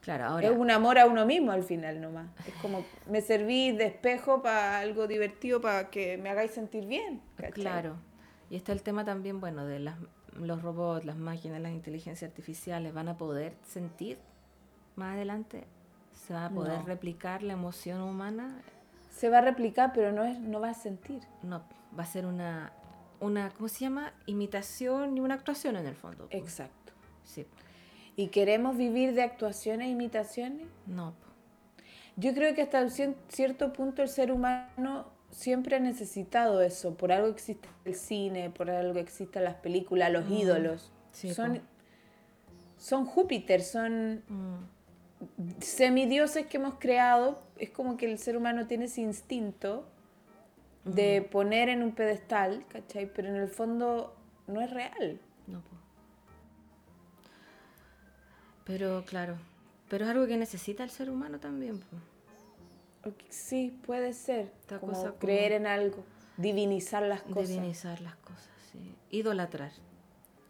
Claro, 0.00 0.24
ahora. 0.24 0.48
Es 0.48 0.56
un 0.58 0.70
amor 0.72 0.98
a 0.98 1.06
uno 1.06 1.24
mismo 1.24 1.52
al 1.52 1.62
final 1.62 2.00
nomás. 2.00 2.26
Es 2.46 2.54
como, 2.60 2.84
me 3.08 3.20
serví 3.20 3.70
de 3.70 3.86
espejo 3.86 4.42
para 4.42 4.80
algo 4.80 5.06
divertido, 5.06 5.60
para 5.60 5.88
que 5.88 6.18
me 6.18 6.28
hagáis 6.28 6.50
sentir 6.50 6.86
bien. 6.86 7.22
¿cachai? 7.36 7.52
Claro. 7.52 7.94
Y 8.50 8.56
está 8.56 8.72
el 8.72 8.82
tema 8.82 9.04
también, 9.04 9.40
bueno, 9.40 9.64
de 9.64 9.78
las, 9.78 9.96
los 10.34 10.60
robots, 10.60 11.04
las 11.06 11.16
máquinas, 11.16 11.60
las 11.60 11.70
inteligencias 11.72 12.28
artificiales. 12.28 12.92
¿Van 12.92 13.08
a 13.08 13.16
poder 13.16 13.54
sentir 13.64 14.18
más 14.96 15.14
adelante? 15.14 15.64
¿Se 16.26 16.34
va 16.34 16.46
a 16.46 16.50
poder 16.50 16.80
No. 16.80 16.86
replicar 16.86 17.44
la 17.44 17.52
emoción 17.52 18.00
humana? 18.00 18.60
Se 19.12 19.28
va 19.28 19.38
a 19.38 19.42
replicar, 19.42 19.92
pero 19.94 20.10
no, 20.10 20.24
es, 20.24 20.38
no 20.40 20.60
va 20.60 20.70
a 20.70 20.74
sentir. 20.74 21.22
No, 21.44 21.62
va 21.96 22.02
a 22.02 22.06
ser 22.06 22.26
una, 22.26 22.72
una 23.22 23.50
¿cómo 23.50 23.68
se 23.68 23.80
llama? 23.80 24.12
Imitación 24.26 25.16
y 25.16 25.20
una 25.20 25.34
actuación 25.34 25.76
en 25.76 25.86
el 25.86 25.94
fondo. 25.94 26.26
Exacto. 26.30 26.92
Sí. 27.24 27.46
¿Y 28.16 28.28
queremos 28.28 28.76
vivir 28.76 29.14
de 29.14 29.22
actuaciones 29.22 29.86
e 29.86 29.90
imitaciones? 29.90 30.66
No. 30.86 31.14
Yo 32.16 32.34
creo 32.34 32.54
que 32.54 32.62
hasta 32.62 32.82
un 32.82 32.90
cierto 33.28 33.72
punto 33.72 34.02
el 34.02 34.08
ser 34.08 34.30
humano 34.30 35.06
siempre 35.30 35.76
ha 35.76 35.80
necesitado 35.80 36.60
eso. 36.60 36.94
Por 36.94 37.10
algo 37.10 37.28
existe 37.28 37.68
el 37.86 37.94
cine, 37.94 38.50
por 38.50 38.70
algo 38.70 38.98
existen 38.98 39.44
las 39.44 39.54
películas, 39.54 40.12
los 40.12 40.28
ídolos. 40.30 40.92
sí, 41.12 41.32
son, 41.32 41.62
son 42.76 43.06
Júpiter, 43.06 43.62
son 43.62 44.22
Mm, 45.36 45.60
semidioses 45.60 46.46
que 46.46 46.56
hemos 46.56 46.74
creado. 46.78 47.42
Es 47.56 47.70
como 47.70 47.96
que 47.96 48.10
el 48.10 48.18
ser 48.18 48.36
humano 48.36 48.66
tiene 48.66 48.86
ese 48.86 49.00
instinto 49.00 49.86
de 50.84 51.22
poner 51.22 51.68
en 51.68 51.82
un 51.82 51.92
pedestal, 51.92 52.64
¿cachai? 52.68 53.06
Pero 53.12 53.28
en 53.28 53.36
el 53.36 53.48
fondo 53.48 54.14
no 54.46 54.60
es 54.60 54.70
real. 54.70 55.20
no, 55.46 55.60
po. 55.60 55.76
Pero 58.64 59.04
claro, 59.04 59.36
pero 59.88 60.04
es 60.04 60.10
algo 60.10 60.26
que 60.26 60.36
necesita 60.36 60.84
el 60.84 60.90
ser 60.90 61.10
humano 61.10 61.38
también. 61.40 61.82
Ok, 63.04 63.14
Sí, 63.28 63.76
puede 63.84 64.12
ser. 64.12 64.52
Esta 64.60 64.78
como 64.78 64.92
cosa 64.92 65.08
como- 65.08 65.18
creer 65.18 65.52
en 65.52 65.66
algo, 65.66 66.04
divinizar 66.36 67.02
las 67.02 67.22
cosas. 67.22 67.48
Divinizar 67.48 68.00
las 68.00 68.14
cosas, 68.16 68.48
sí. 68.70 68.94
Idolatrar. 69.10 69.72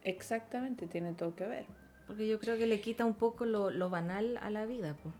Exactamente, 0.04 0.86
tiene 0.86 1.14
todo 1.14 1.34
que 1.34 1.46
ver. 1.46 1.66
Porque 2.06 2.28
yo 2.28 2.38
creo 2.38 2.58
que 2.58 2.66
le 2.66 2.80
quita 2.80 3.04
un 3.06 3.14
poco 3.14 3.46
lo, 3.46 3.70
lo 3.70 3.88
banal 3.88 4.36
a 4.42 4.50
la 4.50 4.66
vida, 4.66 4.94
po. 4.94 5.10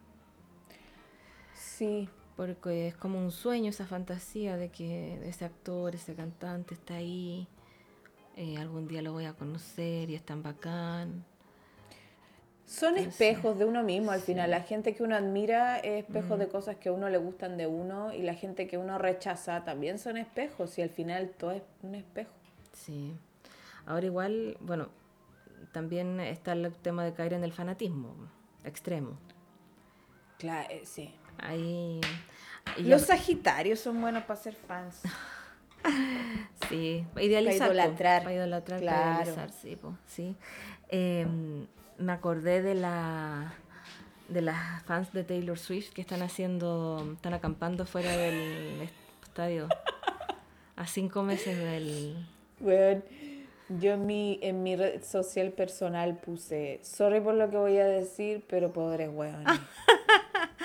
Sí, 1.54 2.08
porque 2.36 2.88
es 2.88 2.96
como 2.96 3.18
un 3.18 3.30
sueño 3.30 3.70
esa 3.70 3.86
fantasía 3.86 4.56
de 4.56 4.70
que 4.70 5.28
ese 5.28 5.44
actor, 5.44 5.94
ese 5.94 6.14
cantante 6.14 6.74
está 6.74 6.94
ahí, 6.94 7.46
eh, 8.36 8.56
algún 8.58 8.88
día 8.88 9.02
lo 9.02 9.12
voy 9.12 9.26
a 9.26 9.34
conocer 9.34 10.08
y 10.08 10.14
es 10.14 10.22
tan 10.22 10.42
bacán. 10.42 11.24
son 12.64 12.96
espejos 12.96 13.58
de 13.58 13.66
uno 13.66 13.82
mismo 13.82 14.12
al 14.12 14.20
final. 14.20 14.50
La 14.50 14.62
gente 14.62 14.94
que 14.94 15.02
uno 15.02 15.14
admira 15.14 15.78
es 15.78 16.04
espejo 16.04 16.38
de 16.38 16.48
cosas 16.48 16.76
que 16.76 16.88
a 16.88 16.92
uno 16.92 17.10
le 17.10 17.18
gustan 17.18 17.58
de 17.58 17.66
uno 17.66 18.14
y 18.14 18.22
la 18.22 18.34
gente 18.34 18.66
que 18.66 18.78
uno 18.78 18.98
rechaza 18.98 19.64
también 19.64 19.98
son 19.98 20.16
espejos 20.16 20.78
y 20.78 20.82
al 20.82 20.90
final 20.90 21.30
todo 21.38 21.52
es 21.52 21.62
un 21.82 21.94
espejo. 21.94 22.32
Sí. 22.72 23.12
Ahora 23.84 24.06
igual, 24.06 24.56
bueno, 24.60 24.88
también 25.72 26.20
está 26.20 26.52
el 26.52 26.72
tema 26.72 27.04
de 27.04 27.12
caer 27.12 27.34
en 27.34 27.44
el 27.44 27.52
fanatismo 27.52 28.14
extremo. 28.64 29.18
Claro, 30.38 30.68
eh, 30.70 30.82
sí. 30.84 31.14
Ahí... 31.38 32.00
Los 32.78 33.02
ya- 33.02 33.16
Sagitarios 33.16 33.80
son 33.80 34.00
buenos 34.00 34.24
para 34.24 34.40
ser 34.40 34.54
fans. 34.54 35.00
Sí, 36.68 37.04
para 37.12 37.24
idealizar. 37.26 37.68
po, 37.68 37.74
idolatrar. 37.74 38.22
Para 38.22 38.34
idolatrar, 38.36 38.80
Claro. 38.80 38.98
para 39.02 39.12
idealizar, 39.22 39.50
sí. 39.50 39.74
po, 39.76 39.96
sí. 40.06 40.36
Em, 40.88 41.66
me 41.98 42.12
acordé 42.12 42.62
de 42.62 42.74
la 42.76 43.52
de 44.28 44.42
las 44.42 44.82
fans 44.84 45.12
de 45.12 45.24
Taylor 45.24 45.58
Swift 45.58 45.92
que 45.92 46.00
están 46.00 46.22
haciendo, 46.22 47.04
están 47.16 47.34
acampando 47.34 47.84
fuera 47.84 48.16
del 48.16 48.88
estadio 49.24 49.68
a 50.76 50.86
cinco 50.86 51.22
meses 51.24 51.58
del... 51.58 52.26
Bueno, 52.60 53.02
yo 53.68 53.94
en 53.94 54.06
mi, 54.06 54.38
en 54.40 54.62
mi 54.62 54.76
red 54.76 55.02
social 55.02 55.50
personal 55.50 56.16
puse, 56.16 56.78
sorry 56.84 57.20
por 57.20 57.34
lo 57.34 57.50
que 57.50 57.56
voy 57.56 57.76
a 57.78 57.86
decir, 57.86 58.44
pero 58.48 58.72
pobres 58.72 59.10
hueones. 59.12 59.48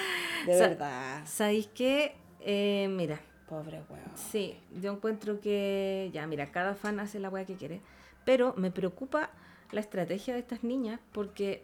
De 0.48 0.54
Sa- 0.58 0.68
verdad, 0.70 1.24
¿Sabéis 1.26 1.68
qué? 1.74 2.16
Eh, 2.40 2.88
mira, 2.90 3.20
pobres 3.48 3.82
hueones. 3.90 4.20
Sí, 4.32 4.58
yo 4.82 4.92
encuentro 4.94 5.40
que, 5.42 6.10
ya, 6.14 6.26
mira, 6.28 6.52
cada 6.52 6.76
fan 6.76 7.00
hace 7.00 7.20
la 7.20 7.30
weá 7.30 7.46
que 7.46 7.56
quiere, 7.56 7.82
pero 8.26 8.54
me 8.58 8.72
preocupa 8.72 9.30
la 9.72 9.80
estrategia 9.82 10.34
de 10.34 10.40
estas 10.40 10.64
niñas 10.64 11.00
porque, 11.12 11.64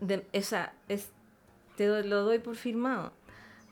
de, 0.00 0.24
esa, 0.32 0.72
es, 0.88 1.10
te 1.76 1.86
lo 2.04 2.22
doy 2.22 2.38
por 2.38 2.56
firmado, 2.56 3.12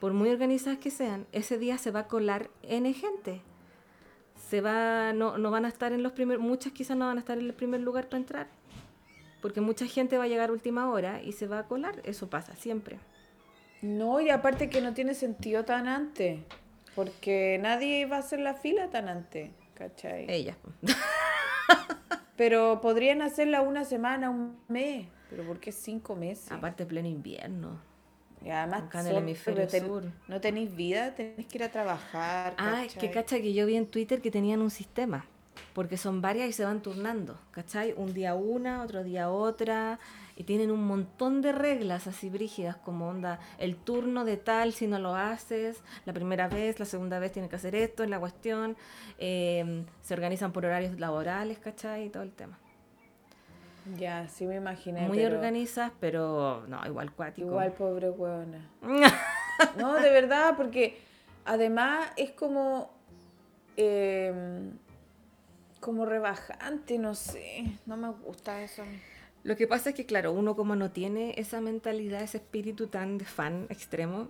por 0.01 0.13
muy 0.13 0.31
organizadas 0.31 0.79
que 0.79 0.91
sean, 0.91 1.27
ese 1.33 1.59
día 1.59 1.79
se 1.79 1.91
va 1.91 2.01
a 2.01 2.07
colar 2.09 2.51
N 2.63 2.93
gente. 2.93 3.43
Se 4.49 4.61
va, 4.61 5.13
no, 5.13 5.39
no 5.39 5.51
van 5.51 5.65
a 5.65 5.69
estar 5.69 5.93
en 5.93 6.03
los 6.03 6.13
primeros, 6.13 6.43
muchas 6.43 6.73
quizás 6.73 6.97
no 6.97 7.07
van 7.07 7.19
a 7.19 7.21
estar 7.21 7.39
en 7.39 7.45
el 7.47 7.55
primer 7.55 7.81
lugar 7.83 8.07
para 8.09 8.19
entrar, 8.19 8.49
porque 9.43 9.61
mucha 9.61 9.87
gente 9.87 10.19
va 10.19 10.25
a 10.25 10.29
llegar 10.29 10.49
a 10.51 10.53
última 10.53 10.91
hora 10.91 11.23
y 11.23 11.33
se 11.33 11.47
va 11.47 11.61
a 11.61 11.67
colar, 11.69 12.01
eso 12.05 12.29
pasa 12.31 12.57
siempre. 12.57 12.99
No, 13.83 14.21
y 14.21 14.31
aparte 14.31 14.69
que 14.69 14.81
no 14.81 14.93
tiene 14.95 15.15
sentido 15.15 15.65
tan 15.65 15.89
antes, 15.89 16.41
porque 16.95 17.59
nadie 17.61 18.05
va 18.07 18.17
a 18.17 18.19
hacer 18.21 18.41
la 18.41 18.55
fila 18.55 18.89
tan 18.91 19.09
antes, 19.09 19.51
¿cachai? 19.75 20.27
Ellas. 20.31 20.57
Pero 22.37 22.81
podrían 22.81 23.23
hacerla 23.23 23.61
una 23.61 23.85
semana, 23.85 24.31
un 24.31 24.59
mes. 24.69 25.07
Pero 25.29 25.45
¿por 25.45 25.61
qué 25.61 25.73
cinco 25.73 26.17
meses? 26.17 26.51
Aparte, 26.51 26.87
pleno 26.87 27.09
invierno. 27.09 27.79
Y 28.45 28.49
además, 28.49 28.85
acá 28.85 29.01
en 29.01 29.07
el 29.09 29.13
sol, 29.13 29.23
hemisferio 29.23 29.67
pero 29.67 29.71
ten- 29.71 29.87
sur. 29.87 30.05
no 30.27 30.41
tenéis 30.41 30.75
vida, 30.75 31.15
tenés 31.15 31.47
que 31.47 31.59
ir 31.59 31.65
a 31.65 31.71
trabajar. 31.71 32.55
Ah, 32.57 32.83
es 32.85 32.95
que 32.95 33.09
¿cachai? 33.09 33.13
cacha 33.13 33.37
que 33.41 33.53
yo 33.53 33.67
vi 33.67 33.77
en 33.77 33.87
Twitter 33.87 34.23
que 34.23 34.31
tenían 34.31 34.63
un 34.63 34.71
sistema. 34.71 35.27
Porque 35.75 35.99
son 35.99 36.23
varias 36.23 36.49
y 36.49 36.53
se 36.55 36.65
van 36.65 36.81
turnando, 36.81 37.39
¿cachai? 37.51 37.93
Un 37.97 38.15
día 38.15 38.35
una, 38.35 38.83
otro 38.83 39.05
día 39.05 39.31
otra. 39.31 39.99
Y 40.41 40.45
tienen 40.45 40.71
un 40.71 40.87
montón 40.87 41.43
de 41.43 41.53
reglas 41.53 42.07
así 42.07 42.31
brígidas, 42.31 42.75
como 42.77 43.09
onda, 43.11 43.41
el 43.59 43.77
turno 43.77 44.25
de 44.25 44.39
tal 44.39 44.73
si 44.73 44.87
no 44.87 44.99
lo 44.99 45.15
haces, 45.15 45.83
la 46.07 46.15
primera 46.15 46.49
vez, 46.49 46.81
la 46.81 46.87
segunda 46.87 47.19
vez 47.19 47.31
tienes 47.33 47.51
que 47.51 47.57
hacer 47.57 47.75
esto, 47.75 48.05
es 48.05 48.09
la 48.09 48.19
cuestión. 48.19 48.75
eh, 49.19 49.85
se 50.01 50.15
organizan 50.15 50.51
por 50.53 50.65
horarios 50.65 50.99
laborales, 50.99 51.59
¿cachai? 51.59 52.07
Y 52.07 52.09
todo 52.09 52.23
el 52.23 52.33
tema. 52.33 52.59
Ya, 53.99 54.29
sí 54.29 54.47
me 54.47 54.57
imaginé. 54.57 55.07
Muy 55.09 55.19
pero 55.19 55.37
organizas, 55.37 55.93
pero 56.01 56.65
no, 56.69 56.87
igual 56.87 57.13
cuático. 57.13 57.47
Igual 57.49 57.73
pobre 57.73 58.09
hueona. 58.09 58.67
No, 59.77 59.93
de 59.93 60.11
verdad, 60.11 60.55
porque 60.57 60.99
además 61.45 62.09
es 62.17 62.31
como. 62.31 62.91
eh, 63.77 64.71
como 65.81 66.07
rebajante, 66.07 66.99
no 66.99 67.15
sé. 67.15 67.65
No 67.85 67.99
me 67.99 68.09
gusta 68.11 68.63
eso. 68.63 68.85
Lo 69.43 69.57
que 69.57 69.67
pasa 69.67 69.91
es 69.91 69.95
que, 69.97 70.05
claro, 70.07 70.33
uno 70.33 70.55
como 70.55 70.77
no 70.77 70.91
tiene 70.91 71.35
esa 71.39 71.61
mentalidad, 71.61 72.23
ese 72.23 72.37
espíritu 72.39 72.89
tan 72.89 73.17
de 73.19 73.25
fan 73.25 73.67
extremo, 73.71 74.29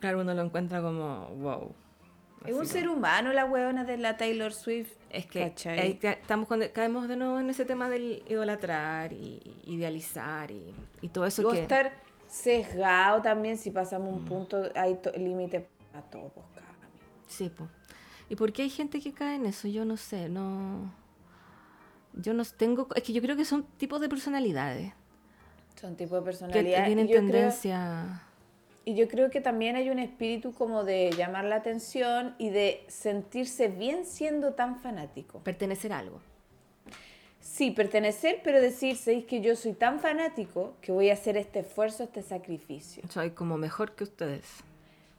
claro, 0.00 0.20
uno 0.20 0.32
lo 0.34 0.42
encuentra 0.42 0.80
como, 0.80 1.26
wow. 1.40 1.74
Es 2.46 2.54
un 2.56 2.66
ser 2.66 2.88
humano 2.88 3.32
la 3.32 3.44
hueona 3.44 3.84
de 3.84 3.98
la 3.98 4.16
Taylor 4.16 4.52
Swift. 4.52 4.90
Es 5.10 5.26
que 5.26 5.52
ca- 6.00 6.12
estamos 6.12 6.48
caemos 6.72 7.06
de 7.06 7.16
nuevo 7.16 7.38
en 7.38 7.48
ese 7.50 7.64
tema 7.64 7.88
del 7.88 8.22
idolatrar 8.28 9.12
y 9.12 9.40
idealizar 9.64 10.50
y, 10.50 10.74
y 11.02 11.08
todo 11.08 11.24
eso 11.26 11.42
Y 11.48 11.52
que... 11.54 11.60
estar 11.62 11.92
sesgado 12.26 13.22
también, 13.22 13.58
si 13.58 13.70
pasamos 13.70 14.10
Mm. 14.12 14.16
un 14.16 14.24
punto, 14.24 14.62
hay 14.74 14.98
límite 15.16 15.68
a 15.94 16.00
todos, 16.02 16.32
Cami. 16.32 16.66
Sí, 17.28 17.48
po. 17.50 17.68
¿Y 18.28 18.34
por 18.36 18.52
qué 18.52 18.62
hay 18.62 18.70
gente 18.70 19.00
que 19.00 19.12
cae 19.12 19.36
en 19.36 19.46
eso? 19.46 19.68
Yo 19.68 19.84
no 19.84 19.96
sé, 19.98 20.28
no... 20.28 20.92
Yo 22.14 22.34
no 22.34 22.44
tengo... 22.44 22.88
Es 22.94 23.02
que 23.02 23.12
yo 23.12 23.22
creo 23.22 23.36
que 23.36 23.44
son 23.44 23.64
tipos 23.78 24.00
de 24.00 24.08
personalidades 24.08 24.92
Son 25.80 25.96
tipos 25.96 26.18
de 26.18 26.18
que 26.20 26.24
personalidad. 26.24 26.84
tienen 26.86 27.06
y 27.06 27.12
yo 27.12 27.18
creo- 27.18 27.30
tendencia... 27.30 28.22
Y 28.84 28.96
yo 28.96 29.06
creo 29.06 29.30
que 29.30 29.40
también 29.40 29.76
hay 29.76 29.90
un 29.90 30.00
espíritu 30.00 30.52
como 30.52 30.82
de 30.82 31.10
llamar 31.16 31.44
la 31.44 31.54
atención 31.54 32.34
y 32.38 32.50
de 32.50 32.84
sentirse 32.88 33.68
bien 33.68 34.04
siendo 34.04 34.54
tan 34.54 34.76
fanático. 34.80 35.38
pertenecer 35.38 35.92
a 35.92 35.98
algo. 36.00 36.20
Sí, 37.40 37.70
pertenecer, 37.70 38.40
pero 38.42 38.60
decir, 38.60 38.96
¿sabéis 38.96 39.24
que 39.26 39.40
yo 39.40 39.54
soy 39.54 39.72
tan 39.74 40.00
fanático 40.00 40.74
que 40.80 40.90
voy 40.90 41.10
a 41.10 41.12
hacer 41.12 41.36
este 41.36 41.60
esfuerzo, 41.60 42.02
este 42.02 42.22
sacrificio? 42.22 43.04
Soy 43.08 43.30
como 43.30 43.56
mejor 43.56 43.94
que 43.94 44.02
ustedes. 44.04 44.46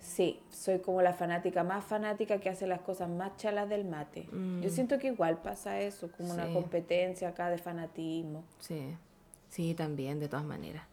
Sí, 0.03 0.41
soy 0.49 0.79
como 0.79 1.01
la 1.01 1.13
fanática 1.13 1.63
más 1.63 1.85
fanática 1.85 2.37
que 2.39 2.49
hace 2.49 2.67
las 2.67 2.81
cosas 2.81 3.09
más 3.09 3.37
chalas 3.37 3.69
del 3.69 3.85
mate. 3.85 4.27
Yo 4.61 4.69
siento 4.69 4.99
que 4.99 5.07
igual 5.07 5.41
pasa 5.41 5.79
eso, 5.79 6.11
como 6.11 6.33
una 6.33 6.45
Mm. 6.45 6.53
Competencia 6.53 7.29
acá 7.29 7.49
de 7.49 7.57
fanatismo. 7.57 8.43
Sí, 8.59 8.95
sí, 9.49 9.73
también, 9.73 10.19
de 10.19 10.27
todas 10.27 10.45
maneras. 10.45 10.83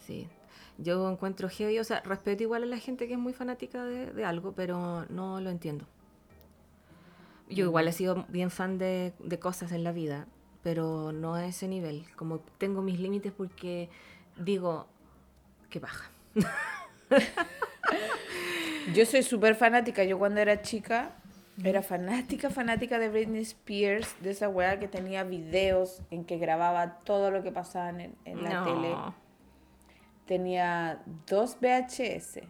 Sí. 0.00 0.28
Yo 0.76 1.10
encuentro 1.10 1.48
heavy, 1.48 1.78
o 1.78 1.84
sea, 1.84 2.00
respeto 2.00 2.42
igual 2.42 2.62
a 2.64 2.66
la 2.66 2.76
gente 2.78 3.06
que 3.08 3.14
es 3.14 3.18
muy 3.18 3.32
fanática 3.32 3.84
de, 3.84 4.12
de 4.12 4.24
algo, 4.24 4.52
pero 4.52 5.06
no 5.08 5.40
lo 5.40 5.48
entiendo. 5.48 5.86
Yo 7.48 7.64
igual 7.64 7.88
he 7.88 7.92
sido 7.92 8.26
bien 8.28 8.50
fan 8.50 8.76
de, 8.76 9.14
de 9.18 9.38
cosas 9.38 9.72
en 9.72 9.82
la 9.82 9.92
vida, 9.92 10.26
pero 10.62 11.12
no 11.12 11.34
a 11.34 11.46
ese 11.46 11.68
nivel. 11.68 12.04
Como 12.16 12.40
tengo 12.58 12.82
mis 12.82 13.00
límites 13.00 13.32
porque 13.32 13.88
digo, 14.36 14.86
qué 15.70 15.78
baja. 15.78 16.10
Yo 18.94 19.06
soy 19.06 19.22
súper 19.22 19.54
fanática. 19.54 20.04
Yo 20.04 20.18
cuando 20.18 20.40
era 20.40 20.60
chica 20.62 21.12
era 21.62 21.82
fanática, 21.82 22.48
fanática 22.50 22.98
de 22.98 23.08
Britney 23.10 23.42
Spears, 23.42 24.16
de 24.20 24.30
esa 24.30 24.48
weá 24.48 24.78
que 24.80 24.88
tenía 24.88 25.22
videos 25.22 26.00
en 26.10 26.24
que 26.24 26.38
grababa 26.38 27.00
todo 27.04 27.30
lo 27.30 27.42
que 27.42 27.52
pasaba 27.52 27.90
en, 27.90 28.14
en 28.24 28.42
la 28.42 28.50
No. 28.50 28.64
tele. 28.64 28.94
Tenía 30.26 31.02
dos 31.26 31.58
VHS 31.60 32.40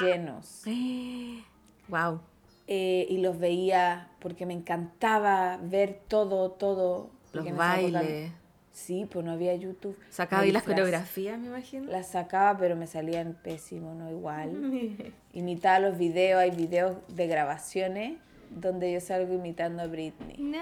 llenos. 0.00 0.62
Wow. 1.88 2.20
eh, 2.66 3.06
y 3.08 3.18
los 3.18 3.38
veía 3.38 4.10
porque 4.18 4.44
me 4.44 4.54
encantaba 4.54 5.56
ver 5.62 6.00
todo, 6.08 6.50
todo. 6.50 7.10
Los 7.32 7.44
bailes. 7.56 8.32
Sí, 8.76 9.08
pues 9.10 9.24
no 9.24 9.32
había 9.32 9.54
YouTube. 9.54 9.98
Sacaba 10.10 10.42
ahí 10.42 10.52
las 10.52 10.62
coreografías, 10.62 11.38
me 11.38 11.46
imagino. 11.46 11.90
Las 11.90 12.08
sacaba, 12.08 12.58
pero 12.58 12.76
me 12.76 12.86
salían 12.86 13.32
pésimo, 13.32 13.94
no 13.94 14.10
igual. 14.10 15.14
Imitaba 15.32 15.78
los 15.78 15.96
videos, 15.96 16.42
hay 16.42 16.50
videos 16.50 16.98
de 17.08 17.26
grabaciones 17.26 18.18
donde 18.50 18.92
yo 18.92 19.00
salgo 19.00 19.32
imitando 19.32 19.82
a 19.82 19.86
Britney, 19.86 20.36
No. 20.38 20.60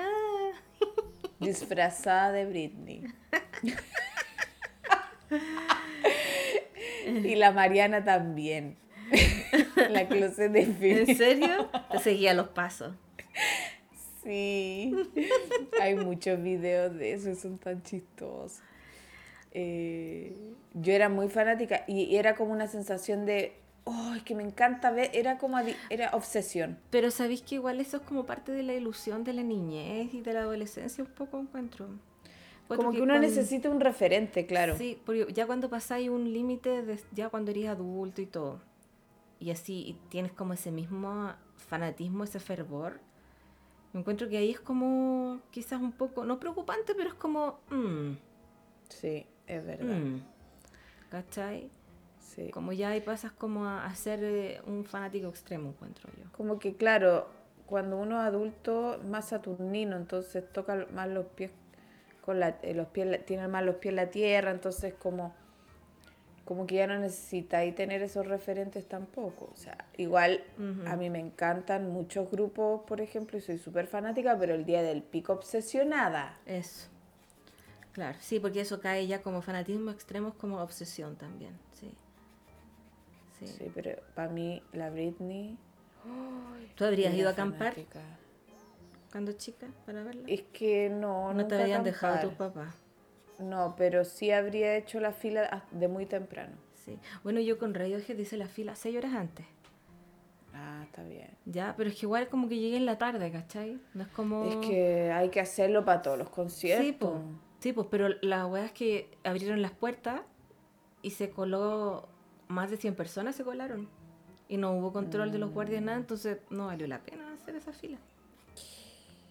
disfrazada 1.41 2.31
de 2.31 2.47
Britney. 2.47 3.03
y 7.25 7.35
la 7.35 7.51
Mariana 7.51 8.05
también. 8.05 8.77
la 9.91 10.07
closet 10.07 10.53
de 10.53 10.67
film. 10.67 11.11
¿En 11.11 11.17
serio? 11.17 11.69
Te 11.91 11.99
seguía 11.99 12.33
los 12.33 12.51
pasos. 12.51 12.95
Sí. 14.25 14.95
Hay 15.81 15.95
muchos 15.97 16.43
videos 16.43 16.95
de 16.97 17.13
eso, 17.13 17.35
son 17.35 17.59
tan 17.59 17.83
chistosos. 17.83 18.61
Eh, 19.53 20.35
yo 20.73 20.93
era 20.93 21.09
muy 21.09 21.29
fanática 21.29 21.85
y 21.87 22.17
era 22.17 22.35
como 22.35 22.53
una 22.53 22.67
sensación 22.67 23.25
de, 23.27 23.53
oh, 23.85 24.15
es 24.17 24.23
que 24.25 24.35
me 24.35 24.43
encanta 24.43 24.91
ver, 24.91 25.11
era 25.15 25.39
como, 25.39 25.59
era 25.91 26.11
obsesión. 26.13 26.79
Pero 26.91 27.11
sabéis 27.11 27.43
que 27.43 27.57
igual 27.57 27.81
eso 27.81 27.99
es 27.99 28.03
como 28.03 28.27
parte 28.27 28.51
de 28.53 28.63
la 28.65 28.75
ilusión 28.75 29.23
de 29.23 29.33
la 29.33 29.43
niñez 29.43 30.13
y 30.13 30.23
de 30.23 30.33
la 30.33 30.41
adolescencia, 30.41 31.05
un 31.05 31.11
poco 31.11 31.39
encuentro. 31.39 31.87
Encuentro 32.65 32.77
Como 32.87 32.93
que 32.93 33.03
uno 33.03 33.13
cuando- 33.15 33.29
necesita 33.29 33.69
un 33.71 33.79
referente, 33.81 34.47
claro. 34.47 34.77
Sí, 34.77 34.99
porque 35.05 35.27
ya 35.33 35.47
cuando 35.47 35.69
pasáis 35.69 36.09
un 36.09 36.33
límite, 36.33 36.83
ya 37.13 37.29
cuando 37.29 37.51
eres 37.53 37.69
adulto 37.69 38.23
y 38.23 38.27
todo, 38.27 38.61
y 39.39 39.51
así 39.51 39.75
y 39.87 39.93
tienes 40.09 40.33
como 40.33 40.55
ese 40.55 40.73
mismo 40.73 41.33
fanatismo, 41.57 42.25
ese 42.25 42.41
fervor, 42.41 43.01
me 43.95 44.01
encuentro 44.01 44.29
que 44.29 44.37
ahí 44.37 44.51
es 44.51 44.61
como 44.61 45.41
quizás 45.51 45.81
un 45.81 45.93
poco, 45.93 46.25
no 46.27 46.39
preocupante, 46.39 46.95
pero 46.95 47.09
es 47.09 47.15
como, 47.15 47.61
mm, 47.71 48.13
Sí, 48.91 49.27
es 49.47 49.65
verdad. 49.65 49.97
mm, 49.97 50.21
¿cachai? 51.09 51.71
Sí. 52.19 52.51
Como 52.51 52.73
ya 52.73 52.89
ahí 52.91 53.01
pasas 53.01 53.33
como 53.33 53.67
a, 53.67 53.87
a 53.87 53.95
ser 53.95 54.23
eh, 54.25 54.61
un 54.67 54.85
fanático 54.85 55.29
extremo, 55.29 55.69
encuentro 55.71 56.11
yo. 56.19 56.31
Como 56.33 56.59
que, 56.59 56.77
claro, 56.77 57.29
cuando 57.67 57.97
uno 57.97 58.21
es 58.21 58.27
adulto, 58.27 59.01
más 59.09 59.29
saturnino, 59.29 59.97
entonces 59.97 60.45
toca 60.53 60.87
más 60.93 61.09
los 61.09 61.27
pies 61.27 61.53
con 62.21 62.41
la, 62.41 62.49
eh, 62.63 62.75
los 62.75 62.89
pies, 62.89 63.25
tiene 63.27 63.47
más 63.49 63.65
los 63.65 63.77
pies 63.77 63.93
en 63.93 63.97
la 63.97 64.11
tierra, 64.11 64.51
entonces 64.51 64.95
como, 64.95 65.35
como 66.45 66.67
que 66.67 66.77
ya 66.77 66.87
no 66.87 66.99
necesitáis 66.99 67.75
tener 67.75 68.03
esos 68.03 68.27
referentes 68.27 68.87
tampoco. 68.87 69.51
O 69.53 69.57
sea, 69.57 69.87
igual 69.97 70.43
a 70.87 70.97
mí 70.97 71.09
me 71.11 71.19
encantan 71.19 71.91
muchos 71.91 72.31
grupos, 72.31 72.83
por 72.87 73.01
ejemplo, 73.01 73.39
y 73.39 73.41
soy 73.41 73.59
súper 73.59 73.87
fanática, 73.87 74.37
pero 74.39 74.55
el 74.55 74.65
día 74.65 74.83
del 74.83 75.03
pico 75.03 75.33
obsesionada. 75.33 76.39
Eso. 76.47 76.89
Claro, 77.93 78.19
sí, 78.21 78.41
porque 78.41 78.61
eso 78.61 78.81
cae 78.81 79.07
ya 79.07 79.23
como 79.23 79.41
fanatismo 79.41 79.91
extremo, 79.91 80.29
es 80.29 80.35
como 80.35 80.61
obsesión 80.61 81.17
también, 81.17 81.57
sí. 81.73 81.93
Sí. 83.39 83.47
Sí, 83.47 83.71
pero 83.75 84.01
para 84.15 84.29
mí 84.29 84.63
la 84.73 84.91
Britney... 84.91 85.57
¿Tú 86.75 86.85
habrías 86.85 87.15
ido 87.15 87.29
a 87.29 87.33
acampar 87.33 87.73
fanática. 87.73 88.01
cuando 89.11 89.33
chica 89.33 89.69
para 89.87 90.03
verla? 90.03 90.25
Es 90.27 90.43
que 90.53 90.91
no, 90.91 91.33
no 91.33 91.47
te 91.47 91.55
habían 91.55 91.83
dejado 91.83 92.29
tus 92.29 92.35
papás. 92.35 92.75
No, 93.39 93.75
pero 93.77 94.05
sí 94.05 94.31
habría 94.31 94.77
hecho 94.77 95.01
la 95.01 95.13
fila 95.13 95.67
de 95.71 95.89
muy 95.89 96.07
temprano. 96.07 96.57
Sí. 96.75 96.99
Bueno, 97.23 97.41
yo 97.41 97.59
con 97.59 97.75
Radiohead 97.75 98.19
hice 98.19 98.37
la 98.37 98.47
fila 98.47 98.75
seis 98.75 98.97
horas 98.97 99.15
antes. 99.15 99.47
Ah, 100.53 100.83
está 100.85 101.03
bien. 101.03 101.31
Ya, 101.47 101.75
pero 101.77 101.91
es 101.91 101.97
que 101.97 102.07
igual 102.07 102.29
como 102.29 102.49
que 102.49 102.59
llegué 102.59 102.77
en 102.77 102.87
la 102.87 102.97
tarde, 102.97 103.33
¿cachai? 103.33 103.81
No 103.93 104.03
es 104.05 104.09
como... 104.09 104.45
Es 104.45 104.57
que 104.67 105.11
hay 105.11 105.31
que 105.31 105.41
hacerlo 105.41 105.85
para 105.85 106.01
todos 106.03 106.17
los 106.17 106.31
conciertos. 106.31 106.87
Sí, 106.87 106.93
pues. 106.93 107.13
Sí, 107.59 107.73
pues, 107.73 107.89
pero 107.91 108.09
la 108.21 108.47
weá 108.47 108.67
es 108.67 108.73
que 108.73 109.11
abrieron 109.25 109.63
las 109.63 109.73
puertas 109.73 110.21
y 111.03 111.11
se 111.11 111.31
coló... 111.31 112.09
Más 112.47 112.71
de 112.71 112.77
100 112.77 112.95
personas 112.95 113.35
se 113.35 113.43
colaron. 113.43 113.89
Y 114.49 114.59
no 114.59 114.73
hubo 114.73 114.93
control 114.93 115.33
de 115.33 115.39
los 115.39 115.51
guardias, 115.51 115.83
nada, 115.83 115.97
entonces 115.97 116.39
no 116.51 116.67
valió 116.67 116.87
la 116.87 117.01
pena 117.01 117.33
hacer 117.33 117.57
esa 117.57 117.73
fila. 117.73 117.99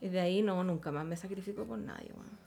Y 0.01 0.09
de 0.09 0.19
ahí 0.19 0.41
no, 0.41 0.63
nunca 0.63 0.91
más 0.91 1.05
me 1.05 1.15
sacrifico 1.15 1.63
por 1.63 1.77
nadie, 1.77 2.11
weón. 2.11 2.42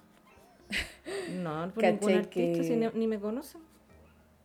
No, 1.42 1.70
por 1.74 1.82
ningún 1.84 1.98
Caché 2.00 2.14
artista, 2.18 2.30
que- 2.30 2.64
si 2.64 2.76
ni, 2.76 2.86
ni 2.94 3.06
me 3.06 3.18
conocen. 3.18 3.60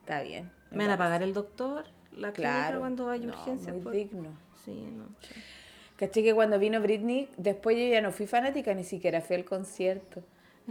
está 0.00 0.22
bien. 0.22 0.50
Me 0.70 0.84
van 0.84 0.90
a 0.90 0.98
pagar 0.98 1.22
el 1.22 1.32
doctor, 1.32 1.84
la 2.12 2.32
clínica 2.32 2.58
Claro. 2.66 2.80
cuando 2.80 3.08
hay 3.10 3.20
No, 3.20 3.28
urgencia. 3.32 3.72
Muy 3.72 3.82
pues. 3.82 3.94
digno. 3.96 4.30
Sí, 4.64 4.72
no. 4.96 5.04
sí. 5.20 5.34
Caché 5.96 6.22
que 6.22 6.34
cuando 6.34 6.58
vino 6.58 6.80
Britney, 6.80 7.28
después 7.36 7.76
yo 7.76 7.84
ya 7.84 8.00
no 8.00 8.10
fui 8.12 8.26
fanática, 8.26 8.72
ni 8.74 8.84
siquiera 8.84 9.20
fui 9.20 9.36
al 9.36 9.44
concierto. 9.44 10.22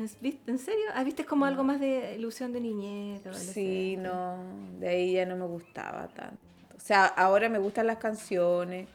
¿Has 0.02 0.20
vis- 0.22 0.38
¿En 0.48 0.58
serio? 0.58 0.86
¿Has 0.96 1.06
visto 1.06 1.26
como 1.26 1.46
algo 1.46 1.64
más 1.64 1.80
de 1.80 2.16
ilusión 2.16 2.52
de 2.54 2.62
niñez? 2.62 3.22
Sí, 3.36 3.96
no, 3.98 4.38
de 4.80 4.88
ahí 4.88 5.14
ya 5.14 5.26
no 5.26 5.36
me 5.36 5.46
gustaba 5.46 6.08
tanto. 6.08 6.38
O 6.76 6.80
sea, 6.80 7.06
ahora 7.06 7.50
me 7.50 7.60
gustan 7.60 7.86
las 7.88 7.98
canciones, 7.98 8.88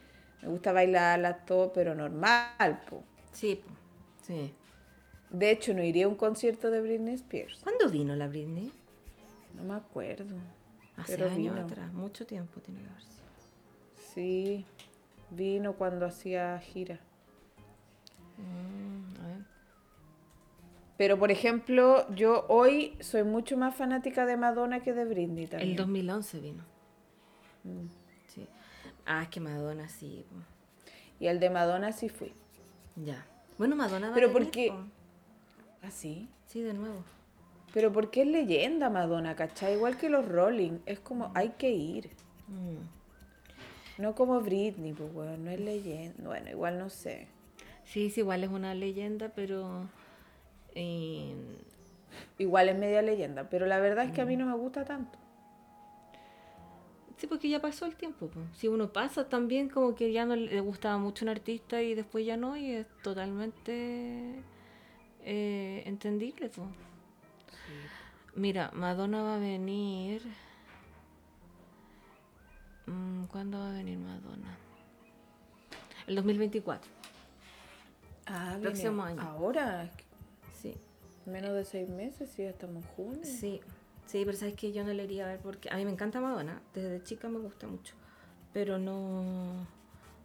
me 0.43 0.49
gusta 0.49 0.73
bailarlas, 0.73 1.45
todo, 1.47 1.73
pero 1.73 1.95
normal, 1.95 2.81
po. 2.89 3.03
Sí, 3.33 3.57
po. 3.65 3.71
sí. 4.23 4.53
De 5.35 5.51
hecho, 5.51 5.75
no 5.75 5.83
iría 5.83 6.05
a 6.05 6.09
un 6.09 6.15
concierto 6.15 6.71
de 6.71 6.81
Britney 6.81 7.15
Spears. 7.15 7.59
¿Cuándo 7.63 7.89
vino 7.91 8.15
la 8.15 8.29
Britney? 8.29 8.71
No 9.55 9.65
me 9.65 9.75
acuerdo. 9.75 10.37
Hace 10.97 11.17
pero 11.17 11.27
años 11.29 11.55
vino. 11.55 11.61
atrás, 11.67 11.93
mucho 11.93 12.25
tiempo 12.25 12.61
tiene 12.61 12.81
que 12.83 12.87
haber 12.89 13.03
sido. 13.03 13.25
Sí, 14.15 14.65
vino 15.31 15.73
cuando 15.75 16.07
hacía 16.07 16.57
gira. 16.61 17.01
Mm, 18.39 19.21
a 19.21 19.27
ver. 19.27 19.39
Pero, 20.97 21.19
por 21.19 21.33
ejemplo, 21.33 22.09
yo 22.15 22.47
hoy 22.49 22.97
soy 23.01 23.25
mucho 23.25 23.57
más 23.57 23.75
fanática 23.75 24.27
de 24.27 24.37
Madonna 24.37 24.81
que 24.85 24.93
de 24.93 25.05
Britney 25.05 25.47
también. 25.49 25.71
El 25.73 25.77
2011 25.77 26.39
vino. 26.39 26.63
Mm. 27.65 27.87
Sí. 28.29 28.47
Ah, 29.05 29.25
es 29.25 29.29
que 29.31 29.41
Madonna 29.41 29.89
sí. 29.89 30.25
Y 31.19 31.27
el 31.27 31.41
de 31.41 31.51
Madonna 31.51 31.91
sí 31.91 32.09
fui. 32.09 32.33
Ya. 32.95 33.27
Bueno, 33.59 33.75
Madonna 33.75 34.11
va 34.11 34.15
Pero 34.15 34.29
a 34.29 34.33
venir, 34.33 34.45
porque- 34.47 34.69
po. 34.71 35.04
¿Ah, 35.85 35.91
sí? 35.91 36.29
Sí, 36.47 36.63
de 36.63 36.75
nuevo. 36.75 37.03
Pero 37.73 37.93
porque 37.93 38.23
es 38.23 38.29
leyenda 38.29 38.89
Madonna, 38.91 39.35
¿cachai? 39.37 39.75
Igual 39.75 39.97
que 39.97 40.09
los 40.09 40.27
Rolling. 40.27 40.79
Es 40.87 41.01
como, 41.01 41.31
hay 41.35 41.51
que 41.51 41.71
ir. 41.73 42.11
Mm. 42.49 44.01
No 44.03 44.15
como 44.15 44.41
Britney, 44.41 44.93
pues, 44.93 45.13
bueno, 45.13 45.37
no 45.37 45.51
es 45.51 45.61
leyenda. 45.61 46.15
Bueno, 46.25 46.51
igual 46.51 46.79
no 46.79 46.89
sé. 46.91 47.29
Sí, 47.85 48.11
sí, 48.11 48.21
igual 48.21 48.45
es 48.45 48.51
una 48.51 48.75
leyenda, 48.75 49.29
pero... 49.35 49.89
eh, 50.75 51.35
Igual 52.39 52.69
es 52.69 52.79
media 52.79 53.03
leyenda, 53.03 53.49
pero 53.51 53.67
la 53.67 53.81
verdad 53.81 54.05
es 54.05 54.13
que 54.13 54.21
a 54.21 54.25
mí 54.25 54.37
no 54.37 54.47
me 54.47 54.55
gusta 54.55 54.85
tanto. 54.85 55.19
Sí, 57.17 57.27
porque 57.27 57.49
ya 57.49 57.61
pasó 57.61 57.87
el 57.87 57.95
tiempo. 57.97 58.27
po. 58.29 58.41
Si 58.55 58.69
uno 58.69 58.93
pasa 58.93 59.29
también 59.29 59.69
como 59.69 59.95
que 59.95 60.13
ya 60.13 60.25
no 60.25 60.37
le 60.37 60.61
gustaba 60.61 60.99
mucho 60.99 61.25
un 61.25 61.29
artista 61.31 61.81
y 61.83 61.95
después 61.95 62.25
ya 62.27 62.37
no, 62.37 62.57
y 62.57 62.73
es 62.73 62.87
totalmente 63.03 64.43
eh, 65.25 65.83
entendible. 65.87 66.51
Mira, 68.35 68.71
Madonna 68.75 69.23
va 69.23 69.37
a 69.37 69.39
venir... 69.39 70.23
Mm, 72.87 73.25
¿Cuándo 73.27 73.59
va 73.59 73.71
a 73.71 73.73
venir 73.73 73.99
Madonna? 73.99 74.57
El 76.07 76.17
2024. 76.17 76.91
Ah, 78.27 78.59
Próximo 78.61 79.03
año. 79.03 79.21
Ahora, 79.23 79.91
Sí, 80.53 80.75
menos 81.27 81.53
de 81.55 81.65
seis 81.65 81.89
meses, 81.89 82.31
sí, 82.31 82.43
estamos 82.43 82.77
en 82.85 82.91
junio. 82.91 83.25
sí, 83.25 83.61
sí, 84.07 84.23
pero 84.25 84.37
sabes 84.37 84.55
que 84.55 84.73
yo 84.73 84.85
no 84.85 84.93
le 84.93 85.05
iría 85.05 85.25
a 85.25 85.29
ver 85.29 85.41
porque 85.41 85.69
a 85.71 85.77
mí 85.77 85.85
me 85.85 85.91
encanta 85.93 86.21
Madonna, 86.21 86.61
desde 86.75 87.03
chica 87.03 87.29
me 87.29 87.39
gusta 87.39 87.67
mucho, 87.67 87.95
pero 88.53 88.79
no, 88.79 89.67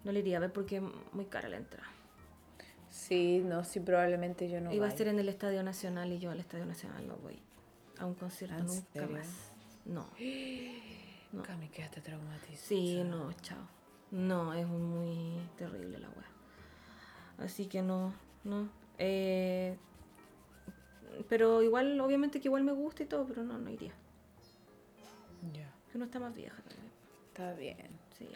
no 0.04 0.12
le 0.12 0.20
iría 0.20 0.38
a 0.38 0.39
ver 0.41 0.52
porque 0.54 0.78
es 0.78 0.84
muy 1.14 1.26
cara 1.26 1.50
la 1.50 1.58
entrada. 1.58 1.88
Sí, 2.90 3.42
no, 3.46 3.64
sí, 3.64 3.80
probablemente 3.80 4.50
yo 4.50 4.60
no 4.62 4.72
Iba 4.72 4.86
a 4.86 4.88
vaya. 4.90 4.98
ser 4.98 5.08
en 5.10 5.20
el 5.20 5.30
Estadio 5.30 5.62
Nacional 5.64 6.12
y 6.12 6.20
yo 6.20 6.32
al 6.32 6.40
Estadio 6.40 6.66
Nacional 6.66 7.08
no 7.08 7.16
voy 7.18 7.40
a 8.00 8.06
un 8.06 8.16
concierto 8.16 8.58
¿En 8.58 8.66
nunca 8.66 8.88
serio? 8.94 9.10
más. 9.10 9.28
No, 9.86 10.08
no. 11.34 11.44
Cami, 11.44 11.68
quedaste 11.70 12.02
traumatizada. 12.02 12.58
Sí, 12.58 13.04
no, 13.04 13.32
chao. 13.42 13.60
No, 14.12 14.54
es 14.54 14.66
muy 14.68 15.40
terrible 15.58 16.00
la 16.00 16.10
wea. 16.10 17.46
Así 17.46 17.68
que 17.68 17.82
no, 17.82 18.14
no. 18.44 18.70
Eh, 18.98 19.78
pero 21.30 21.62
igual, 21.62 22.00
obviamente 22.02 22.42
que 22.42 22.48
igual 22.48 22.64
me 22.64 22.72
gusta 22.72 23.04
y 23.04 23.06
todo, 23.06 23.26
pero 23.28 23.44
no, 23.44 23.58
no 23.60 23.70
iría. 23.70 23.94
Ya, 25.54 25.72
Que 25.92 25.98
no 26.00 26.06
está 26.06 26.20
más 26.20 26.34
vieja 26.36 26.58
también. 26.64 26.92
está 27.30 27.54
bien. 27.54 27.88
Sí. 28.18 28.28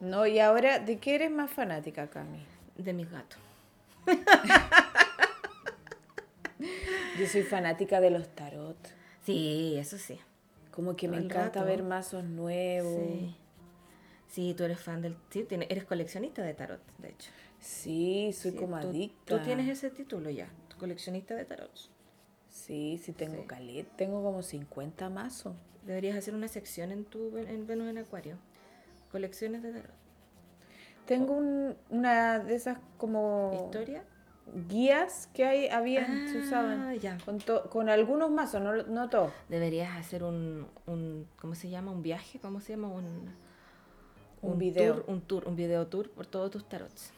No, 0.00 0.26
y 0.26 0.38
ahora, 0.38 0.78
¿de 0.78 0.98
qué 0.98 1.16
eres 1.16 1.30
más 1.30 1.50
fanática, 1.50 2.08
Cami? 2.08 2.44
De 2.78 2.92
mis 2.92 3.10
gatos. 3.10 3.38
Yo 7.18 7.26
soy 7.26 7.42
fanática 7.42 8.00
de 8.00 8.10
los 8.10 8.28
tarot. 8.34 8.76
Sí, 9.24 9.76
eso 9.78 9.98
sí. 9.98 10.18
Como 10.70 10.96
que 10.96 11.08
me 11.08 11.16
Todo 11.16 11.26
encanta 11.26 11.60
rato. 11.60 11.64
ver 11.66 11.82
mazos 11.82 12.24
nuevos. 12.24 12.94
Sí. 12.94 13.36
Sí, 14.28 14.54
tú 14.56 14.64
eres 14.64 14.78
fan 14.80 15.02
del... 15.02 15.16
Sí, 15.30 15.42
tiene- 15.44 15.66
eres 15.70 15.84
coleccionista 15.84 16.42
de 16.42 16.54
tarot, 16.54 16.80
de 16.98 17.08
hecho. 17.10 17.30
Sí, 17.58 18.30
soy 18.32 18.52
Sí, 18.52 18.56
como 18.56 18.78
tú- 18.80 18.88
adicta. 18.88 19.36
Tú 19.38 19.44
tienes 19.44 19.68
ese 19.68 19.90
título 19.90 20.30
ya, 20.30 20.48
coleccionista 20.78 21.34
de 21.34 21.44
tarot. 21.44 21.70
Sí, 22.50 23.00
sí 23.02 23.12
tengo 23.12 23.42
Sí. 23.42 23.46
calet. 23.48 23.86
Tengo 23.96 24.22
como 24.22 24.42
50 24.42 25.08
mazos. 25.10 25.54
Deberías 25.84 26.16
hacer 26.16 26.34
una 26.34 26.48
sección 26.48 26.92
en 26.92 27.04
tu 27.04 27.36
en 27.38 27.66
Venus 27.66 27.88
en 27.88 27.98
Acuario. 27.98 28.36
Colecciones 29.10 29.62
de 29.62 29.72
tarot. 29.72 29.96
Tengo 31.08 31.32
un- 31.32 31.74
una 31.88 32.38
de 32.38 32.54
esas 32.54 32.76
como 32.98 33.50
¿Historia? 33.64 34.04
guías 34.68 35.26
que 35.32 35.46
hay, 35.46 35.68
habían, 35.68 36.28
se 36.28 36.38
Ah, 36.38 36.42
usaban. 36.44 36.98
ya. 36.98 37.16
Con, 37.24 37.38
to- 37.38 37.70
con 37.70 37.88
algunos 37.88 38.30
mazos, 38.30 38.60
no, 38.60 38.74
no 38.82 39.08
todos. 39.08 39.32
Deberías 39.48 39.96
hacer 39.96 40.22
un, 40.22 40.66
un, 40.86 41.26
¿cómo 41.40 41.54
se 41.54 41.70
llama? 41.70 41.92
Un 41.92 42.02
viaje, 42.02 42.38
¿cómo 42.38 42.60
se 42.60 42.74
llama? 42.74 42.88
Un, 42.88 43.30
Un 44.42 44.58
video. 44.58 44.96
Tour, 44.96 45.04
un 45.08 45.20
tour, 45.22 45.48
un 45.48 45.56
video 45.56 45.86
tour 45.86 46.10
por 46.10 46.26
todos 46.26 46.50
tus 46.50 46.68
tarots. 46.68 47.10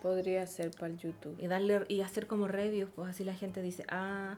Podría 0.00 0.46
ser 0.46 0.70
para 0.70 0.86
el 0.86 0.96
YouTube. 0.98 1.36
Y 1.38 1.46
darle 1.46 1.84
y 1.88 2.00
hacer 2.00 2.26
como 2.26 2.48
reviews, 2.48 2.90
pues 2.96 3.10
así 3.10 3.22
la 3.22 3.34
gente 3.34 3.60
dice, 3.60 3.84
ah, 3.90 4.36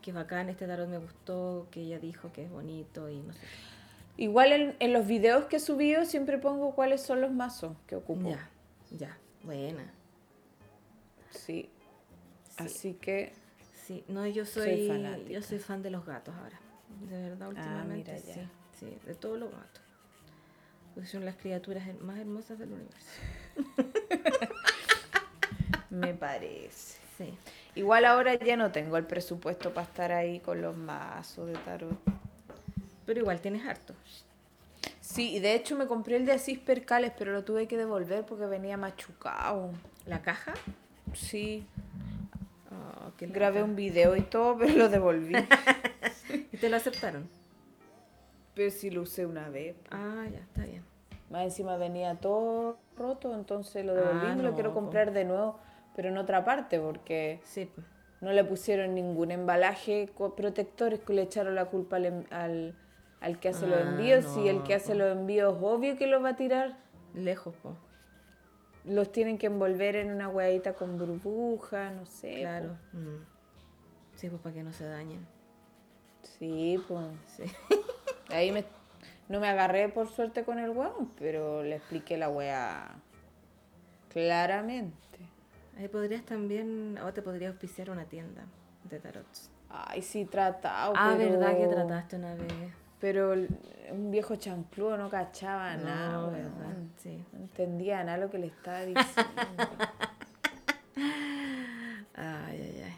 qué 0.00 0.10
bacán, 0.10 0.48
este 0.48 0.66
tarot 0.66 0.88
me 0.88 0.96
gustó, 0.98 1.66
que 1.70 1.82
ella 1.82 1.98
dijo 1.98 2.32
que 2.32 2.44
es 2.46 2.50
bonito 2.50 3.10
y 3.10 3.18
no 3.20 3.32
sé. 3.34 3.40
Igual 4.16 4.52
en, 4.52 4.76
en 4.78 4.92
los 4.92 5.06
videos 5.06 5.46
que 5.46 5.56
he 5.56 5.60
subido 5.60 6.04
siempre 6.04 6.38
pongo 6.38 6.74
cuáles 6.74 7.00
son 7.00 7.20
los 7.20 7.32
mazos 7.32 7.76
que 7.86 7.96
ocupo. 7.96 8.28
Ya, 8.28 8.50
ya, 8.90 9.18
buena. 9.42 9.90
Sí. 11.30 11.70
Sí. 12.48 12.56
Así 12.58 12.94
que, 12.94 13.32
Sí, 13.86 14.04
no, 14.06 14.26
yo 14.26 14.46
Soy 14.46 14.88
yo 15.28 15.42
soy 15.42 15.58
fan 15.58 15.82
de 15.82 15.90
los 15.90 16.06
gatos 16.06 16.34
ahora. 16.36 16.60
De 17.08 17.30
verdad, 17.30 17.48
últimamente 17.48 18.12
mira 18.12 18.24
ya. 18.24 18.34
sí, 18.34 18.40
sí, 18.78 18.98
de 19.04 19.14
todos 19.14 19.38
los 19.38 19.50
gatos. 19.50 19.82
Porque 20.94 21.08
son 21.08 21.24
las 21.24 21.36
criaturas 21.36 21.84
más 22.00 22.18
hermosas 22.18 22.58
del 22.58 22.72
universo. 22.72 23.08
me 25.90 26.14
parece. 26.14 26.98
Sí. 27.18 27.34
Igual 27.74 28.04
ahora 28.04 28.34
ya 28.34 28.56
no 28.56 28.70
tengo 28.70 28.96
el 28.96 29.06
presupuesto 29.06 29.74
para 29.74 29.86
estar 29.86 30.12
ahí 30.12 30.38
con 30.38 30.62
los 30.62 30.76
mazos 30.76 31.48
de 31.48 31.54
tarot. 31.54 31.98
Pero 33.06 33.20
igual 33.20 33.40
tienes 33.40 33.66
harto. 33.66 33.94
Sí, 35.00 35.34
y 35.36 35.40
de 35.40 35.54
hecho 35.54 35.76
me 35.76 35.86
compré 35.86 36.16
el 36.16 36.26
de 36.26 36.32
Asís 36.32 36.58
Percales, 36.58 37.12
pero 37.18 37.32
lo 37.32 37.44
tuve 37.44 37.66
que 37.66 37.76
devolver 37.76 38.24
porque 38.24 38.46
venía 38.46 38.76
machucado. 38.76 39.70
¿La 40.06 40.22
caja? 40.22 40.54
Sí, 41.14 41.66
Oh, 42.70 43.12
grabé 43.20 43.62
un 43.62 43.76
video 43.76 44.16
y 44.16 44.22
todo, 44.22 44.56
pero 44.58 44.72
lo 44.74 44.88
devolví. 44.88 45.34
¿Y 46.52 46.56
te 46.56 46.68
lo 46.70 46.76
aceptaron? 46.76 47.28
pero 48.54 48.70
sí 48.70 48.90
lo 48.90 49.02
usé 49.02 49.26
una 49.26 49.48
vez. 49.48 49.76
Ah, 49.90 50.26
ya, 50.30 50.38
está 50.38 50.64
bien. 50.64 50.82
Más 51.30 51.44
encima 51.44 51.76
venía 51.78 52.14
todo 52.16 52.78
roto, 52.96 53.34
entonces 53.34 53.84
lo 53.84 53.92
Ah, 53.92 53.96
devolví 53.96 54.26
y 54.32 54.36
me 54.36 54.42
lo 54.42 54.54
quiero 54.54 54.70
po. 54.70 54.80
comprar 54.80 55.12
de 55.12 55.24
nuevo, 55.24 55.58
pero 55.96 56.08
en 56.08 56.18
otra 56.18 56.44
parte 56.44 56.78
porque 56.78 57.40
Sí, 57.44 57.66
pues. 57.74 57.86
no 58.20 58.32
le 58.32 58.44
pusieron 58.44 58.94
ningún 58.94 59.30
embalaje 59.30 60.10
protector, 60.36 60.92
es 60.94 61.00
que 61.00 61.14
le 61.14 61.22
echaron 61.22 61.54
la 61.54 61.66
culpa 61.66 61.96
al, 61.96 62.06
em- 62.06 62.24
al, 62.30 62.74
al 63.22 63.38
que 63.40 63.48
hace 63.50 63.66
los 63.66 63.78
Ah, 63.78 63.88
envíos. 63.90 64.36
y 64.36 64.48
el 64.48 64.62
que 64.64 64.74
hace 64.74 64.92
po. 64.92 64.98
los 64.98 65.12
envíos, 65.16 65.56
obvio 65.60 65.96
que 65.96 66.06
los 66.06 66.22
va 66.22 66.30
a 66.30 66.36
tirar. 66.36 66.76
lejos, 67.14 67.54
po. 67.62 67.76
Los 68.84 69.12
tienen 69.12 69.38
que 69.38 69.46
envolver 69.46 69.96
en 69.96 70.10
una 70.10 70.28
hueadita 70.28 70.72
con 70.74 70.98
burbuja, 70.98 71.90
no 71.90 72.04
sé. 72.06 72.40
Claro. 72.40 72.76
Mm. 72.92 73.22
Sí, 74.16 74.28
pues 74.28 74.40
para 74.42 74.54
que 74.54 74.62
no 74.62 74.72
se 74.72 74.84
dañen. 74.86 75.26
Sí, 76.22 76.82
pues. 76.88 77.04
Sí. 77.28 77.44
Ahí 78.30 78.50
me, 78.50 78.64
no 79.28 79.40
me 79.40 79.48
agarré 79.48 79.88
por 79.88 80.08
suerte 80.08 80.44
con 80.44 80.58
el 80.58 80.70
hueón, 80.70 81.12
pero 81.18 81.62
le 81.62 81.76
expliqué 81.76 82.16
la 82.16 82.28
hueá 82.28 82.96
claramente. 84.08 84.96
Ahí 85.78 85.88
podrías 85.88 86.22
también, 86.24 86.98
o 87.04 87.12
te 87.12 87.22
podría 87.22 87.48
auspiciar 87.48 87.90
una 87.90 88.04
tienda 88.04 88.44
de 88.90 88.98
tarots. 89.00 89.50
Ay, 89.70 90.02
sí, 90.02 90.24
tratado. 90.24 90.92
Ah, 90.96 91.14
pero- 91.16 91.38
¿verdad 91.38 91.56
que 91.56 91.66
trataste 91.66 92.16
una 92.16 92.34
vez? 92.34 92.52
Pero 93.02 93.32
un 93.90 94.10
viejo 94.10 94.36
chancludo 94.36 94.96
no 94.96 95.10
cachaba 95.10 95.76
No, 95.76 95.84
nada. 95.84 96.30
¿verdad? 96.30 96.76
Sí. 96.98 97.22
No 97.32 97.40
entendía 97.40 98.02
nada 98.04 98.16
lo 98.16 98.30
que 98.30 98.38
le 98.38 98.46
estaba 98.46 98.80
diciendo. 98.86 99.02
Ay, 102.14 102.60
ay, 102.60 102.82
ay. 102.84 102.92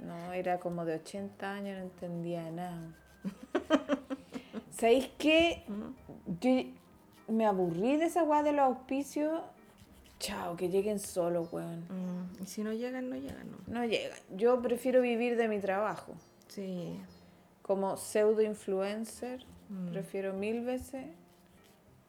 no, 0.00 0.32
era 0.32 0.58
como 0.58 0.84
de 0.84 0.94
80 0.96 1.52
años, 1.52 1.76
no 1.78 1.84
entendía 1.84 2.50
nada. 2.50 2.80
¿Sabéis 4.70 5.10
qué? 5.18 5.64
Yo 6.40 6.50
me 7.28 7.46
aburrí 7.46 7.96
de 7.96 8.06
esa 8.06 8.22
weá 8.24 8.42
de 8.42 8.52
los 8.52 8.62
auspicios 8.64 9.40
Chao, 10.18 10.56
que 10.56 10.70
lleguen 10.70 10.98
solo, 10.98 11.46
weón. 11.52 11.80
Mm, 11.90 12.42
Y 12.42 12.46
si 12.46 12.64
no 12.64 12.72
llegan, 12.72 13.10
no 13.10 13.16
llegan, 13.16 13.50
¿no? 13.50 13.58
No 13.66 13.84
llegan. 13.84 14.18
Yo 14.34 14.60
prefiero 14.62 15.02
vivir 15.02 15.36
de 15.36 15.46
mi 15.46 15.60
trabajo. 15.60 16.14
Sí. 16.48 16.98
Como 17.66 17.96
pseudo 17.96 18.42
influencer, 18.42 19.44
Mm. 19.68 19.88
prefiero 19.90 20.32
mil 20.32 20.60
veces 20.64 21.04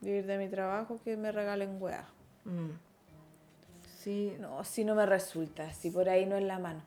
vivir 0.01 0.27
de 0.27 0.37
mi 0.37 0.47
trabajo 0.47 0.99
que 1.03 1.17
me 1.17 1.31
regalen 1.31 1.81
weá. 1.81 2.05
Mm. 2.45 2.69
Sí. 3.97 4.35
No, 4.39 4.63
si 4.63 4.85
no 4.85 4.93
me 4.93 5.07
resulta, 5.07 5.73
si 5.73 5.89
por 5.89 6.07
ahí 6.09 6.27
no 6.27 6.35
es 6.35 6.43
la 6.43 6.59
mano. 6.59 6.81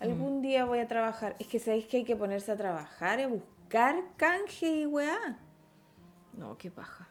Algún 0.00 0.42
día 0.42 0.64
voy 0.64 0.80
a 0.80 0.88
trabajar. 0.88 1.36
Es 1.38 1.46
que 1.46 1.58
sabéis 1.60 1.86
que 1.86 1.98
hay 1.98 2.04
que 2.04 2.16
ponerse 2.16 2.50
a 2.50 2.56
trabajar, 2.56 3.20
a 3.20 3.28
buscar 3.28 3.94
canje 4.16 4.80
y 4.80 4.86
weá. 4.86 5.38
No, 6.36 6.58
qué 6.58 6.70
paja. 6.70 7.08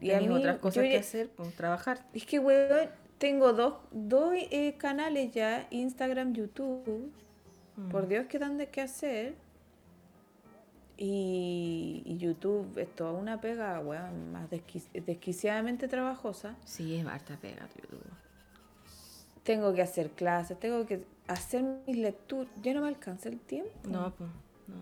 Y 0.00 0.12
a 0.12 0.20
mí, 0.20 0.28
otras 0.28 0.58
cosas 0.58 0.84
yo 0.84 0.90
que 0.90 0.96
hacer, 0.98 1.30
pues 1.30 1.54
trabajar. 1.54 2.06
Es 2.14 2.24
que, 2.24 2.38
weón, 2.38 2.88
tengo 3.18 3.52
dos, 3.52 3.74
dos 3.90 4.32
eh, 4.34 4.76
canales 4.78 5.32
ya, 5.32 5.66
Instagram, 5.70 6.32
YouTube. 6.32 7.12
Mm. 7.76 7.88
Por 7.88 8.06
Dios, 8.06 8.26
que 8.26 8.38
dan 8.38 8.56
de 8.56 8.68
qué 8.68 8.80
hacer. 8.82 9.34
Y, 10.96 12.02
y 12.04 12.18
YouTube 12.18 12.78
es 12.78 12.88
toda 12.94 13.12
una 13.12 13.40
pega, 13.40 13.80
weón, 13.80 14.32
más 14.32 14.48
desqui- 14.50 14.90
desquiciadamente 15.04 15.88
trabajosa. 15.88 16.54
Sí, 16.64 16.94
es 16.94 17.04
harta 17.06 17.36
pega, 17.36 17.68
YouTube. 17.74 18.00
Tengo 19.42 19.74
que 19.74 19.82
hacer 19.82 20.10
clases, 20.10 20.58
tengo 20.60 20.86
que 20.86 21.04
hacer 21.26 21.64
mis 21.86 21.96
lecturas. 21.98 22.48
Ya 22.62 22.72
no 22.74 22.80
me 22.82 22.88
alcanza 22.88 23.28
el 23.28 23.40
tiempo. 23.40 23.72
No, 23.84 24.14
pues, 24.14 24.30
no. 24.68 24.74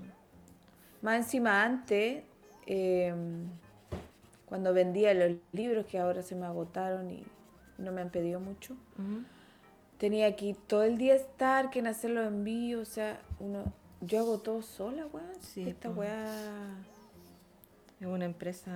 Más 1.01 1.17
encima 1.17 1.65
antes, 1.65 2.23
eh, 2.67 3.15
cuando 4.47 4.73
vendía 4.75 5.15
los 5.15 5.33
libros 5.53 5.87
que 5.87 5.99
ahora 5.99 6.23
se 6.23 6.37
me 6.37 6.45
agotaron 6.47 7.11
y 7.11 7.25
no 7.79 7.91
me 7.91 8.03
han 8.03 8.11
pedido 8.11 8.39
mucho, 8.39 8.77
tenía 9.99 10.37
que 10.37 10.55
todo 10.67 10.85
el 10.85 10.99
día 10.99 11.15
estar, 11.15 11.71
que 11.71 11.79
en 11.79 11.87
hacer 11.89 12.11
los 12.11 12.27
envíos, 12.27 12.89
o 12.89 12.93
sea, 12.93 13.21
uno, 13.41 13.65
yo 14.03 14.19
hago 14.21 14.39
todo 14.41 14.63
sola, 14.63 15.07
weón. 15.07 15.27
Sí, 15.41 15.69
Esta 15.69 15.89
po. 15.89 16.01
weá 16.01 16.77
Es 18.01 18.07
una 18.07 18.25
empresa 18.27 18.71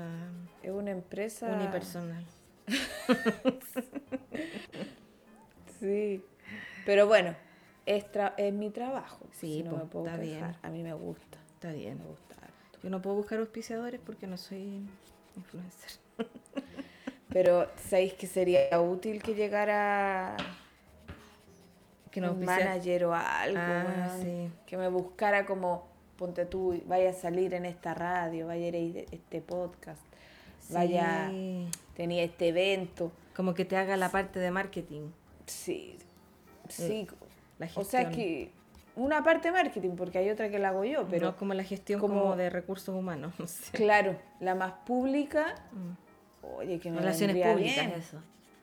es 0.62 0.70
una 0.70 0.90
empresa. 0.92 1.46
unipersonal. 1.54 2.24
Sí. 5.80 6.24
Pero 6.84 7.06
bueno, 7.06 7.34
es, 7.84 8.10
tra- 8.10 8.34
es 8.36 8.52
mi 8.52 8.70
trabajo. 8.70 9.26
Sí, 9.32 9.58
si 9.58 9.62
no 9.62 9.72
po, 9.72 9.76
me 9.76 9.84
puedo 9.84 10.06
está 10.06 10.18
bien. 10.18 10.56
A 10.62 10.70
mí 10.70 10.82
me 10.82 10.94
gusta. 10.94 11.38
Está 11.54 11.72
bien. 11.72 11.98
Me 11.98 12.04
gusta. 12.06 12.34
harto. 12.36 12.78
Yo 12.82 12.90
no 12.90 13.02
puedo 13.02 13.16
buscar 13.16 13.38
auspiciadores 13.40 14.00
porque 14.04 14.26
no 14.26 14.36
soy 14.36 14.80
influencer. 15.36 15.92
Pero 17.28 17.68
¿sabéis 17.88 18.14
que 18.14 18.26
sería 18.26 18.80
útil 18.80 19.22
que 19.22 19.34
llegara 19.34 20.36
Que 22.24 22.28
un 22.30 22.44
manager 22.44 23.04
o 23.06 23.14
algo? 23.14 23.58
Ah, 23.60 24.16
sí. 24.22 24.50
Que 24.66 24.76
me 24.76 24.88
buscara 24.88 25.46
como, 25.46 25.86
ponte 26.16 26.44
tú, 26.46 26.80
vaya 26.86 27.10
a 27.10 27.12
salir 27.12 27.54
en 27.54 27.64
esta 27.66 27.94
radio, 27.94 28.46
vaya 28.46 28.66
a 28.66 28.76
ir 28.78 28.98
a 29.10 29.14
este 29.14 29.40
podcast, 29.40 30.02
vaya, 30.70 31.28
Sí. 31.30 31.68
tenía 31.94 32.22
este 32.24 32.48
evento. 32.48 33.12
Como 33.34 33.54
que 33.54 33.64
te 33.64 33.76
haga 33.76 33.96
la 33.96 34.10
parte 34.10 34.38
de 34.38 34.50
marketing. 34.50 35.10
Sí, 35.46 35.98
sí. 36.68 37.06
La 37.58 37.68
o 37.74 37.84
sea 37.84 38.10
que 38.10 38.50
una 38.96 39.22
parte 39.22 39.48
de 39.48 39.52
marketing, 39.52 39.90
porque 39.90 40.18
hay 40.18 40.30
otra 40.30 40.48
que 40.48 40.58
la 40.58 40.68
hago 40.68 40.84
yo, 40.84 41.06
pero 41.08 41.26
no 41.32 41.36
como 41.36 41.52
la 41.54 41.62
gestión 41.64 42.00
como- 42.00 42.20
como, 42.20 42.36
de 42.36 42.48
recursos 42.50 42.94
humanos. 42.94 43.34
No 43.38 43.46
sé. 43.46 43.70
claro, 43.72 44.16
la 44.40 44.54
más 44.54 44.72
pública, 44.86 45.54
Mm. 45.72 46.46
oye, 46.58 46.78
que 46.80 46.90
me 46.90 46.98
Relaciones 47.00 47.36
públicas, 47.36 47.86
bien, 47.86 47.90
eso. 48.00 48.18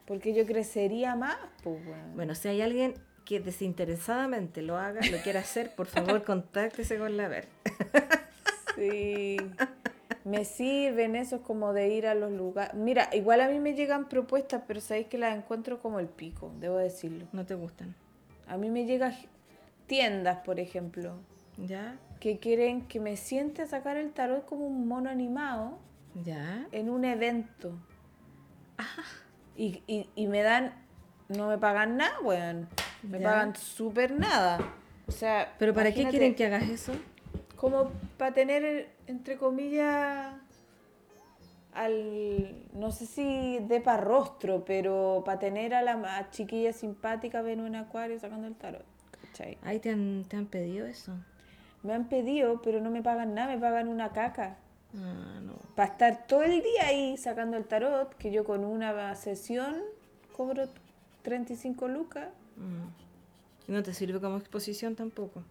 Porque 0.06 0.34
yo 0.34 0.45
crecería 0.45 1.16
más, 1.16 1.38
pues 1.64 1.86
bueno. 1.86 2.04
Bueno, 2.16 2.36
si 2.36 2.47
hay 2.49 2.62
alguien 2.62 2.93
que 3.26 3.40
desinteresadamente 3.40 4.62
lo 4.62 4.78
haga, 4.78 5.02
lo 5.12 5.18
quiera 5.20 5.40
hacer, 5.42 5.74
por 5.76 5.88
favor, 5.88 6.24
contáctese 6.26 6.98
con 6.98 7.18
la 7.18 7.28
ver. 7.28 7.48
Sí. 8.76 9.38
Me 10.26 10.46
sirven 10.46 11.16
esos 11.16 11.42
como 11.42 11.74
de 11.74 11.90
ir 11.90 12.08
a 12.08 12.16
los 12.16 12.32
lugares. 12.32 12.74
Mira, 12.74 13.10
igual 13.14 13.42
a 13.42 13.50
mí 13.50 13.60
me 13.60 13.74
llegan 13.74 14.08
propuestas, 14.08 14.64
pero 14.68 14.80
sabéis 14.80 15.08
que 15.08 15.18
las 15.18 15.36
encuentro 15.38 15.80
como 15.80 16.00
el 16.00 16.08
pico, 16.08 16.52
debo 16.60 16.78
decirlo. 16.78 17.28
No 17.34 17.46
te 17.46 17.56
gustan. 17.56 17.94
A 18.48 18.58
mí 18.58 18.70
me 18.70 18.86
llegan 18.86 19.14
tiendas, 19.88 20.40
por 20.40 20.60
ejemplo, 20.60 21.16
¿Ya? 21.58 21.98
que 22.20 22.40
quieren 22.40 22.88
que 22.88 23.00
me 23.00 23.18
siente 23.18 23.62
a 23.62 23.68
sacar 23.68 23.98
el 23.98 24.12
tarot 24.12 24.46
como 24.46 24.66
un 24.66 24.88
mono 24.88 25.10
animado 25.10 25.78
¿Ya? 26.24 26.68
en 26.72 26.90
un 26.90 27.04
evento. 27.06 27.74
Y, 29.56 29.84
y, 29.88 30.10
y 30.16 30.28
me 30.28 30.42
dan, 30.42 30.74
no 31.28 31.48
me 31.48 31.58
pagan 31.58 31.98
nada, 31.98 32.20
weón. 32.22 32.68
Me 33.04 33.20
Ya. 33.20 33.26
pagan 33.26 33.56
súper 33.56 34.12
nada. 34.12 34.60
O 35.08 35.12
sea, 35.12 35.54
¿Pero 35.60 35.74
para 35.74 35.91
qué 35.93 36.08
quieren 36.08 36.34
que 36.36 36.45
hagas 36.45 36.64
eso? 36.70 36.93
Como 37.58 37.91
para 38.18 38.34
tener, 38.34 38.89
entre 39.08 39.38
comillas, 39.38 40.34
al, 41.74 42.56
no 42.74 42.91
sé 42.91 43.06
si 43.06 43.60
de 43.60 43.82
para 43.82 44.01
rostro, 44.01 44.64
pero 44.66 45.24
para 45.26 45.39
tener 45.39 45.74
a 45.74 45.82
la 45.82 45.97
ma- 45.97 46.30
chiquilla 46.30 46.72
simpática 46.74 47.41
ven 47.41 47.62
un 47.62 47.76
acuario 47.76 48.20
sacando 48.20 48.47
el 48.47 48.56
tarot. 48.56 48.84
¿cachai? 49.28 49.58
Ay, 49.64 49.80
¿te 49.80 49.89
han, 49.89 50.26
te 50.28 50.38
han 50.38 50.45
pedido 50.45 50.86
eso? 50.86 51.14
Me 51.82 51.93
han 51.93 52.08
pedido, 52.08 52.62
pero 52.62 52.80
no 52.80 52.89
me 52.91 53.01
pagan 53.01 53.34
nada, 53.34 53.54
me 53.56 53.60
pagan 53.60 53.88
una 53.88 54.10
caca. 54.12 54.58
Ah, 54.95 55.39
no. 55.41 55.54
Para 55.76 55.91
estar 55.91 56.28
todo 56.28 56.43
el 56.43 56.62
día 56.62 56.86
ahí 56.86 57.18
sacando 57.18 57.58
el 57.58 57.66
tarot, 57.66 58.14
que 58.18 58.32
yo 58.32 58.43
con 58.43 58.64
una 58.64 59.16
sesión 59.16 59.76
cobro 60.38 60.66
35 61.24 61.88
lucas. 61.88 62.28
Mm. 62.58 63.70
¿Y 63.70 63.72
no 63.72 63.84
te 63.84 63.93
sirve 63.93 64.20
como 64.20 64.38
exposición 64.38 64.95
tampoco? 64.95 65.43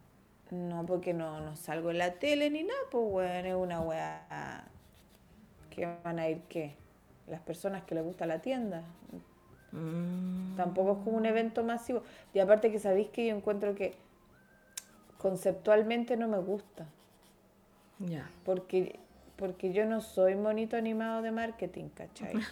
No, 0.50 0.84
porque 0.84 1.14
no, 1.14 1.40
no 1.40 1.56
salgo 1.56 1.90
en 1.90 1.98
la 1.98 2.14
tele 2.14 2.50
ni 2.50 2.62
nada, 2.62 2.80
pues 2.90 3.10
bueno, 3.10 3.48
es 3.48 3.54
una 3.54 3.80
weá. 3.80 4.64
que 5.70 5.88
van 6.04 6.18
a 6.18 6.28
ir 6.28 6.42
qué? 6.48 6.74
Las 7.26 7.40
personas 7.40 7.84
que 7.84 7.94
les 7.94 8.04
gusta 8.04 8.26
la 8.26 8.40
tienda. 8.40 8.82
Mm. 9.72 10.56
Tampoco 10.56 10.92
es 10.92 10.98
como 11.04 11.16
un 11.16 11.26
evento 11.26 11.64
masivo. 11.64 12.02
Y 12.34 12.40
aparte 12.40 12.70
que 12.70 12.78
sabéis 12.78 13.08
que 13.08 13.26
yo 13.26 13.34
encuentro 13.34 13.74
que 13.74 13.94
conceptualmente 15.16 16.16
no 16.16 16.28
me 16.28 16.38
gusta. 16.38 16.86
Ya. 17.98 18.28
Porque, 18.44 18.98
porque 19.36 19.72
yo 19.72 19.86
no 19.86 20.02
soy 20.02 20.34
monito 20.34 20.76
animado 20.76 21.22
de 21.22 21.30
marketing, 21.30 21.88
¿cachai? 21.94 22.34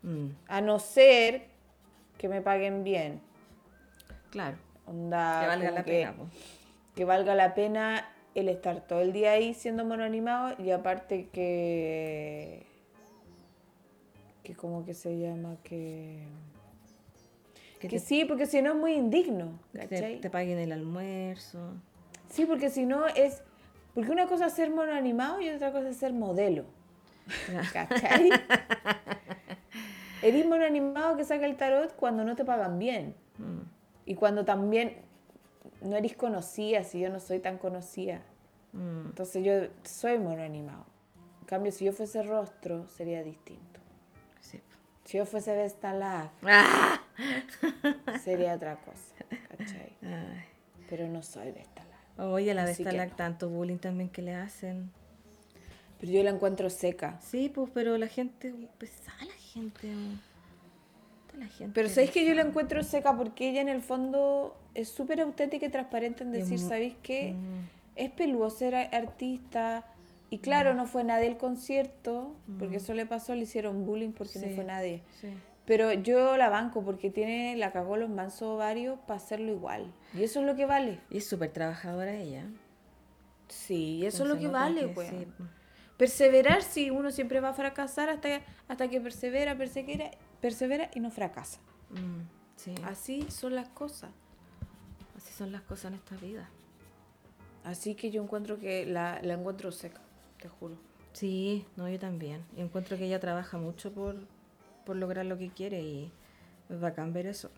Mm. 0.00 0.28
A 0.46 0.60
no 0.60 0.78
ser 0.78 1.47
que 2.18 2.28
me 2.28 2.42
paguen 2.42 2.84
bien. 2.84 3.20
Claro. 4.30 4.56
Onda, 4.86 5.40
que 5.40 5.46
valga 5.46 5.70
la 5.70 5.84
que- 5.84 5.90
pena. 5.92 6.14
que 6.94 7.04
valga 7.04 7.34
la 7.34 7.54
pena 7.54 8.08
el 8.34 8.48
estar 8.48 8.80
todo 8.86 9.00
el 9.00 9.12
día 9.12 9.32
ahí 9.32 9.54
siendo 9.54 9.84
mono 9.84 10.04
animado 10.04 10.54
y 10.58 10.70
aparte 10.70 11.28
que 11.32 12.66
que 14.42 14.54
como 14.54 14.84
que 14.84 14.94
se 14.94 15.18
llama 15.18 15.56
que 15.62 16.22
Que, 17.80 17.88
que 17.88 17.98
te, 17.98 18.04
sí 18.04 18.24
porque 18.24 18.46
si 18.46 18.62
no 18.62 18.70
es 18.72 18.76
muy 18.76 18.94
indigno 18.94 19.58
que 19.72 19.78
te- 19.80 19.88
¿cachai? 19.88 20.20
te 20.20 20.30
paguen 20.30 20.58
el 20.58 20.72
almuerzo. 20.72 21.74
sí 22.30 22.46
porque 22.46 22.70
si 22.70 22.86
no 22.86 23.06
es 23.08 23.42
porque 23.94 24.10
una 24.10 24.26
cosa 24.26 24.46
es 24.46 24.52
ser 24.54 24.70
mono 24.70 24.92
animado 24.92 25.40
y 25.40 25.48
otra 25.50 25.70
cosa 25.72 25.88
es 25.90 25.96
ser 25.96 26.12
modelo 26.12 26.64
¿cachai? 27.72 28.30
eres 30.22 30.46
mono 30.46 30.64
animado 30.64 31.16
que 31.16 31.24
saca 31.24 31.46
el 31.46 31.56
tarot 31.56 31.94
cuando 31.96 32.24
no 32.24 32.34
te 32.36 32.44
pagan 32.44 32.78
bien 32.78 33.14
Mm. 33.38 33.60
y 34.06 34.14
cuando 34.16 34.44
también 34.44 34.96
no 35.82 35.96
eres 35.96 36.16
conocida 36.16 36.82
si 36.84 36.98
yo 37.00 37.08
no 37.10 37.20
soy 37.20 37.38
tan 37.40 37.58
conocida 37.58 38.20
Mm. 38.72 39.06
Entonces 39.06 39.42
yo 39.44 39.52
soy 39.82 40.18
mono 40.18 40.42
animado. 40.42 40.84
En 41.40 41.46
cambio, 41.46 41.72
si 41.72 41.86
yo 41.86 41.92
fuese 41.92 42.22
rostro, 42.22 42.86
sería 42.88 43.22
distinto. 43.22 43.80
Sí. 44.42 44.60
Si 45.04 45.16
yo 45.16 45.24
fuese 45.24 45.54
Vestalag, 45.56 46.30
¡Ah! 46.42 47.00
sería 48.22 48.54
otra 48.54 48.76
cosa. 48.76 49.14
¿cachai? 49.56 49.92
Ay. 50.02 50.44
Pero 50.90 51.08
no 51.08 51.22
soy 51.22 51.50
Vestalag. 51.52 51.98
Oye, 52.30 52.52
la 52.52 52.70
está 52.70 52.92
no. 52.92 53.16
tanto 53.16 53.48
bullying 53.48 53.78
también 53.78 54.10
que 54.10 54.20
le 54.20 54.34
hacen. 54.34 54.90
Pero 55.98 56.12
yo 56.12 56.22
la 56.22 56.30
encuentro 56.30 56.68
seca. 56.68 57.18
Sí, 57.22 57.48
pues, 57.48 57.70
pero 57.72 57.96
la 57.96 58.06
gente, 58.08 58.52
pesada 58.76 59.24
la 59.24 59.34
gente. 59.60 59.88
La 61.38 61.46
gente. 61.46 61.72
Pero 61.74 61.88
¿sabéis 61.88 62.10
que 62.10 62.26
yo 62.26 62.34
la 62.34 62.42
encuentro 62.42 62.82
seca? 62.82 63.16
Porque 63.16 63.50
ella 63.50 63.60
en 63.60 63.68
el 63.68 63.80
fondo 63.82 64.56
es 64.74 64.88
súper 64.88 65.20
auténtica 65.20 65.66
y 65.66 65.68
transparente 65.68 66.24
en 66.24 66.32
decir, 66.32 66.58
¿sabéis 66.58 66.94
qué? 67.02 67.32
Mm. 67.32 67.68
Es 67.96 68.10
peludo 68.10 68.50
ser 68.50 68.74
artista. 68.74 69.84
Y 70.30 70.38
claro, 70.38 70.74
no 70.74 70.86
fue 70.86 71.04
nadie 71.04 71.26
el 71.26 71.36
concierto, 71.38 72.34
porque 72.58 72.76
eso 72.76 72.92
le 72.92 73.06
pasó, 73.06 73.34
le 73.34 73.42
hicieron 73.42 73.86
bullying 73.86 74.12
porque 74.12 74.38
no 74.38 74.46
Sí. 74.48 74.54
fue 74.54 74.64
nadie. 74.64 75.02
Sí. 75.20 75.28
Pero 75.64 75.92
yo 75.92 76.36
la 76.36 76.48
banco 76.48 76.82
porque 76.82 77.10
tiene, 77.10 77.56
la 77.56 77.72
cagó 77.72 77.96
los 77.96 78.10
mansos 78.10 78.42
ovarios 78.48 78.98
para 79.06 79.16
hacerlo 79.18 79.52
igual. 79.52 79.92
Y 80.14 80.22
eso 80.24 80.40
es 80.40 80.46
lo 80.46 80.54
que 80.54 80.66
vale. 80.66 80.98
Y 81.10 81.18
es 81.18 81.28
súper 81.28 81.50
trabajadora 81.52 82.14
ella. 82.14 82.44
Sí, 83.48 84.04
eso 84.04 84.24
es 84.24 84.28
lo 84.28 84.38
que 84.38 84.48
vale, 84.48 84.88
po. 84.88 85.02
Perseverar, 85.98 86.62
sí, 86.62 86.90
uno 86.90 87.10
siempre 87.10 87.40
va 87.40 87.50
a 87.50 87.54
fracasar 87.54 88.08
hasta, 88.08 88.40
hasta 88.68 88.88
que 88.88 89.00
persevera, 89.00 89.56
persevera, 89.58 90.10
persevera 90.40 90.90
y 90.94 91.00
no 91.00 91.10
fracasa. 91.10 91.60
Mm, 91.90 92.22
sí, 92.56 92.74
Así 92.84 93.30
son 93.30 93.54
las 93.56 93.68
cosas. 93.70 94.10
así 95.16 95.32
son 95.34 95.52
las 95.52 95.62
cosas 95.62 95.86
en 95.92 95.94
esta 95.98 96.16
vida. 96.16 96.48
Así 97.64 97.94
que 97.96 98.10
yo 98.10 98.22
encuentro 98.22 98.58
que 98.58 98.86
la, 98.86 99.20
la 99.22 99.34
encuentro 99.34 99.72
seca, 99.72 100.00
te 100.40 100.48
juro. 100.48 100.76
Sí, 101.12 101.66
no, 101.76 101.88
yo 101.88 101.98
también. 101.98 102.44
Encuentro 102.56 102.96
que 102.96 103.06
ella 103.06 103.20
trabaja 103.20 103.58
mucho 103.58 103.92
por, 103.92 104.16
por 104.86 104.96
lograr 104.96 105.26
lo 105.26 105.36
que 105.36 105.50
quiere 105.50 105.82
y 105.82 106.12
es 106.70 106.80
bacán 106.80 107.12
ver 107.12 107.26
eso. 107.26 107.50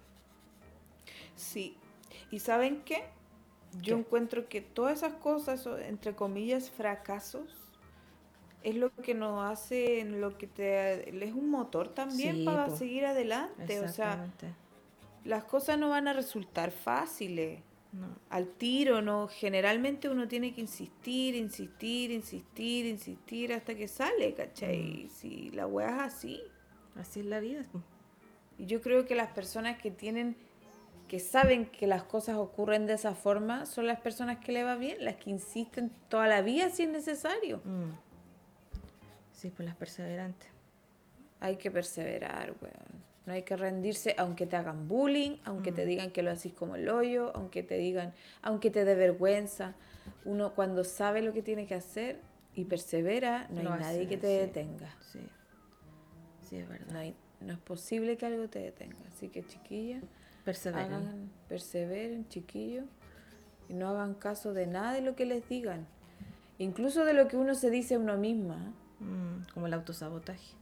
Sí. 1.37 1.77
¿Y 2.31 2.41
saben 2.41 2.83
qué? 2.85 3.05
Yo 3.83 3.97
¿Qué? 3.97 4.01
encuentro 4.01 4.49
que 4.49 4.61
todas 4.63 4.99
esas 4.99 5.15
cosas, 5.15 5.67
entre 5.87 6.15
comillas, 6.15 6.71
fracasos, 6.71 7.60
es 8.63 8.77
lo 8.77 8.93
que 8.95 9.15
nos 9.15 9.51
hace, 9.51 10.05
lo 10.05 10.37
que 10.37 10.47
te 10.47 11.25
es 11.25 11.33
un 11.35 11.51
motor 11.51 11.89
también 11.89 12.37
Sí, 12.37 12.45
para 12.45 12.67
po. 12.67 12.77
seguir 12.77 13.07
adelante. 13.07 13.81
O 13.81 13.89
sea, 13.89 14.27
las 15.25 15.45
cosas 15.45 15.79
no 15.79 15.91
van 15.91 16.09
a 16.09 16.13
resultar 16.13 16.71
fáciles. 16.71 17.61
No. 17.93 18.07
Al 18.29 18.47
tiro, 18.47 19.03
¿no? 19.03 19.27
Generalmente 19.27 20.09
uno 20.09 20.29
tiene 20.29 20.55
que 20.55 20.61
insistir, 20.61 21.35
insistir, 21.35 22.13
insistir, 22.13 22.87
insistir 22.87 23.53
hasta 23.53 23.75
que 23.75 23.89
sale, 23.89 24.33
¿cachai? 24.35 25.09
Si 25.09 25.51
la 25.51 25.67
weá 25.67 26.07
es 26.07 26.15
así. 26.15 26.41
Así 26.95 27.21
es 27.21 27.27
la 27.27 27.41
vida. 27.41 27.65
Y 28.59 28.67
Yo 28.67 28.81
creo 28.81 29.07
que 29.07 29.17
las 29.17 29.33
personas 29.33 29.79
que 29.81 29.91
tienen, 29.91 30.37
que 31.09 31.19
saben 31.19 31.67
que 31.67 31.89
las 31.89 32.05
cosas 32.05 32.37
ocurren 32.37 32.87
de 32.87 32.93
esa 32.93 33.17
forma, 33.17 33.67
son 33.67 33.89
las 33.89 33.99
personas 33.99 34.39
que 34.39 34.53
le 34.53 34.63
va 34.63 34.77
bien, 34.77 35.05
las 35.05 35.17
que 35.17 35.31
insisten 35.31 35.91
toda 36.09 36.29
la 36.29 36.43
vida 36.43 36.71
si 36.71 36.85
es 36.85 36.91
necesario. 36.91 37.61
Mm. 37.65 38.10
Sí, 39.41 39.49
pues 39.49 39.67
las 39.67 39.75
perseverantes. 39.75 40.51
Hay 41.41 41.57
que 41.57 41.71
perseverar, 41.71 42.55
weón. 42.61 43.01
No 43.25 43.33
hay 43.33 43.43
que 43.43 43.57
rendirse 43.57 44.15
aunque 44.19 44.45
te 44.45 44.57
hagan 44.57 44.87
bullying, 44.87 45.39
aunque 45.45 45.73
te 45.73 45.87
digan 45.87 46.11
que 46.11 46.23
lo 46.23 46.31
haces 46.31 46.53
como 46.53 46.77
el 46.77 46.91
hoyo, 46.91 47.33
aunque 47.35 47.63
te 47.63 47.79
digan, 47.79 48.13
aunque 48.43 48.71
te 48.71 48.85
dé 48.85 48.95
vergüenza. 48.95 49.75
Uno 50.27 50.53
cuando 50.55 50.85
sabe 50.85 51.23
lo 51.23 51.33
que 51.33 51.41
tiene 51.41 51.67
que 51.67 51.75
hacer 51.75 52.21
y 52.55 52.67
persevera, 52.67 53.47
no 53.49 53.73
hay 53.73 53.81
nadie 53.81 54.09
que 54.09 54.19
te 54.19 54.27
sí. 54.27 54.35
detenga. 54.35 54.95
Sí. 55.11 55.21
Sí, 56.43 56.57
es 56.57 56.69
verdad. 56.69 56.93
No, 56.93 56.99
hay, 56.99 57.15
no 57.41 57.55
es 57.55 57.59
posible 57.61 58.19
que 58.19 58.27
algo 58.27 58.47
te 58.49 58.59
detenga. 58.59 58.99
Así 59.09 59.29
que 59.29 59.43
chiquillas, 59.47 60.03
Perseveren. 60.45 60.93
hagan, 60.93 61.31
perseveren, 61.49 62.29
chiquillos, 62.29 62.85
y 63.71 63.75
no 63.75 63.89
hagan 63.89 64.13
caso 64.13 64.53
de 64.53 64.67
nada 64.67 64.93
de 64.93 65.01
lo 65.01 65.17
que 65.17 65.25
les 65.25 65.49
digan. 65.49 65.87
Incluso 66.59 67.07
de 67.07 67.15
lo 67.15 67.27
que 67.27 67.39
uno 67.39 67.55
se 67.55 67.71
dice 67.71 67.95
a 67.95 67.99
uno 67.99 68.19
misma. 68.19 68.75
Mm, 69.01 69.51
como 69.53 69.67
el 69.67 69.75
autosabotaje. 69.75 70.55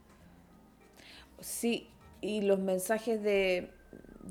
Sí, 1.39 1.87
y 2.21 2.41
los 2.41 2.59
mensajes 2.59 3.21
de, 3.21 3.69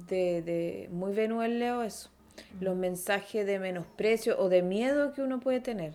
de, 0.08 0.42
de 0.42 0.88
muy 0.90 1.14
Leo, 1.14 1.82
eso. 1.82 2.10
Los 2.60 2.76
mensajes 2.76 3.46
de 3.46 3.58
menosprecio 3.58 4.38
o 4.38 4.48
de 4.48 4.62
miedo 4.62 5.12
que 5.12 5.22
uno 5.22 5.40
puede 5.40 5.60
tener. 5.60 5.94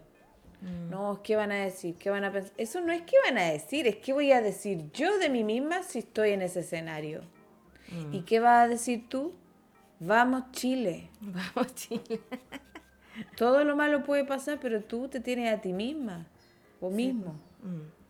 Mm. 0.62 0.90
No, 0.90 1.22
¿qué 1.24 1.36
van 1.36 1.52
a 1.52 1.64
decir? 1.64 1.96
¿Qué 1.96 2.10
van 2.10 2.24
a 2.24 2.32
pensar? 2.32 2.54
Eso 2.58 2.82
no 2.82 2.92
es 2.92 3.02
qué 3.04 3.16
van 3.26 3.38
a 3.38 3.44
decir, 3.52 3.88
es 3.88 3.98
qué 3.98 4.14
voy 4.14 4.32
a 4.32 4.42
decir 4.42 4.92
yo 4.94 5.18
de 5.20 5.30
mí 5.30 5.44
misma 5.44 5.84
si 5.84 6.00
estoy 6.00 6.32
en 6.32 6.42
ese 6.42 6.62
escenario. 6.62 7.22
Mm. 7.90 8.14
¿Y 8.14 8.22
qué 8.22 8.40
vas 8.40 8.66
a 8.66 8.68
decir 8.68 9.08
tú? 9.10 9.34
Vamos, 10.00 10.52
Chile. 10.52 11.10
Vamos, 11.22 11.76
Chile. 11.76 12.22
Todo 13.38 13.64
lo 13.64 13.76
malo 13.76 14.04
puede 14.04 14.26
pasar, 14.26 14.60
pero 14.60 14.82
tú 14.82 15.08
te 15.08 15.20
tienes 15.20 15.54
a 15.54 15.62
ti 15.62 15.74
misma 15.74 16.28
o 16.82 16.90
mismo. 16.90 17.36
Mm. 17.62 18.03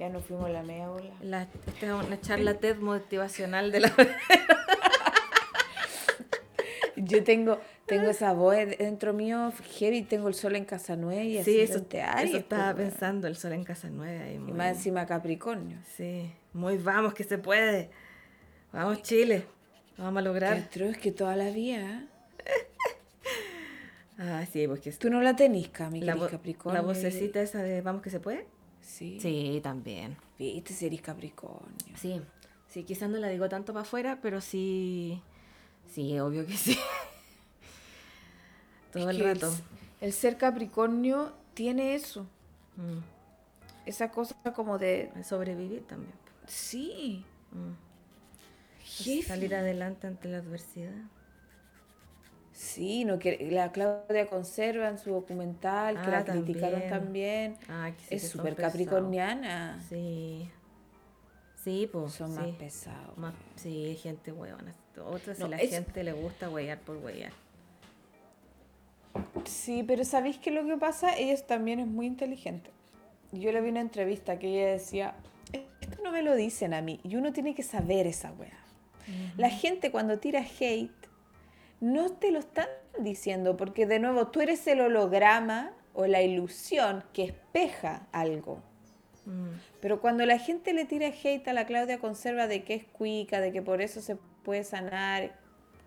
Ya 0.00 0.08
nos 0.08 0.24
fuimos 0.24 0.46
a 0.46 0.48
la 0.48 0.62
media 0.62 0.88
bola. 0.88 1.10
La, 1.20 1.42
esta 1.42 1.86
es 1.86 1.92
una 1.92 2.18
charla 2.22 2.54
TED 2.54 2.78
motivacional 2.78 3.70
de 3.70 3.80
la... 3.80 3.92
Yo 6.96 7.22
tengo, 7.22 7.60
tengo 7.84 8.08
esa 8.08 8.32
voz 8.32 8.56
dentro 8.78 9.12
mío, 9.12 9.52
heavy, 9.78 10.00
tengo 10.00 10.28
el 10.28 10.34
sol 10.34 10.56
en 10.56 10.64
casa 10.64 10.96
nueva 10.96 11.22
y 11.22 11.44
Sí, 11.44 11.60
eso, 11.60 11.82
te 11.82 12.00
eso 12.00 12.38
estaba 12.38 12.74
pensando, 12.74 13.28
el 13.28 13.36
sol 13.36 13.52
en 13.52 13.62
casa 13.62 13.90
nueva. 13.90 14.26
Y, 14.26 14.36
Y 14.36 14.38
muy, 14.38 14.52
más 14.54 14.76
encima 14.76 15.04
Capricornio. 15.04 15.76
Sí, 15.98 16.32
muy 16.54 16.78
vamos, 16.78 17.12
que 17.12 17.24
se 17.24 17.36
puede. 17.36 17.90
Vamos, 18.72 19.02
Chile. 19.02 19.44
Vamos 19.98 20.20
a 20.20 20.22
lograr. 20.22 20.56
atroz 20.56 20.96
que 20.96 21.12
toda 21.12 21.36
la 21.36 21.50
vida. 21.50 22.06
Ah, 24.22 24.44
sí, 24.52 24.66
pues 24.68 24.80
que 24.80 24.92
Tú 24.92 25.08
no 25.08 25.22
la 25.22 25.34
tenís, 25.34 25.70
Cami, 25.70 26.02
la, 26.02 26.14
Capricornio. 26.14 26.78
la 26.78 26.86
vocecita 26.86 27.40
esa 27.40 27.62
de 27.62 27.80
vamos 27.80 28.02
que 28.02 28.10
se 28.10 28.20
puede. 28.20 28.44
Sí. 28.82 29.18
Sí, 29.20 29.60
también. 29.62 30.16
Viste, 30.38 30.72
si 30.74 30.86
eres 30.86 31.00
Capricornio. 31.02 31.96
Sí, 31.96 32.20
sí, 32.68 32.84
quizás 32.84 33.08
no 33.10 33.18
la 33.18 33.28
digo 33.28 33.48
tanto 33.48 33.72
para 33.72 33.82
afuera, 33.82 34.18
pero 34.22 34.40
sí, 34.40 35.20
sí, 35.92 36.18
obvio 36.18 36.46
que 36.46 36.56
sí. 36.56 36.78
Todo 38.92 39.10
Es 39.10 39.16
el 39.16 39.24
rato. 39.24 39.52
El 40.00 40.12
ser 40.12 40.36
Capricornio 40.36 41.32
tiene 41.54 41.94
eso. 41.94 42.26
Mm, 42.76 43.00
Esa 43.86 44.10
cosa 44.10 44.34
como 44.54 44.78
de. 44.78 45.10
Sobrevivir 45.24 45.86
también. 45.86 46.12
Sí. 46.46 47.24
Mm. 47.52 49.22
Salir 49.26 49.54
adelante 49.54 50.06
ante 50.06 50.28
la 50.28 50.38
adversidad. 50.38 50.92
Sí, 52.60 53.06
no 53.06 53.18
que 53.18 53.48
la 53.50 53.72
Claudia 53.72 54.26
Conserva 54.28 54.86
en 54.90 54.98
su 54.98 55.10
documental, 55.12 55.94
que 55.94 56.08
Ah, 56.08 56.10
la 56.10 56.24
criticaron 56.26 56.82
también. 56.90 57.56
Ah, 57.70 57.90
que 57.96 58.04
sí 58.04 58.14
es 58.16 58.22
que 58.22 58.28
súper 58.28 58.54
capricorniana. 58.54 59.82
Sí. 59.88 60.46
Sí, 61.64 61.88
pues. 61.90 62.12
Son 62.12 62.30
sí. 62.30 62.38
más 62.38 62.48
pesados. 62.56 63.16
Más- 63.16 63.32
sí, 63.56 63.98
gente 64.02 64.30
huevona. 64.30 64.74
Otra 65.06 65.34
si 65.34 65.40
No, 65.40 65.48
la 65.48 65.56
es- 65.56 65.70
gente 65.70 66.04
le 66.04 66.12
gusta 66.12 66.50
huear 66.50 66.78
por 66.80 66.98
huear. 66.98 67.32
Sí, 69.46 69.82
pero 69.82 70.04
¿sabéis 70.04 70.36
qué 70.36 70.50
es 70.50 70.56
lo 70.56 70.66
que 70.66 70.76
pasa? 70.76 71.16
Ella 71.16 71.34
también 71.46 71.80
es 71.80 71.86
muy 71.86 72.04
inteligente. 72.04 72.70
Yo 73.32 73.52
le 73.52 73.62
vi 73.62 73.70
una 73.70 73.80
entrevista 73.80 74.38
que 74.38 74.48
ella 74.48 74.72
decía, 74.72 75.14
esto 75.80 76.02
no 76.04 76.12
me 76.12 76.22
lo 76.22 76.34
dicen 76.36 76.74
a 76.74 76.82
mí, 76.82 77.00
y 77.04 77.16
uno 77.16 77.32
tiene 77.32 77.54
que 77.54 77.62
saber 77.62 78.06
esa 78.06 78.32
weá. 78.32 78.52
La 79.38 79.48
gente 79.48 79.90
cuando 79.90 80.18
tira 80.18 80.44
hate, 80.60 80.90
no 81.80 82.12
te 82.12 82.30
lo 82.30 82.38
están 82.38 82.68
diciendo, 82.98 83.56
porque 83.56 83.86
de 83.86 83.98
nuevo 83.98 84.28
tú 84.28 84.40
eres 84.40 84.66
el 84.66 84.80
holograma 84.80 85.72
o 85.94 86.06
la 86.06 86.22
ilusión 86.22 87.04
que 87.12 87.24
espeja 87.24 88.06
algo. 88.12 88.62
Mm, 89.26 89.48
Pero 89.80 90.00
cuando 90.00 90.24
la 90.26 90.38
gente 90.38 90.72
le 90.72 90.84
tira 90.84 91.08
hate 91.08 91.46
a 91.48 91.52
la 91.52 91.66
Claudia 91.66 91.98
Conserva 91.98 92.46
de 92.46 92.64
que 92.64 92.74
es 92.74 92.84
cuica, 92.84 93.40
de 93.40 93.52
que 93.52 93.62
por 93.62 93.80
eso 93.80 94.00
se 94.00 94.16
puede 94.44 94.64
sanar, 94.64 95.32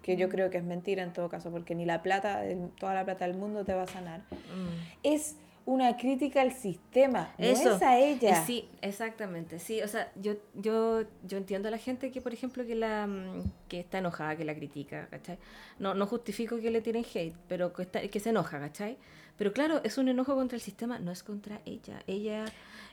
que 0.02 0.18
yo 0.18 0.30
creo 0.30 0.50
que 0.50 0.58
es 0.58 0.64
mentira 0.64 1.04
en 1.04 1.14
todo 1.14 1.30
caso, 1.30 1.52
porque 1.52 1.76
ni 1.76 1.86
la 1.86 2.02
plata, 2.02 2.44
toda 2.80 2.94
la 2.94 3.06
plata 3.06 3.26
del 3.26 3.38
mundo 3.38 3.64
te 3.64 3.74
va 3.74 3.84
a 3.84 3.88
sanar, 3.88 4.20
mm. 4.22 4.98
es 5.04 5.38
una 5.66 5.96
crítica 5.96 6.42
al 6.42 6.52
sistema, 6.52 7.34
no 7.38 7.46
es 7.46 7.66
a 7.82 7.98
ella. 7.98 8.46
sí, 8.46 8.68
exactamente. 8.82 9.60
Sí, 9.60 9.82
o 9.82 9.88
sea, 9.88 10.12
yo, 10.16 10.34
yo, 10.54 11.04
yo 11.24 11.38
entiendo 11.38 11.70
a 11.70 11.72
la 11.72 11.78
gente 11.78 12.12
que, 12.12 12.22
por 12.22 12.34
ejemplo, 12.34 12.66
que 12.66 12.76
la 12.76 13.08
mm, 13.08 13.44
que 13.70 13.80
está 13.80 14.00
enojada, 14.00 14.36
que 14.36 14.44
la 14.44 14.56
critica, 14.56 15.08
¿cachai? 15.10 15.38
No, 15.80 15.94
no 15.94 16.06
justifico 16.06 16.60
que 16.60 16.70
le 16.70 16.82
tiren 16.82 17.06
hate, 17.06 17.36
pero 17.48 17.72
que, 17.72 17.84
está, 17.84 18.02
que 18.08 18.20
se 18.20 18.30
enoja, 18.30 18.60
¿cachai? 18.60 18.98
Pero 19.38 19.54
claro, 19.54 19.82
es 19.84 19.98
un 19.98 20.10
enojo 20.10 20.36
contra 20.36 20.56
el 20.56 20.62
sistema, 20.62 21.00
no 21.00 21.12
es 21.12 21.24
contra 21.24 21.62
ella. 21.66 22.04
Ella 22.08 22.46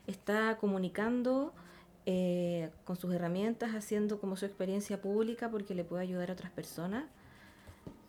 está 0.06 0.56
comunicando 0.58 1.52
eh, 2.06 2.70
con 2.84 2.96
sus 2.96 3.12
herramientas, 3.12 3.74
haciendo 3.74 4.20
como 4.20 4.36
su 4.36 4.46
experiencia 4.46 5.00
pública 5.00 5.50
porque 5.50 5.74
le 5.74 5.84
puede 5.84 6.02
ayudar 6.02 6.30
a 6.30 6.32
otras 6.32 6.50
personas. 6.52 7.04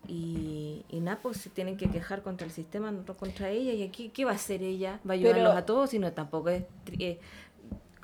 Y, 0.08 0.84
y 0.90 1.00
nada, 1.00 1.20
pues 1.22 1.38
se 1.38 1.50
tienen 1.50 1.78
que 1.78 1.90
quejar 1.90 2.22
contra 2.24 2.46
el 2.46 2.52
sistema, 2.52 2.92
no 2.92 3.06
contra 3.18 3.50
ella. 3.50 3.72
¿Y 3.74 3.84
aquí 3.84 4.10
qué 4.10 4.26
va 4.26 4.32
a 4.32 4.36
hacer 4.36 4.64
ella? 4.64 5.00
¿Va 5.08 5.12
a 5.12 5.16
ayudarlos 5.16 5.48
Pero- 5.50 5.58
a 5.58 5.66
todos? 5.66 5.90
Si 5.92 6.00
no, 6.00 6.12
tampoco 6.12 6.50
es 6.50 6.64
eh, 7.00 7.20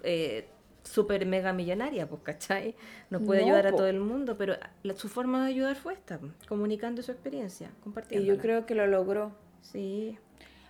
eh, 0.03 0.47
súper 0.83 1.25
mega 1.25 1.51
millonaria, 1.53 2.07
pues, 2.07 2.21
¿cachai? 2.23 2.75
No 3.09 3.19
puede 3.19 3.41
No, 3.41 3.47
ayudar 3.47 3.67
a 3.67 3.71
po. 3.71 3.77
todo 3.77 3.87
el 3.87 3.99
mundo, 3.99 4.37
pero 4.37 4.55
la- 4.83 4.95
su 4.95 5.09
forma 5.09 5.43
de 5.43 5.49
ayudar 5.51 5.75
fue 5.75 5.93
esta, 5.93 6.17
pues, 6.19 6.31
comunicando 6.47 7.01
su 7.01 7.11
experiencia, 7.11 7.71
y 7.79 7.83
compartiendo. 7.83 8.27
yo 8.33 8.39
creo 8.39 8.65
que 8.65 8.75
lo 8.75 8.87
logró. 8.87 9.31
Sí, 9.61 10.17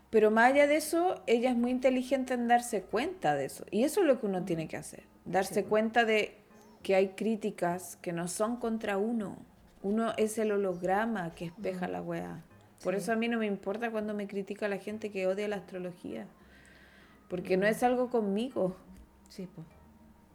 Pero 0.09 0.32
más 0.32 0.53
allá 0.53 0.67
de 0.67 0.78
eso, 0.78 1.21
ella 1.28 1.49
es 1.51 1.57
muy 1.57 1.69
inteligente 1.69 2.34
en 2.34 2.47
darse 2.47 2.82
cuenta 2.82 3.36
de 3.36 3.43
eso. 3.43 3.65
Y 3.71 3.84
eso 3.84 3.99
es 3.99 4.07
lo 4.07 4.21
que 4.21 4.25
uno 4.25 4.45
tiene 4.45 4.69
que 4.69 4.78
hacer. 4.78 5.03
Darse 5.25 5.65
cuenta 5.65 6.05
de 6.05 6.38
que 6.82 6.95
hay 6.95 7.09
críticas 7.09 7.97
que 7.97 8.13
no 8.13 8.30
son 8.30 8.55
contra 8.55 8.97
uno. 8.97 9.36
Uno 9.88 10.13
es 10.17 10.38
el 10.38 10.51
holograma 10.51 11.33
que 11.33 11.45
espeja 11.45 11.88
la 11.88 12.01
weá. 12.01 12.43
Por 12.83 12.93
Sí. 12.93 12.99
eso 13.01 13.13
a 13.13 13.15
mí 13.15 13.27
no 13.27 13.38
me 13.39 13.45
importa 13.45 13.89
cuando 13.89 14.13
me 14.13 14.27
critica 14.27 14.67
la 14.67 14.77
gente 14.77 15.11
que 15.11 15.25
odia 15.27 15.47
la 15.47 15.55
astrología. 15.55 16.27
Porque 17.29 17.57
no 17.57 17.65
es 17.65 17.83
algo 17.83 18.09
conmigo. 18.09 18.75
sí, 19.29 19.47
pues. 19.53 19.65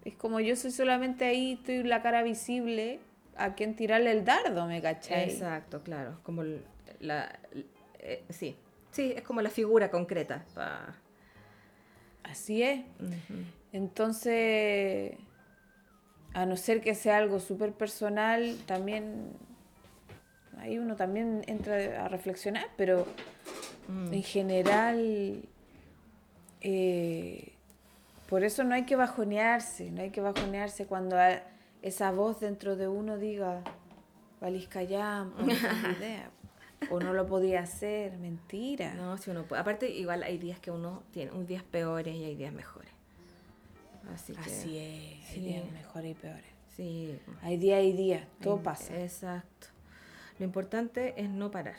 Es 0.05 0.17
como 0.17 0.41
yo 0.41 0.57
soy 0.57 0.73
solamente 0.73 1.25
ahí, 1.25 1.53
estoy 1.53 1.85
la 1.85 2.03
cara 2.03 2.23
visible 2.25 2.99
a 3.37 3.55
quien 3.55 3.77
tirarle 3.77 4.11
el 4.11 4.25
dardo, 4.25 4.67
¿me 4.67 4.83
cachai? 4.83 5.31
Exacto, 5.31 5.81
claro. 5.83 6.19
Como 6.25 6.43
la, 6.99 7.39
eh, 8.01 8.25
sí, 8.31 8.57
sí, 8.91 9.13
es 9.15 9.23
como 9.23 9.41
la 9.43 9.49
figura 9.51 9.91
concreta. 9.93 10.45
Así 12.25 12.63
es. 12.65 12.81
Entonces, 13.73 15.17
a 16.35 16.47
no 16.47 16.57
ser 16.57 16.81
que 16.81 16.95
sea 16.95 17.19
algo 17.19 17.41
súper 17.41 17.73
personal, 17.73 18.57
también 18.67 19.33
ahí 20.59 20.79
uno 20.79 20.97
también 20.97 21.43
entra 21.47 22.05
a 22.05 22.09
reflexionar, 22.09 22.67
pero 22.77 23.07
Mm. 23.89 24.13
en 24.15 24.23
general, 24.23 25.43
eh, 26.61 27.53
por 28.29 28.45
eso 28.45 28.65
no 28.65 28.75
hay 28.75 28.85
que 28.85 28.97
bajonearse, 28.97 29.91
no 29.91 30.03
hay 30.03 30.11
que 30.11 30.21
bajonearse 30.21 30.87
cuando 30.87 31.17
esa 31.83 32.13
voz 32.13 32.41
dentro 32.41 32.77
de 32.77 32.89
uno 32.89 33.19
diga, 33.19 33.63
no 35.37 35.47
tengo 35.47 35.47
idea, 36.01 36.31
o 36.91 37.01
no 37.01 37.13
lo 37.13 37.27
podía 37.27 37.61
hacer, 37.61 38.17
mentira. 38.19 38.95
No, 38.95 39.19
si 39.19 39.31
uno 39.31 39.43
puede. 39.45 39.61
Aparte, 39.61 39.91
igual 39.91 40.23
hay 40.23 40.39
días 40.39 40.59
que 40.61 40.71
uno 40.71 41.03
tiene 41.13 41.33
un 41.33 41.47
días 41.47 41.63
peores 41.63 42.15
y 42.15 42.25
hay 42.25 42.37
días 42.37 42.53
mejores. 42.53 42.91
Así 44.15 44.33
que. 44.33 44.41
Es, 44.41 44.65
hay 44.65 45.23
sí. 45.35 45.41
días 45.41 45.71
mejores 45.73 46.11
y 46.11 46.15
peores. 46.15 46.45
Sí. 46.77 47.19
Hay 47.43 47.57
días 47.59 47.83
y 47.83 47.93
días, 47.93 48.27
todo 48.41 48.57
hay- 48.57 48.63
pasa. 48.63 49.01
Exacto. 49.01 49.69
Lo 50.39 50.45
importante 50.45 51.15
es 51.21 51.29
no 51.29 51.51
parar. 51.51 51.77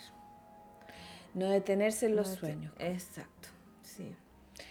No 1.34 1.50
detenerse 1.50 2.06
en 2.06 2.16
los 2.16 2.28
sueños. 2.30 2.74
Exacto. 2.80 3.50
Sí. 3.82 4.16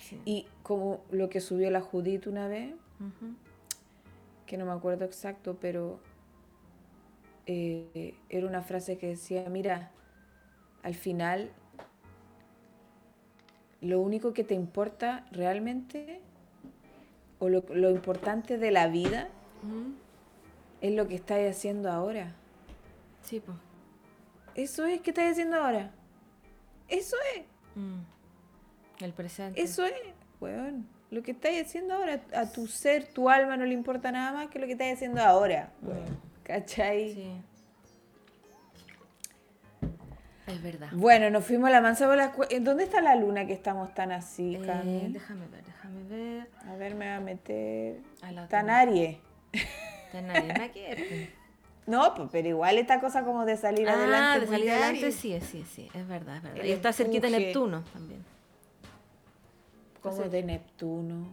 sí. 0.08 0.20
Y 0.24 0.46
como 0.62 1.00
lo 1.10 1.28
que 1.28 1.40
subió 1.40 1.70
la 1.70 1.80
Judith 1.80 2.26
una 2.26 2.46
vez, 2.46 2.74
que 4.46 4.56
no 4.56 4.64
me 4.66 4.72
acuerdo 4.72 5.04
exacto, 5.04 5.56
pero 5.60 5.98
eh, 7.46 8.14
era 8.28 8.46
una 8.46 8.62
frase 8.62 8.96
que 8.96 9.08
decía, 9.08 9.48
mira, 9.48 9.90
al 10.84 10.94
final 10.94 11.50
lo 13.80 14.00
único 14.00 14.32
que 14.32 14.44
te 14.44 14.54
importa 14.54 15.26
realmente, 15.32 16.20
o 17.43 17.49
lo, 17.49 17.64
lo 17.70 17.90
importante 17.90 18.57
de 18.57 18.70
la 18.70 18.86
vida, 18.86 19.26
es 20.80 20.93
lo 20.93 21.09
que 21.09 21.16
estás 21.16 21.40
haciendo 21.51 21.90
ahora. 21.90 22.36
Sí, 23.22 23.40
pues. 23.40 23.59
Eso 24.55 24.84
es, 24.86 25.01
¿qué 25.01 25.11
estás 25.11 25.32
haciendo 25.32 25.57
ahora? 25.57 25.90
Eso 26.88 27.16
es, 27.34 27.43
El 29.03 29.12
presente. 29.12 29.61
eso 29.61 29.84
es, 29.84 29.93
weón. 30.40 30.86
Lo 31.11 31.24
que 31.24 31.32
estás 31.32 31.51
haciendo 31.61 31.95
ahora, 31.95 32.22
a 32.32 32.47
tu 32.53 32.68
ser, 32.68 33.09
tu 33.12 33.28
alma 33.28 33.57
no 33.57 33.64
le 33.64 33.74
importa 33.74 34.12
nada 34.12 34.32
más 34.32 34.47
que 34.49 34.61
lo 34.61 34.66
que 34.66 34.72
estás 34.72 34.93
haciendo 34.93 35.20
ahora, 35.20 35.72
weón. 35.82 36.16
¿Cachai? 36.45 37.12
Sí. 37.12 37.32
Es 40.47 40.62
verdad. 40.62 40.88
Bueno, 40.93 41.30
nos 41.30 41.45
fuimos 41.45 41.68
a 41.68 41.72
la 41.72 41.80
mansa 41.80 42.09
¿En 42.51 42.64
¿Dónde 42.64 42.84
está 42.84 43.01
la 43.01 43.14
luna 43.14 43.47
que 43.47 43.53
estamos 43.53 43.95
tan 43.95 44.11
así, 44.12 44.57
Eh, 44.57 45.09
déjame 45.11 45.47
ver, 45.49 45.64
déjame 45.64 46.03
ver. 46.09 46.49
A 46.68 46.74
ver, 46.76 46.95
me 46.95 47.09
va 47.09 47.16
a 47.16 47.20
meter. 47.20 48.01
A 48.22 48.32
la. 48.32 48.49
Tan 48.49 48.68
Aries. 48.70 49.18
Ver, 50.12 50.97
pues. 51.09 51.28
No, 51.86 52.14
pero 52.30 52.49
igual 52.49 52.78
esta 52.78 53.01
cosa 53.01 53.24
como 53.24 53.45
de 53.45 53.57
salir 53.57 53.88
adelante. 53.88 54.16
Ah, 54.16 54.34
de 54.34 54.47
muy 54.47 54.55
salir 54.55 54.66
de 54.66 54.72
adelante, 54.72 54.99
Aries. 55.07 55.14
sí, 55.16 55.40
sí, 55.40 55.64
sí, 55.64 55.88
es 55.95 56.07
verdad, 56.09 56.36
es 56.36 56.43
verdad. 56.43 56.61
El 56.61 56.66
Y 56.66 56.72
está 56.72 56.93
cerquita 56.93 57.26
de 57.28 57.36
empuje. 57.36 57.47
Neptuno 57.47 57.84
también. 57.93 58.24
Como 60.01 60.22
de 60.22 60.43
Neptuno. 60.43 61.26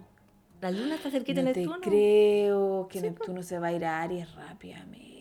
La 0.61 0.71
luna 0.71 0.95
está 0.95 1.09
cerquita 1.09 1.41
no 1.41 1.47
de 1.47 1.53
te 1.53 1.59
Neptuno. 1.61 1.81
creo 1.81 2.87
que 2.87 2.99
Sí, 2.99 3.05
pues. 3.07 3.19
Neptuno 3.19 3.43
se 3.43 3.59
va 3.59 3.67
a 3.67 3.71
ir 3.73 3.85
a 3.85 4.01
Aries 4.01 4.33
rápidamente. 4.35 5.18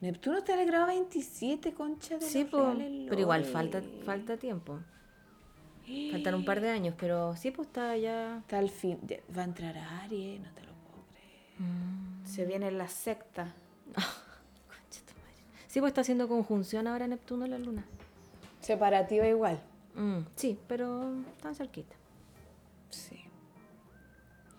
Neptuno 0.00 0.38
está 0.38 0.54
en 0.54 0.60
el 0.60 0.66
grado 0.66 0.86
27, 0.88 1.72
concha 1.72 2.18
de 2.18 2.26
Sí, 2.26 2.44
po, 2.44 2.74
pero 3.08 3.20
igual 3.20 3.44
falta, 3.44 3.82
falta 4.04 4.36
tiempo. 4.36 4.80
Faltan 6.10 6.34
un 6.34 6.44
par 6.44 6.60
de 6.60 6.70
años, 6.70 6.94
pero 6.98 7.36
sí, 7.36 7.50
pues 7.50 7.68
está 7.68 7.96
ya. 7.96 8.38
Está 8.38 8.58
al 8.58 8.70
fin. 8.70 8.98
Va 9.36 9.42
a 9.42 9.44
entrar 9.44 9.76
a 9.76 10.02
Aries, 10.02 10.40
no 10.40 10.50
te 10.52 10.62
lo 10.62 10.72
puedo 10.72 11.04
creer. 11.12 12.26
Se 12.26 12.46
viene 12.46 12.70
la 12.70 12.88
secta. 12.88 13.54
Concha 13.94 15.00
tu 15.06 15.14
madre. 15.20 15.42
Sí, 15.68 15.80
pues 15.80 15.90
está 15.90 16.00
haciendo 16.00 16.26
conjunción 16.26 16.86
ahora 16.86 17.06
Neptuno 17.06 17.46
y 17.46 17.50
la 17.50 17.58
luna. 17.58 17.84
Separativa 18.60 19.26
igual. 19.26 19.60
Mm, 19.94 20.20
sí, 20.36 20.58
pero 20.66 21.14
están 21.36 21.54
cerquita. 21.54 21.94
Sí. 22.90 23.20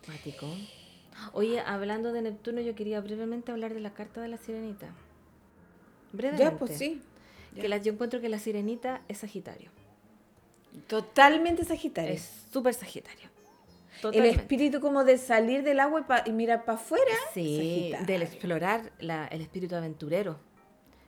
Mático. 0.07 0.47
Oye, 1.33 1.59
hablando 1.61 2.11
de 2.13 2.21
Neptuno, 2.21 2.61
yo 2.61 2.75
quería 2.75 2.99
brevemente 3.01 3.51
hablar 3.51 3.73
de 3.73 3.79
la 3.79 3.93
carta 3.93 4.21
de 4.21 4.27
la 4.27 4.37
sirenita. 4.37 4.87
Brevemente. 6.11 6.43
Ya, 6.43 6.57
pues 6.57 6.77
sí. 6.77 7.01
Que 7.55 7.69
la, 7.69 7.77
yo 7.77 7.93
encuentro 7.93 8.19
que 8.21 8.29
la 8.29 8.37
sirenita 8.39 9.01
es 9.07 9.19
Sagitario. 9.19 9.69
Totalmente 10.87 11.63
Sagitario. 11.63 12.11
Es 12.13 12.43
súper 12.51 12.73
Sagitario. 12.73 13.29
el 13.95 14.01
Totalmente. 14.01 14.41
espíritu 14.41 14.81
como 14.81 15.03
de 15.05 15.17
salir 15.17 15.63
del 15.63 15.79
agua 15.79 16.01
y, 16.01 16.03
pa- 16.03 16.23
y 16.25 16.31
mirar 16.31 16.65
para 16.65 16.77
afuera. 16.77 17.05
Sí, 17.33 17.57
Sagitario. 17.57 18.05
del 18.07 18.21
explorar 18.23 18.91
la- 18.99 19.25
el 19.27 19.41
espíritu 19.41 19.75
aventurero, 19.75 20.37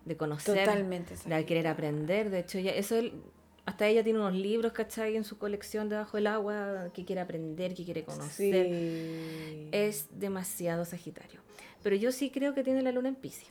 de 0.06 0.16
conocer, 0.16 0.60
Totalmente 0.66 1.12
de 1.12 1.18
Sagitario. 1.18 1.46
querer 1.46 1.68
aprender. 1.68 2.30
De 2.30 2.40
hecho, 2.40 2.60
ya, 2.60 2.72
eso 2.72 2.96
hasta 3.68 3.86
ella 3.86 4.02
tiene 4.02 4.20
unos 4.20 4.34
libros, 4.34 4.72
¿cachai? 4.72 5.18
En 5.18 5.26
su 5.26 5.38
colección 5.38 5.90
debajo 5.90 6.16
del 6.16 6.28
agua, 6.28 6.90
que 6.94 7.04
quiere 7.04 7.20
aprender, 7.20 7.74
que 7.74 7.84
quiere 7.84 8.06
conocer. 8.06 8.66
Sí. 8.66 9.70
Es 9.74 10.08
demasiado 10.10 10.86
Sagitario. 10.86 11.42
Pero 11.84 11.98
yo 11.98 12.14
sí 12.14 12.30
creo 12.30 12.54
que 12.54 12.64
tiene 12.64 12.82
la 12.82 12.94
luna 12.94 13.10
en 13.10 13.16
Pisces. 13.16 13.50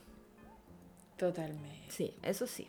Totalmente. 1.19 1.91
Sí, 1.91 2.15
eso 2.23 2.47
sí. 2.47 2.67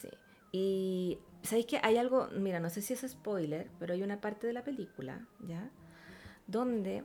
Sí. 0.00 0.08
Y 0.52 1.18
¿sabéis 1.42 1.66
que 1.66 1.80
hay 1.82 1.96
algo? 1.96 2.28
Mira, 2.28 2.60
no 2.60 2.70
sé 2.70 2.80
si 2.82 2.92
es 2.92 3.00
spoiler, 3.00 3.68
pero 3.80 3.92
hay 3.92 4.04
una 4.04 4.20
parte 4.20 4.46
de 4.46 4.52
la 4.52 4.62
película, 4.62 5.26
¿ya? 5.40 5.68
Donde 6.46 7.02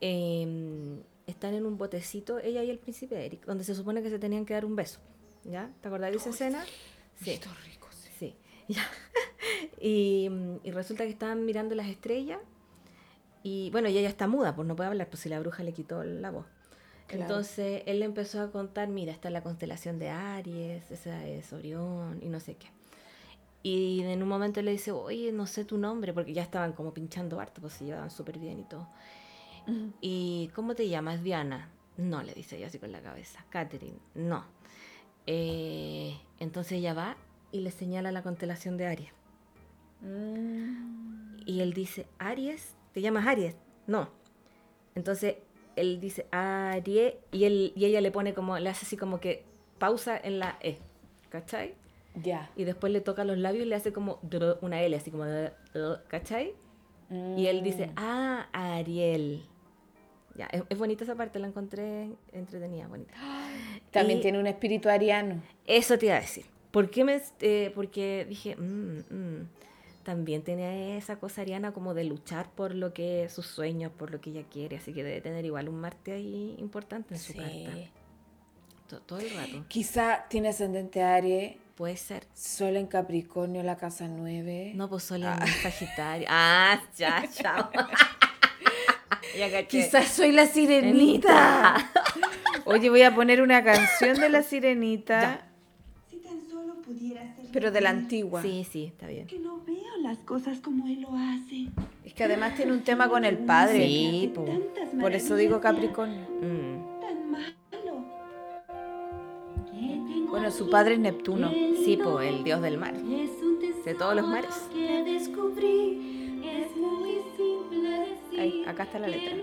em, 0.00 1.02
están 1.26 1.54
en 1.54 1.66
un 1.66 1.78
botecito, 1.78 2.38
ella 2.38 2.62
y 2.62 2.70
el 2.70 2.78
príncipe 2.78 3.26
Eric, 3.26 3.44
donde 3.44 3.64
se 3.64 3.74
supone 3.74 4.04
que 4.04 4.10
se 4.10 4.20
tenían 4.20 4.46
que 4.46 4.54
dar 4.54 4.64
un 4.64 4.76
beso, 4.76 5.00
¿ya? 5.42 5.68
¿Te 5.80 5.88
acordás 5.88 6.12
de 6.12 6.18
esa 6.18 6.30
escena? 6.30 6.64
Sí. 7.20 7.40
rico, 7.64 7.88
sí. 7.90 8.10
Sí. 8.20 8.36
Ya. 8.68 8.88
Y, 9.80 10.28
mm, 10.30 10.56
y 10.62 10.70
resulta 10.70 11.04
que 11.04 11.10
estaban 11.10 11.44
mirando 11.44 11.74
las 11.74 11.88
estrellas 11.88 12.38
y 13.42 13.70
bueno, 13.70 13.88
y 13.88 13.96
ella 13.96 14.08
está 14.08 14.26
muda, 14.28 14.54
pues 14.54 14.68
no 14.68 14.76
puede 14.76 14.88
hablar, 14.88 15.08
pues 15.08 15.20
si 15.20 15.28
la 15.28 15.40
bruja 15.40 15.62
le 15.62 15.72
quitó 15.72 16.04
la 16.04 16.30
voz. 16.30 16.46
Claro. 17.06 17.22
Entonces 17.22 17.82
él 17.86 18.00
le 18.00 18.04
empezó 18.04 18.40
a 18.40 18.52
contar, 18.52 18.88
mira, 18.88 19.12
está 19.12 19.30
la 19.30 19.42
constelación 19.42 19.98
de 19.98 20.10
Aries, 20.10 20.90
esa 20.90 21.26
es 21.26 21.52
Orión 21.52 22.20
y 22.22 22.28
no 22.28 22.38
sé 22.38 22.54
qué. 22.56 22.68
Y 23.62 24.00
en 24.02 24.22
un 24.22 24.28
momento 24.28 24.62
le 24.62 24.70
dice, 24.70 24.92
oye, 24.92 25.32
no 25.32 25.46
sé 25.46 25.64
tu 25.64 25.76
nombre, 25.76 26.14
porque 26.14 26.32
ya 26.32 26.42
estaban 26.42 26.72
como 26.72 26.94
pinchando 26.94 27.40
harto, 27.40 27.60
pues 27.60 27.74
se 27.74 27.84
llevaban 27.84 28.10
súper 28.10 28.38
bien 28.38 28.60
y 28.60 28.64
todo. 28.64 28.88
¿Y 30.00 30.50
cómo 30.54 30.74
te 30.74 30.88
llamas, 30.88 31.22
Diana? 31.22 31.68
No, 31.96 32.22
le 32.22 32.32
dice 32.32 32.56
ella 32.56 32.68
así 32.68 32.78
con 32.78 32.92
la 32.92 33.02
cabeza. 33.02 33.44
Catherine, 33.50 33.98
no. 34.14 34.44
Eh, 35.26 36.18
entonces 36.38 36.72
ella 36.72 36.94
va 36.94 37.16
y 37.52 37.60
le 37.60 37.70
señala 37.70 38.12
la 38.12 38.22
constelación 38.22 38.76
de 38.76 38.86
Aries. 38.86 39.19
Mm. 40.02 41.38
Y 41.46 41.60
él 41.60 41.72
dice, 41.72 42.06
Aries, 42.18 42.74
¿te 42.92 43.00
llamas 43.00 43.26
Aries? 43.26 43.56
No. 43.86 44.08
Entonces 44.94 45.36
él 45.76 46.00
dice 46.00 46.26
Aries 46.30 47.14
y, 47.32 47.44
él, 47.44 47.72
y 47.76 47.84
ella 47.86 48.00
le 48.00 48.10
pone 48.10 48.34
como, 48.34 48.58
le 48.58 48.68
hace 48.68 48.86
así 48.86 48.96
como 48.96 49.20
que 49.20 49.44
pausa 49.78 50.18
en 50.22 50.38
la 50.38 50.58
E. 50.60 50.78
¿Cachai? 51.30 51.74
Ya. 52.22 52.50
Y 52.56 52.64
después 52.64 52.92
le 52.92 53.00
toca 53.00 53.24
los 53.24 53.38
labios 53.38 53.64
y 53.64 53.68
le 53.68 53.76
hace 53.76 53.92
como 53.92 54.18
una 54.62 54.82
L, 54.82 54.96
así 54.96 55.10
como, 55.10 55.24
¿cachai? 56.08 56.54
Y 57.36 57.46
él 57.46 57.62
dice, 57.62 57.88
Mm. 57.88 57.92
ah, 57.96 58.48
Ariel. 58.52 59.42
Ya, 60.36 60.46
es, 60.46 60.62
es 60.68 60.78
bonita 60.78 61.02
esa 61.04 61.16
parte, 61.16 61.38
la 61.40 61.48
encontré 61.48 62.10
entretenida, 62.32 62.86
bonita. 62.86 63.12
También 63.90 64.20
y- 64.20 64.22
tiene 64.22 64.38
un 64.38 64.46
espíritu 64.46 64.88
ariano. 64.88 65.42
Eso 65.66 65.98
te 65.98 66.06
iba 66.06 66.16
a 66.16 66.20
decir. 66.20 66.46
¿Por 66.70 66.88
qué 66.90 67.02
me, 67.04 67.20
eh, 67.40 67.72
porque 67.74 68.26
dije, 68.28 68.54
mm, 68.56 68.98
mm, 69.10 69.48
también 70.02 70.42
tiene 70.42 70.96
esa 70.96 71.16
cosa 71.16 71.42
ariana 71.42 71.72
como 71.72 71.94
de 71.94 72.04
luchar 72.04 72.50
por 72.50 72.74
lo 72.74 72.92
que 72.94 73.28
sus 73.28 73.46
sueños, 73.46 73.92
por 73.96 74.10
lo 74.10 74.20
que 74.20 74.30
ella 74.30 74.44
quiere, 74.50 74.76
así 74.76 74.92
que 74.92 75.04
debe 75.04 75.20
tener 75.20 75.44
igual 75.44 75.68
un 75.68 75.80
Marte 75.80 76.12
ahí 76.12 76.54
importante 76.58 77.14
en 77.14 77.20
su 77.20 77.34
carta. 77.34 77.70
To- 78.88 79.00
Todo, 79.02 79.20
el 79.20 79.30
rato. 79.34 79.64
Quizá 79.68 80.24
tiene 80.28 80.48
ascendente 80.48 81.02
Aries, 81.02 81.56
Puede 81.76 81.96
ser. 81.96 82.26
Sol 82.34 82.76
en 82.76 82.86
Capricornio, 82.86 83.62
la 83.62 83.76
casa 83.78 84.06
9. 84.06 84.72
No, 84.74 84.90
pues 84.90 85.02
solo 85.04 85.26
en 85.32 85.46
Sagitario. 85.62 86.26
Ah, 86.30 86.78
ya, 86.96 87.22
chao. 87.32 87.70
Quizás 89.68 90.08
soy 90.08 90.32
la 90.32 90.46
sirenita. 90.46 91.76
Oye, 92.64 92.90
voy 92.90 93.02
a 93.02 93.14
poner 93.14 93.40
una 93.40 93.62
canción 93.64 94.18
de 94.20 94.28
la 94.28 94.42
sirenita, 94.42 95.46
pudiera 96.90 97.22
ser 97.36 97.46
pero 97.52 97.70
de 97.70 97.80
la 97.80 97.90
antigua. 97.90 98.42
Sí, 98.42 98.66
sí, 98.70 98.84
está 98.84 99.06
bien. 99.06 99.26
Que 99.26 99.38
no 99.38 99.62
veo 99.64 99.96
las 100.02 100.18
cosas 100.18 100.60
como 100.60 100.86
él 100.86 101.02
lo 101.02 101.14
hace. 101.14 101.68
Es 102.04 102.14
que 102.14 102.24
además 102.24 102.56
tiene 102.56 102.72
un 102.72 102.82
tema 102.82 103.08
con 103.08 103.24
el 103.24 103.38
padre. 103.38 103.86
Sí, 103.86 104.32
po. 104.34 104.44
Por 105.00 105.14
eso 105.14 105.36
digo 105.36 105.60
Capricornio. 105.60 106.26
Mm. 106.40 107.00
Tan 107.00 107.30
malo. 107.30 107.50
Bueno, 110.28 110.50
su 110.50 110.70
padre 110.70 110.94
es 110.94 111.00
Neptuno. 111.00 111.50
Sí, 111.84 111.98
po, 112.02 112.20
el 112.20 112.44
dios 112.44 112.60
del 112.62 112.78
mar. 112.78 112.94
De 112.94 113.94
todos 113.94 114.14
los 114.14 114.26
mares. 114.26 114.54
Ahí, 118.38 118.64
acá 118.66 118.84
está 118.84 118.98
la 118.98 119.08
letra. 119.08 119.36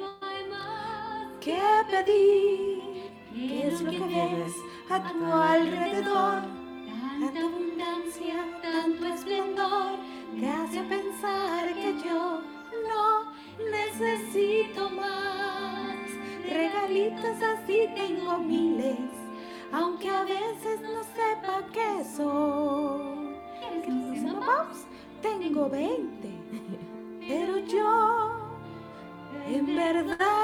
¿Qué 1.40 1.60
pedir? 1.92 2.82
¿Qué 3.34 3.68
es 3.68 3.82
lo 3.82 3.92
que 3.92 4.00
ves 4.00 4.54
a 4.90 5.12
tu 5.12 5.26
alrededor? 5.26 6.67
Tanta 7.00 7.40
abundancia, 7.40 8.36
tanto 8.62 9.06
esplendor, 9.06 10.00
te 10.40 10.48
hace 10.48 10.82
pensar 10.84 11.74
que 11.76 11.94
yo 12.04 12.42
no 12.90 13.32
necesito 13.72 14.90
más. 14.90 15.96
Regalitos 16.50 17.38
así 17.44 17.88
tengo 17.96 18.40
miles, 18.40 19.12
aunque 19.72 20.10
a 20.10 20.24
veces 20.24 20.82
no 20.82 21.04
sepa 21.04 21.66
qué 21.72 22.04
son. 22.04 23.28
Pops 24.48 24.88
tengo 25.22 25.70
20, 25.70 26.30
pero 27.28 27.58
yo 27.60 28.32
en 29.48 29.76
verdad 29.76 30.37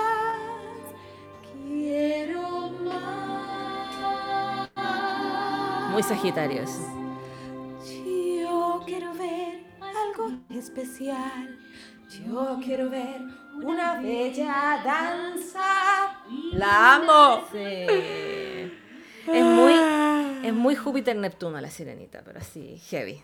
Muy 5.94 6.04
Sagitarios. 6.04 6.72
Yo 7.86 8.82
quiero 8.86 9.14
ver 9.14 9.64
algo 9.80 10.32
especial. 10.50 11.58
Yo 12.10 12.60
quiero 12.64 12.90
ver 12.90 13.22
una 13.62 14.00
bella 14.02 14.82
danza. 14.84 16.18
¡La 16.54 16.96
amo! 16.96 17.46
Sí. 17.52 17.86
Es 19.32 19.46
muy, 19.46 19.74
es 20.44 20.54
muy 20.54 20.76
Júpiter-Neptuno 20.76 21.62
la 21.62 21.70
sirenita, 21.70 22.22
pero 22.26 22.40
así, 22.40 22.82
heavy. 22.90 23.22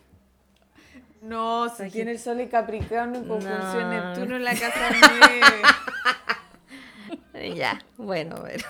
No, 1.21 1.67
si 1.69 1.89
tiene 1.89 2.11
el 2.11 2.19
sol 2.19 2.39
y 2.39 2.47
Capricornio 2.47 3.19
en 3.19 3.27
conjunción 3.27 3.89
No. 3.89 3.89
Neptuno 3.89 4.35
en 4.37 4.43
la 4.43 4.51
casa 4.53 4.89
9. 7.33 7.55
Ya, 7.55 7.79
bueno, 7.97 8.37
bueno. 8.39 8.63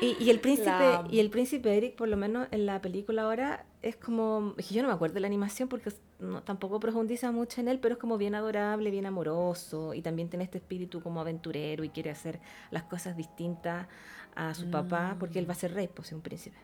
Y, 0.00 0.16
y 0.22 0.30
el 0.30 0.40
príncipe, 0.40 0.68
La- 0.70 1.04
y 1.10 1.20
el 1.20 1.30
príncipe 1.30 1.76
Eric, 1.76 1.94
por 1.96 2.08
lo 2.08 2.16
menos 2.16 2.48
en 2.50 2.66
la 2.66 2.80
película 2.80 3.22
ahora, 3.22 3.64
es 3.82 3.96
como. 3.96 4.54
yo 4.70 4.82
no 4.82 4.88
me 4.88 4.94
acuerdo 4.94 5.14
de 5.14 5.20
la 5.20 5.26
animación 5.26 5.68
porque 5.68 5.90
no- 6.18 6.42
tampoco 6.42 6.80
profundiza 6.80 7.30
mucho 7.32 7.60
en 7.60 7.68
él, 7.68 7.78
pero 7.80 7.94
es 7.94 8.00
como 8.00 8.18
bien 8.18 8.34
adorable, 8.34 8.90
bien 8.90 9.06
amoroso. 9.06 9.94
Y 9.94 10.02
también 10.02 10.28
tiene 10.28 10.44
este 10.44 10.58
espíritu 10.58 11.00
como 11.02 11.20
aventurero 11.20 11.84
y 11.84 11.88
quiere 11.90 12.10
hacer 12.10 12.40
las 12.70 12.82
cosas 12.84 13.16
distintas 13.16 13.86
a 14.34 14.52
su 14.54 14.70
papá, 14.70 15.16
porque 15.20 15.38
él 15.38 15.48
va 15.48 15.52
a 15.52 15.56
ser 15.56 15.72
rey, 15.74 15.88
pues 15.88 16.08
es 16.08 16.12
un 16.14 16.20
príncipe. 16.22 16.56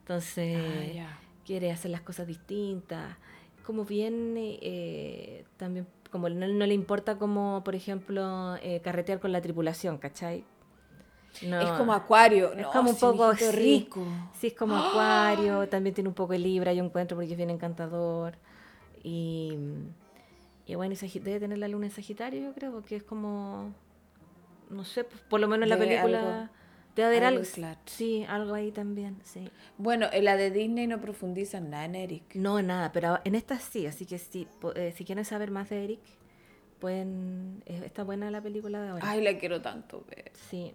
Entonces 0.00 0.96
Ah, 0.96 1.18
quiere 1.44 1.70
hacer 1.70 1.90
las 1.90 2.00
cosas 2.02 2.26
distintas, 2.26 3.16
como 3.64 3.84
bien 3.84 4.34
eh, 4.36 5.44
también, 5.56 5.86
como 6.10 6.28
no, 6.28 6.46
no 6.48 6.66
le 6.66 6.74
importa 6.74 7.18
como, 7.18 7.62
por 7.64 7.74
ejemplo, 7.74 8.56
eh, 8.62 8.80
carretear 8.82 9.20
con 9.20 9.32
la 9.32 9.40
tripulación, 9.40 9.98
¿cachai? 9.98 10.44
No, 11.40 11.60
Es 11.60 11.70
como 11.72 11.92
Acuario. 11.92 12.52
es 12.52 12.62
No, 12.62 12.70
como 12.72 12.90
un 12.90 12.96
poco 12.96 13.34
sí, 13.34 13.52
rico. 13.52 14.06
Sí, 14.40 14.48
es 14.48 14.54
como 14.54 14.76
acuario, 14.76 15.68
también 15.68 15.94
tiene 15.94 16.08
un 16.08 16.14
poco 16.14 16.32
de 16.32 16.38
libra, 16.40 16.72
yo 16.72 16.84
encuentro 16.84 17.16
porque 17.16 17.30
es 17.32 17.36
bien 17.36 17.50
encantador. 17.50 18.34
Y, 19.04 19.56
y 20.66 20.74
bueno, 20.74 20.94
y 21.00 21.18
debe 21.18 21.40
tener 21.40 21.58
la 21.58 21.68
luna 21.68 21.86
en 21.86 21.92
Sagitario, 21.92 22.40
yo 22.42 22.52
creo, 22.54 22.72
porque 22.72 22.96
es 22.96 23.02
como, 23.02 23.72
no 24.70 24.84
sé, 24.84 25.04
pues, 25.04 25.20
por 25.22 25.40
lo 25.40 25.48
menos 25.48 25.64
en 25.64 25.70
la 25.70 25.78
película 25.78 26.18
algo- 26.20 26.48
debe 26.96 27.08
haber 27.08 27.24
algo 27.24 27.40
algo. 27.40 27.50
claro. 27.52 27.80
Sí, 27.86 28.24
algo 28.28 28.54
ahí 28.54 28.70
también, 28.72 29.18
sí. 29.24 29.50
Bueno, 29.78 30.06
en 30.12 30.24
la 30.24 30.36
de 30.36 30.50
Disney 30.50 30.86
no 30.86 31.00
profundizan 31.00 31.70
nada 31.70 31.84
en 31.84 31.94
Eric. 31.94 32.34
No, 32.34 32.60
nada, 32.62 32.92
pero 32.92 33.18
en 33.24 33.34
esta 33.34 33.58
sí, 33.58 33.86
así 33.86 34.06
que 34.06 34.18
sí, 34.18 34.46
eh, 34.74 34.92
si 34.96 35.04
quieren 35.04 35.24
saber 35.24 35.50
más 35.50 35.68
de 35.70 35.84
Eric, 35.84 36.00
pueden... 36.82 37.62
está 37.64 38.02
buena 38.02 38.28
la 38.32 38.40
película 38.42 38.82
de 38.82 38.88
ahora. 38.90 39.08
Ay, 39.08 39.22
la 39.22 39.38
quiero 39.38 39.62
tanto 39.62 40.04
ver. 40.10 40.32
Sí. 40.50 40.74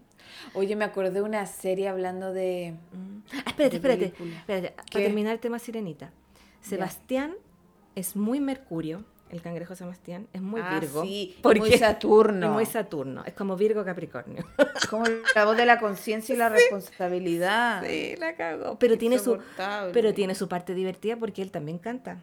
Oye, 0.53 0.75
me 0.77 0.85
acordé 0.85 1.11
de 1.11 1.21
una 1.21 1.45
serie 1.45 1.89
hablando 1.89 2.31
de... 2.33 2.73
Mm. 2.93 3.17
Ah, 3.33 3.43
espérate, 3.47 3.69
de 3.69 3.75
espérate, 3.75 4.05
espérate. 4.05 4.69
Para 4.91 5.05
terminar 5.05 5.33
el 5.33 5.39
tema 5.39 5.59
Sirenita. 5.59 6.11
Sebastián 6.61 7.35
es 7.95 8.15
muy 8.15 8.39
Mercurio, 8.39 9.03
el 9.29 9.41
cangrejo 9.41 9.75
Sebastián, 9.75 10.27
es 10.33 10.41
muy 10.41 10.61
Ah, 10.63 10.79
Virgo. 10.79 11.03
sí, 11.03 11.35
porque- 11.41 11.59
muy 11.59 11.71
Saturno. 11.73 12.47
Es 12.47 12.51
muy 12.53 12.65
Saturno, 12.65 13.23
es 13.25 13.33
como 13.33 13.55
Virgo 13.57 13.83
Capricornio. 13.83 14.45
Como 14.89 15.03
la 15.35 15.43
voz 15.45 15.57
de 15.57 15.65
la 15.65 15.79
conciencia 15.79 16.33
y 16.33 16.37
la 16.37 16.47
responsabilidad. 16.57 17.83
Sí, 17.85 18.15
la 18.17 18.35
cagó. 18.35 18.79
Pero 18.79 18.97
tiene, 18.97 19.19
su, 19.19 19.37
pero 19.93 20.13
tiene 20.13 20.33
su 20.35 20.47
parte 20.47 20.73
divertida 20.73 21.17
porque 21.17 21.41
él 21.41 21.51
también 21.51 21.77
canta. 21.77 22.21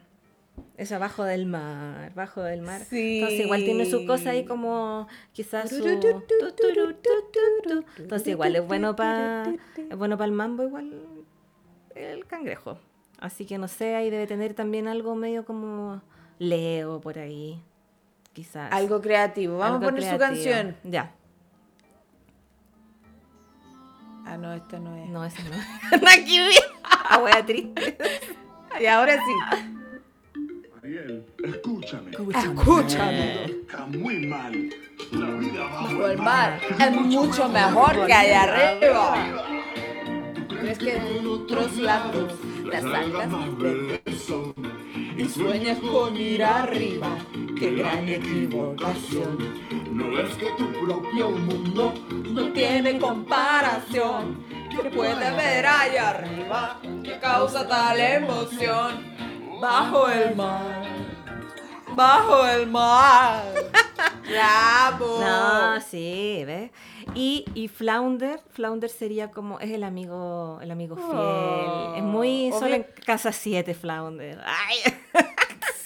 Es 0.77 0.91
abajo 0.91 1.23
del 1.23 1.45
mar, 1.45 2.13
bajo 2.15 2.41
del 2.41 2.61
mar. 2.61 2.81
Sí. 2.81 3.19
Entonces 3.19 3.45
igual 3.45 3.63
tiene 3.63 3.85
su 3.85 4.05
cosa 4.05 4.31
ahí 4.31 4.45
como 4.45 5.07
quizás 5.31 5.69
su... 5.69 5.87
Entonces 7.97 8.27
igual 8.27 8.55
es 8.55 8.67
bueno 8.67 8.95
para 8.95 9.53
es 9.77 9.97
bueno 9.97 10.17
para 10.17 10.25
el 10.25 10.31
mambo 10.33 10.63
igual 10.63 11.01
el 11.95 12.25
cangrejo. 12.25 12.77
Así 13.19 13.45
que 13.45 13.57
no 13.57 13.67
sé, 13.69 13.95
ahí 13.95 14.09
debe 14.09 14.27
tener 14.27 14.53
también 14.53 14.87
algo 14.87 15.15
medio 15.15 15.45
como 15.45 16.01
Leo 16.39 16.99
por 16.99 17.17
ahí. 17.17 17.61
Quizás. 18.33 18.71
Algo 18.73 19.01
creativo. 19.01 19.57
Vamos 19.57 19.75
Algo 19.77 19.87
a 19.87 19.91
poner 19.91 20.03
su 20.03 20.17
creativo. 20.17 20.43
canción. 20.51 20.75
Ya. 20.83 21.13
Ah, 24.25 24.37
no, 24.37 24.53
esta 24.53 24.79
no 24.79 24.95
es. 24.97 25.09
No, 25.09 25.23
esa 25.23 25.41
no. 25.43 25.51
no 26.01 26.07
aquí. 26.09 26.39
Ah, 26.83 27.45
triste. 27.45 27.97
Y 28.81 28.85
ahora 28.87 29.13
sí. 29.13 29.74
Ariel, 30.85 31.25
escúchame. 31.43 32.11
Escúchame. 32.11 33.45
Está 33.45 33.87
muy 33.87 34.27
mal. 34.27 34.69
La 35.13 35.31
vida 35.31 35.63
bajo 35.63 35.83
Bajo 35.85 36.07
el 36.07 36.17
mar 36.19 36.61
es 36.79 36.91
mucho 36.91 37.49
mejor 37.49 38.05
que 38.05 38.13
allá 38.13 38.43
arriba. 38.43 39.55
¿Crees 40.47 40.77
que 40.77 41.27
otros 41.27 41.77
lados 41.77 42.33
las 42.65 42.83
algas 42.83 43.29
más 43.29 43.57
verdes 43.57 44.21
son. 44.27 44.53
y 45.17 45.25
sueñas 45.25 45.79
con 45.79 46.15
ir 46.15 46.43
arriba? 46.43 47.17
¡Qué 47.57 47.71
gran 47.71 48.07
equivocación! 48.07 49.39
No 49.91 50.11
ves 50.11 50.35
que 50.35 50.51
tu 50.55 50.71
propio 50.85 51.31
mundo 51.31 51.93
No 52.31 52.53
tiene 52.53 52.99
comparación. 52.99 54.45
¿Qué 54.69 54.87
puede 54.91 55.31
ver 55.31 55.65
allá 55.65 56.09
arriba? 56.11 56.79
¿Qué 57.03 57.17
causa 57.19 57.67
tal 57.67 57.99
emoción? 57.99 59.15
Bajo 59.59 60.09
el 60.09 60.35
mar. 60.35 60.83
Bajo 61.95 62.45
el 62.47 62.67
mar. 62.67 63.43
¡Bravo! 64.29 65.19
No, 65.21 65.79
sí, 65.81 66.43
¿ves? 66.45 66.71
Y, 67.13 67.45
y 67.53 67.67
Flounder, 67.67 68.41
Flounder 68.51 68.89
sería 68.89 69.31
como, 69.31 69.59
es 69.59 69.71
el 69.71 69.83
amigo, 69.83 70.59
el 70.61 70.71
amigo 70.71 70.95
fiel. 70.97 71.97
Es 71.97 72.03
muy 72.03 72.49
Oh, 72.51 72.59
solo 72.59 72.75
en 72.75 72.85
casa 73.05 73.31
7, 73.31 73.73
Flounder. 73.75 74.41
Ay, 74.45 74.93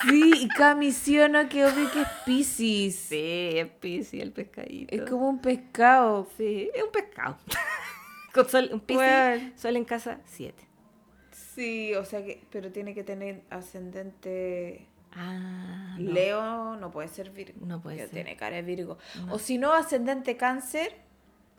Sí, 0.10 0.32
y 0.44 0.48
Camisiono 0.48 1.50
que 1.50 1.66
obvio 1.66 1.92
que 1.92 2.02
es 2.02 2.08
Piscis. 2.26 2.96
sí, 2.98 3.50
es 3.56 3.68
Piscis 3.68 4.22
el 4.24 4.32
pescadito. 4.32 4.96
Es 4.96 5.02
como 5.10 5.28
un 5.28 5.40
pescado. 5.42 6.26
Sí, 6.38 6.70
es 6.74 6.82
un 6.84 6.92
pescado. 6.92 7.38
Con 8.34 8.48
sol, 8.50 8.70
un 8.72 8.80
Piscis, 8.80 8.96
Bueno. 9.04 9.52
sol 9.58 9.76
en 9.76 9.84
casa 9.84 10.20
7. 10.26 10.69
Sí, 11.60 11.94
o 11.96 12.06
sea 12.06 12.24
que, 12.24 12.42
pero 12.52 12.72
tiene 12.72 12.94
que 12.94 13.04
tener 13.04 13.42
ascendente 13.50 14.88
Ah, 15.12 15.96
no. 16.00 16.12
Leo, 16.12 16.76
no 16.78 16.90
puede 16.92 17.08
ser 17.10 17.32
Virgo. 17.32 17.66
No 17.66 17.82
puede 17.82 17.98
ser. 17.98 18.10
Tiene 18.12 18.36
cara 18.38 18.56
de 18.58 18.62
Virgo. 18.62 18.98
O 19.30 19.40
si 19.40 19.58
no, 19.58 19.74
ascendente 19.74 20.38
Cáncer, 20.38 20.94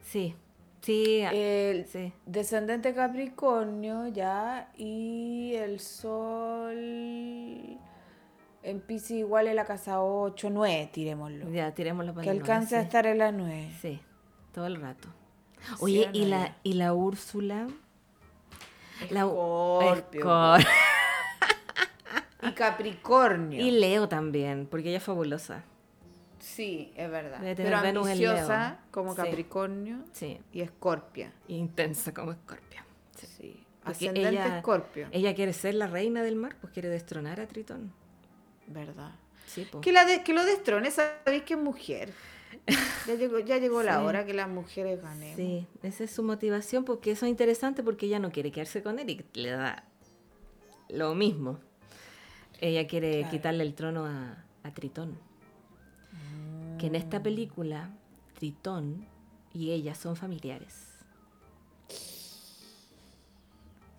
Sí, 0.03 0.35
sí, 0.81 1.21
el 1.33 1.85
sí. 1.87 2.13
descendente 2.25 2.95
Capricornio 2.95 4.09
ya, 4.09 4.73
y 4.79 5.53
el 5.57 5.81
Sol 5.81 7.77
en 8.63 8.81
Pisces 8.87 9.11
igual 9.19 9.49
en 9.49 9.57
la 9.57 9.65
casa 9.65 10.01
8, 10.03 10.49
9, 10.51 10.89
tirémoslo. 10.93 11.51
Ya, 11.51 11.75
tirémoslo 11.75 12.15
para 12.15 12.25
que 12.25 12.31
alcance 12.31 12.77
a 12.77 12.81
sí. 12.81 12.85
estar 12.87 13.07
en 13.07 13.19
la 13.19 13.33
9. 13.33 13.71
Sí, 13.83 14.01
todo 14.55 14.67
el 14.67 14.77
rato. 14.81 15.09
Sí, 15.61 15.75
Oye, 15.81 16.09
¿y, 16.15 16.25
la, 16.27 16.47
ya. 16.47 16.57
y 16.63 16.73
la 16.75 16.95
Úrsula? 16.95 17.67
La 19.11 19.21
Escorpio. 19.21 20.21
Escor- 20.25 20.67
Y 22.43 22.53
Capricornio. 22.53 23.61
Y 23.61 23.71
Leo 23.71 24.09
también, 24.09 24.67
porque 24.71 24.89
ella 24.89 24.97
es 24.99 25.05
fabulosa. 25.05 25.63
Sí, 26.39 26.91
es 26.97 27.11
verdad. 27.11 27.39
Debe 27.41 27.55
tener 27.55 27.73
Pero 27.73 27.83
Venus 27.83 28.07
ambiciosa 28.09 28.79
como 28.91 29.11
Sí. 29.15 29.17
Capricornio 29.17 29.99
Sí, 30.13 30.41
y 30.53 30.63
Escorpia. 30.63 31.33
intensa 31.49 32.15
como 32.15 32.33
Escorpio. 32.33 32.81
Sí. 33.15 33.63
Porque 33.85 33.91
Ascendente 34.09 34.29
ella- 34.31 34.57
Escorpio. 34.59 35.09
Ella 35.13 35.35
quiere 35.35 35.53
ser 35.53 35.75
la 35.75 35.87
reina 35.87 36.23
del 36.23 36.37
mar, 36.37 36.57
pues 36.61 36.73
quiere 36.73 36.89
destronar 36.89 37.41
a 37.41 37.47
Tritón. 37.47 37.93
¿Verdad? 38.69 39.11
Sí, 39.47 39.67
po. 39.71 39.81
Que, 39.83 39.93
la 39.93 40.05
de- 40.07 40.23
que 40.23 40.33
lo 40.33 40.45
destrone, 40.45 40.91
sabéis 40.91 41.43
que 41.43 41.55
es 41.55 41.61
mujer. 41.61 42.13
Ya 43.07 43.15
llegó, 43.15 43.39
ya 43.41 43.59
llegó 43.59 43.83
la 43.83 44.03
hora 44.05 44.25
que 44.27 44.35
las 44.35 44.49
mujeres 44.49 45.01
ganemos. 45.03 45.37
Sí, 45.37 45.67
esa 45.83 46.05
es 46.05 46.11
su 46.11 46.23
motivación, 46.23 46.85
porque 46.85 47.11
eso 47.13 47.27
es 47.27 47.31
interesante 47.31 47.83
porque 47.83 48.07
ella 48.07 48.19
no 48.19 48.31
quiere 48.31 48.53
quedarse 48.53 48.83
con 48.83 48.99
Eric, 48.99 49.25
le 49.35 49.51
da 49.51 49.85
lo 50.91 51.15
mismo. 51.15 51.59
Ella 52.61 52.87
quiere 52.87 53.19
Claro. 53.21 53.31
quitarle 53.31 53.65
el 53.65 53.75
trono 53.75 54.05
a, 54.07 54.45
a 54.63 54.75
Tritón. 54.75 55.19
que 56.79 56.87
en 56.87 56.95
esta 56.95 57.23
película 57.23 57.91
Tritón 58.39 59.07
y 59.53 59.71
ella 59.73 59.95
son 59.95 60.15
familiares. 60.15 60.87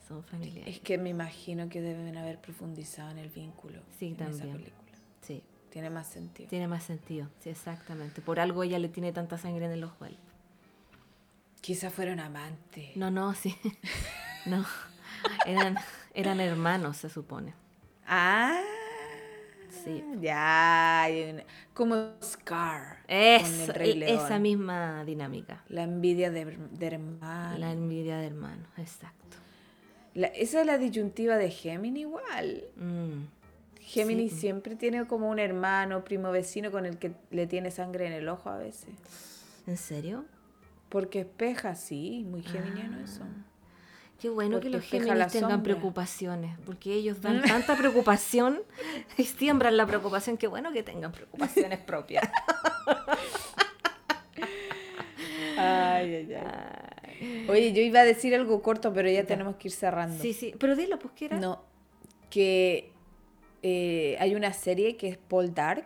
Son 0.08 0.24
familiares. 0.24 0.76
Es 0.76 0.82
que 0.82 0.98
me 0.98 1.10
imagino 1.10 1.70
que 1.70 1.82
deben 1.82 2.18
haber 2.18 2.40
profundizado 2.40 3.12
en 3.12 3.18
el 3.20 3.30
vínculo 3.30 3.82
Sí, 3.98 4.08
en 4.08 4.14
esa 4.14 4.24
también. 4.26 4.52
película. 4.58 4.81
Tiene 5.72 5.90
más 5.90 6.06
sentido. 6.08 6.50
tiene 6.50 6.68
más 6.68 6.84
sentido. 6.84 7.28
Sí, 7.40 7.50
exactamente. 7.50 8.22
Por 8.22 8.40
algo 8.40 8.62
ella 8.64 8.78
le 8.78 8.90
tiene 8.90 9.12
tanta 9.14 9.38
sangre 9.38 9.66
en 9.66 9.72
el 9.72 9.84
ojo 9.84 10.04
a 10.06 10.10
él. 10.10 10.18
Quizá 11.62 11.90
fueron 11.90 12.20
amantes. 12.20 12.96
No, 12.96 13.10
no, 13.12 13.34
sí. 13.34 13.56
No. 14.46 14.66
Eran, 15.46 15.78
eran 16.16 16.40
hermanos, 16.40 16.98
se 16.98 17.10
supone. 17.10 17.54
Ah, 18.08 18.60
Sí. 19.84 20.04
ya. 20.20 21.08
Como 21.74 22.14
Scar. 22.24 22.98
con 23.04 23.06
Es, 23.16 23.60
el 23.70 23.74
Rey 23.74 24.04
e- 24.04 24.14
esa 24.16 24.38
misma 24.40 25.06
dinámica. 25.06 25.64
La 25.70 25.84
envidia 25.84 26.30
de, 26.32 26.46
de 26.46 26.86
hermano. 26.88 27.58
La 27.58 27.72
envidia 27.72 28.18
de 28.18 28.28
hermanos, 28.28 28.68
exacto. 28.78 29.38
La- 30.16 30.28
esa 30.28 30.62
es 30.62 30.66
la 30.68 30.78
disyuntiva 30.78 31.38
de 31.38 31.50
Gemini 31.52 32.02
igual. 32.02 32.66
Mm, 32.76 33.24
Gemini 33.92 34.30
Sí. 34.30 34.40
siempre 34.40 34.76
tiene 34.76 35.06
como 35.06 35.30
un 35.30 35.40
hermano, 35.40 36.04
primo 36.04 36.32
vecino 36.32 36.72
con 36.72 36.86
el 36.86 36.98
que 36.98 37.14
le 37.30 37.46
tiene 37.48 37.72
sangre 37.72 38.08
en 38.08 38.14
el 38.14 38.30
ojo 38.30 38.50
a 38.50 38.58
veces. 38.58 38.90
¿En 39.68 39.78
serio? 39.78 40.26
Porque 40.90 41.22
espeja, 41.22 41.76
sí, 41.76 42.26
muy 42.28 42.42
geminiano 42.44 43.00
eso. 43.00 43.24
Qué 44.20 44.30
bueno 44.30 44.58
Porque 44.58 44.68
que 44.70 44.76
los 44.78 44.86
Géminis 44.86 45.28
tengan 45.32 45.50
sombra. 45.52 45.64
preocupaciones, 45.64 46.58
porque 46.66 46.94
ellos 46.94 47.22
dan 47.22 47.42
tanta 47.66 47.76
preocupación 47.76 48.62
y 49.18 49.24
siembran 49.26 49.76
la 49.78 49.86
preocupación. 49.88 50.38
Qué 50.38 50.48
bueno 50.48 50.72
que 50.72 50.84
tengan 50.84 51.12
preocupaciones 51.12 51.80
propias. 51.80 52.24
Ay, 55.58 56.16
ay, 56.16 56.34
ay. 56.34 57.46
Oye, 57.50 57.74
yo 57.74 57.82
iba 57.82 58.00
a 58.00 58.04
decir 58.06 58.34
algo 58.34 58.62
corto, 58.62 58.94
pero 58.94 59.10
ya 59.10 59.26
tenemos 59.26 59.58
que 59.58 59.68
ir 59.68 59.74
cerrando. 59.74 60.20
Sí, 60.22 60.34
sí, 60.34 60.56
pero 60.60 60.76
dilo, 60.76 60.98
pues, 60.98 61.14
¿qué 61.16 61.26
era? 61.26 61.40
No, 61.40 61.64
que 62.30 62.92
eh, 63.64 64.16
hay 64.20 64.36
una 64.36 64.54
serie 64.54 64.98
que 64.98 65.08
es 65.10 65.18
Paul 65.18 65.54
Dark. 65.54 65.86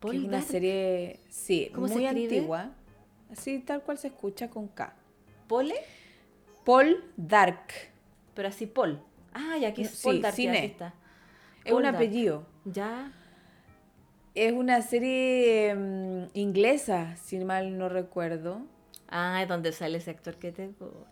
Paul 0.00 0.12
que 0.12 0.18
es 0.18 0.24
una 0.24 0.36
Dark. 0.38 0.48
serie, 0.48 1.20
sí, 1.28 1.70
¿Cómo 1.74 1.88
se 1.88 1.94
muy 1.94 2.06
antigua. 2.06 2.72
Así 3.30 3.58
tal 3.60 3.82
cual 3.82 3.98
se 3.98 4.08
escucha 4.08 4.48
con 4.50 4.68
K. 4.68 4.94
¿Pole? 5.48 5.74
Paul 6.64 7.04
Dark. 7.16 7.68
Pero 8.34 8.48
así, 8.48 8.66
Paul. 8.66 9.00
Ah, 9.32 9.56
ya 9.60 9.68
aquí 9.68 9.82
es 9.82 9.90
Sí, 9.90 10.04
Paul 10.04 10.20
Dark, 10.22 10.32
ya, 10.32 10.36
cine. 10.36 10.58
aquí 10.58 10.66
está. 10.66 10.94
Es 11.64 11.72
Paul 11.72 11.76
un 11.78 11.82
Dark. 11.84 11.96
apellido. 11.96 12.46
Ya. 12.64 13.12
Es 14.34 14.52
una 14.52 14.82
serie 14.82 15.74
mm, 15.74 16.24
inglesa, 16.34 17.16
si 17.16 17.38
mal 17.44 17.78
no 17.78 17.88
recuerdo. 17.88 18.66
Ah, 19.08 19.40
es 19.42 19.48
donde 19.48 19.72
sale 19.72 19.98
ese 19.98 20.10
actor 20.10 20.36
que 20.36 20.52
te 20.52 20.68
gusta. 20.68 21.10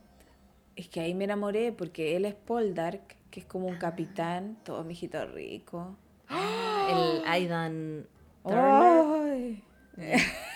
Es 0.76 0.88
que 0.88 1.00
ahí 1.00 1.14
me 1.14 1.24
enamoré 1.24 1.72
porque 1.72 2.16
él 2.16 2.24
es 2.24 2.34
Paul 2.34 2.74
Dark, 2.74 3.16
que 3.34 3.40
es 3.40 3.46
como 3.46 3.66
un 3.66 3.74
capitán, 3.78 4.56
todo 4.62 4.84
mijito 4.84 5.26
rico. 5.26 5.96
El 6.30 7.22
Aidan 7.26 8.06
Turner. 8.44 9.56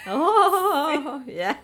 Oh, 0.09 1.20
ya. 1.26 1.61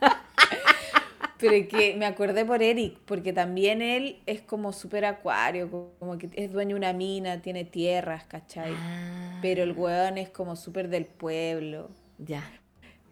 Pero 1.38 1.68
que 1.68 1.94
me 1.96 2.04
acordé 2.06 2.44
por 2.44 2.64
Eric, 2.64 2.98
porque 3.04 3.32
también 3.32 3.80
él 3.80 4.22
es 4.26 4.40
como 4.42 4.72
súper 4.72 5.04
acuario, 5.04 5.70
como 6.00 6.18
que 6.18 6.30
es 6.34 6.52
dueño 6.52 6.70
de 6.70 6.78
una 6.80 6.92
mina, 6.92 7.40
tiene 7.42 7.64
tierras, 7.64 8.24
¿cachai? 8.24 8.72
Ah, 8.76 9.38
Pero 9.40 9.62
el 9.62 9.70
weón 9.72 10.18
es 10.18 10.30
como 10.30 10.56
súper 10.56 10.88
del 10.88 11.06
pueblo, 11.06 11.90
Ya. 12.18 12.42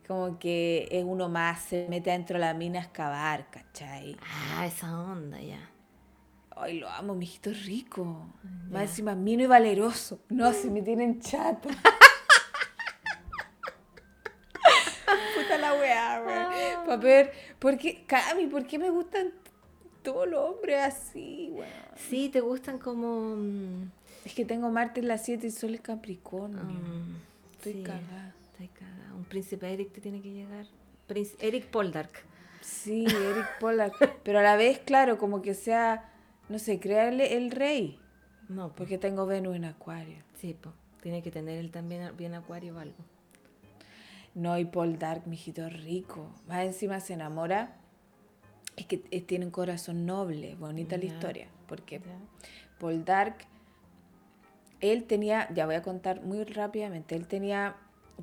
como 0.09 0.41
que 0.41 0.89
es 0.91 1.05
uno 1.05 1.29
más, 1.29 1.61
se 1.63 1.87
mete 1.89 2.11
adentro 2.11 2.35
de 2.39 2.47
la 2.47 2.55
mina 2.55 2.81
a 2.81 2.83
excavar, 2.83 3.49
¿cachai? 3.51 4.17
Ah, 4.57 4.67
esa 4.67 4.99
onda, 4.99 5.41
ya. 5.41 5.69
Ay, 6.57 6.79
lo 6.81 6.89
amo, 6.89 7.15
mijito 7.15 7.51
rico. 7.51 8.27
Ya. 8.43 8.71
Más 8.71 8.83
encima, 8.83 9.15
mino 9.15 9.43
y 9.43 9.47
valeroso. 9.47 10.21
No, 10.29 10.53
si 10.53 10.71
me 10.71 10.83
tienen 10.83 11.21
chata. 11.21 11.69
Puta 15.35 15.59
la 15.59 15.75
weá, 15.75 16.23
weón. 16.25 16.87
Pa' 16.87 16.97
ver, 16.97 17.33
¿por 17.59 17.77
qué, 17.79 18.05
Cami, 18.07 18.47
por 18.47 18.67
qué 18.67 18.79
me 18.79 18.91
gustan 18.91 19.33
todos 20.03 20.29
los 20.29 20.41
hombres 20.51 20.81
así, 20.83 21.49
weón? 21.53 21.69
Sí, 21.97 22.29
te 22.29 22.41
gustan 22.41 22.79
como. 22.79 23.37
mm, 23.37 23.91
Es 24.25 24.35
que 24.35 24.45
tengo 24.45 24.71
Marte 24.71 25.01
en 25.01 25.09
las 25.09 25.25
7 25.25 25.47
y 25.47 25.51
Sol 25.51 25.75
en 25.75 25.83
Capricornio. 25.83 26.63
mm, 26.63 27.17
Estoy 27.57 27.73
sí, 27.75 27.83
cagada. 27.83 28.35
Estoy 28.51 28.69
cagada. 28.69 29.15
Un 29.15 29.25
príncipe 29.25 29.73
Eric 29.73 29.93
te 29.93 30.01
tiene 30.01 30.21
que 30.23 30.31
llegar. 30.33 30.67
Príncipe- 31.09 31.47
Eric 31.47 31.67
Poldark. 31.67 32.25
Sí, 32.61 33.05
Eric 33.07 33.59
Pollack. 33.59 34.21
Pero 34.23 34.39
a 34.39 34.43
la 34.43 34.55
vez, 34.57 34.79
claro, 34.79 35.19
como 35.19 35.43
que 35.43 35.55
sea, 35.55 36.09
no 36.53 36.59
sé, 36.59 36.79
crearle 36.79 37.37
el 37.37 37.51
rey. 37.51 37.99
No, 38.49 38.69
pues. 38.69 38.77
Porque 38.77 38.99
tengo 38.99 39.27
Venus 39.27 39.57
en 39.57 39.65
Acuario. 39.65 40.19
Sí, 40.41 40.57
pues. 40.61 40.75
Tiene 41.01 41.23
que 41.23 41.33
tener 41.33 41.59
él 41.59 41.73
también 41.73 42.17
bien 42.17 42.35
acuario 42.35 42.77
o 42.77 42.79
algo. 42.79 43.05
No, 44.35 44.57
y 44.57 44.65
Paul 44.65 44.99
Dark, 44.99 45.27
mijito 45.27 45.69
rico. 45.69 46.31
Más 46.47 46.65
encima 46.65 47.01
se 47.01 47.15
enamora. 47.15 47.77
Es 48.77 48.87
que 48.87 49.03
eh, 49.11 49.21
tiene 49.21 49.47
un 49.47 49.51
corazón 49.51 50.07
noble, 50.07 50.55
bonita 50.55 50.97
la 50.97 51.07
historia. 51.07 51.49
Porque. 51.67 52.01
Paul 52.79 53.05
Dark, 53.05 53.37
él 54.81 55.05
tenía, 55.05 55.49
ya 55.55 55.67
voy 55.67 55.77
a 55.77 55.83
contar 55.83 56.23
muy 56.23 56.43
rápidamente, 56.45 57.15
él 57.15 57.29
tenía 57.29 57.77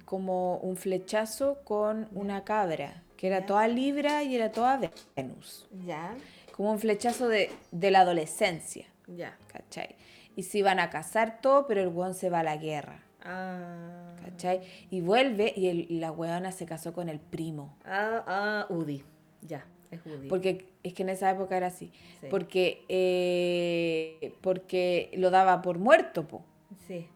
como 0.06 0.58
un 0.58 0.76
flechazo 0.76 1.60
con 1.64 2.10
una 2.12 2.44
cabra, 2.44 3.04
que 3.16 3.28
era 3.28 3.46
toda 3.46 3.68
Libra 3.68 4.24
y 4.24 4.36
era 4.36 4.52
toda 4.52 4.80
Venus. 5.16 5.68
Ya. 5.86 6.16
Como 6.60 6.74
un 6.74 6.80
flechazo 6.80 7.30
de, 7.30 7.50
de 7.72 7.90
la 7.90 8.02
adolescencia, 8.02 8.86
Ya. 9.08 9.38
¿cachai? 9.48 9.96
Y 10.36 10.44
se 10.44 10.58
iban 10.58 10.82
a 10.82 10.90
casar 10.90 11.40
todo, 11.40 11.66
pero 11.68 11.80
el 11.82 11.88
weón 11.88 12.14
se 12.14 12.30
va 12.30 12.42
a 12.42 12.44
la 12.44 12.58
guerra, 12.58 13.02
Ah. 13.24 14.14
¿cachai? 14.26 14.60
Y 14.90 15.00
vuelve 15.00 15.54
y, 15.56 15.68
el- 15.68 15.90
y 15.90 16.00
la 16.00 16.12
weona 16.12 16.52
se 16.52 16.66
casó 16.66 16.92
con 16.92 17.08
el 17.08 17.22
primo. 17.22 17.78
Ah, 17.86 18.26
ah, 18.28 18.66
Udi. 18.70 19.06
Ya. 19.42 19.66
Es 19.90 20.06
Udi. 20.06 20.28
Porque 20.28 20.68
es 20.84 20.94
que 20.94 21.04
en 21.04 21.08
esa 21.10 21.32
época 21.32 21.56
era 21.56 21.68
así. 21.68 21.94
Sí. 22.20 22.28
Porque, 22.30 22.84
eh, 22.90 24.34
porque 24.42 25.12
lo 25.16 25.30
daba 25.30 25.62
por 25.62 25.78
muerto, 25.80 26.28
po. 26.28 26.44
Sí. 26.90 27.08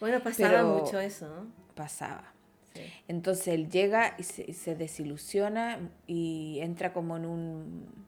Bueno, 0.00 0.20
pasaba 0.22 0.48
Pero- 0.52 0.78
mucho 0.78 1.00
eso, 1.00 1.28
¿no? 1.28 1.46
Pasaba. 1.74 2.32
Sí. 2.72 2.80
Entonces 3.08 3.48
él 3.48 3.68
llega 3.68 4.14
y 4.18 4.22
se, 4.22 4.42
y 4.48 4.54
se 4.54 4.74
desilusiona 4.74 5.90
y 6.06 6.60
entra 6.62 6.94
como 6.94 7.18
en 7.18 7.26
un 7.26 8.06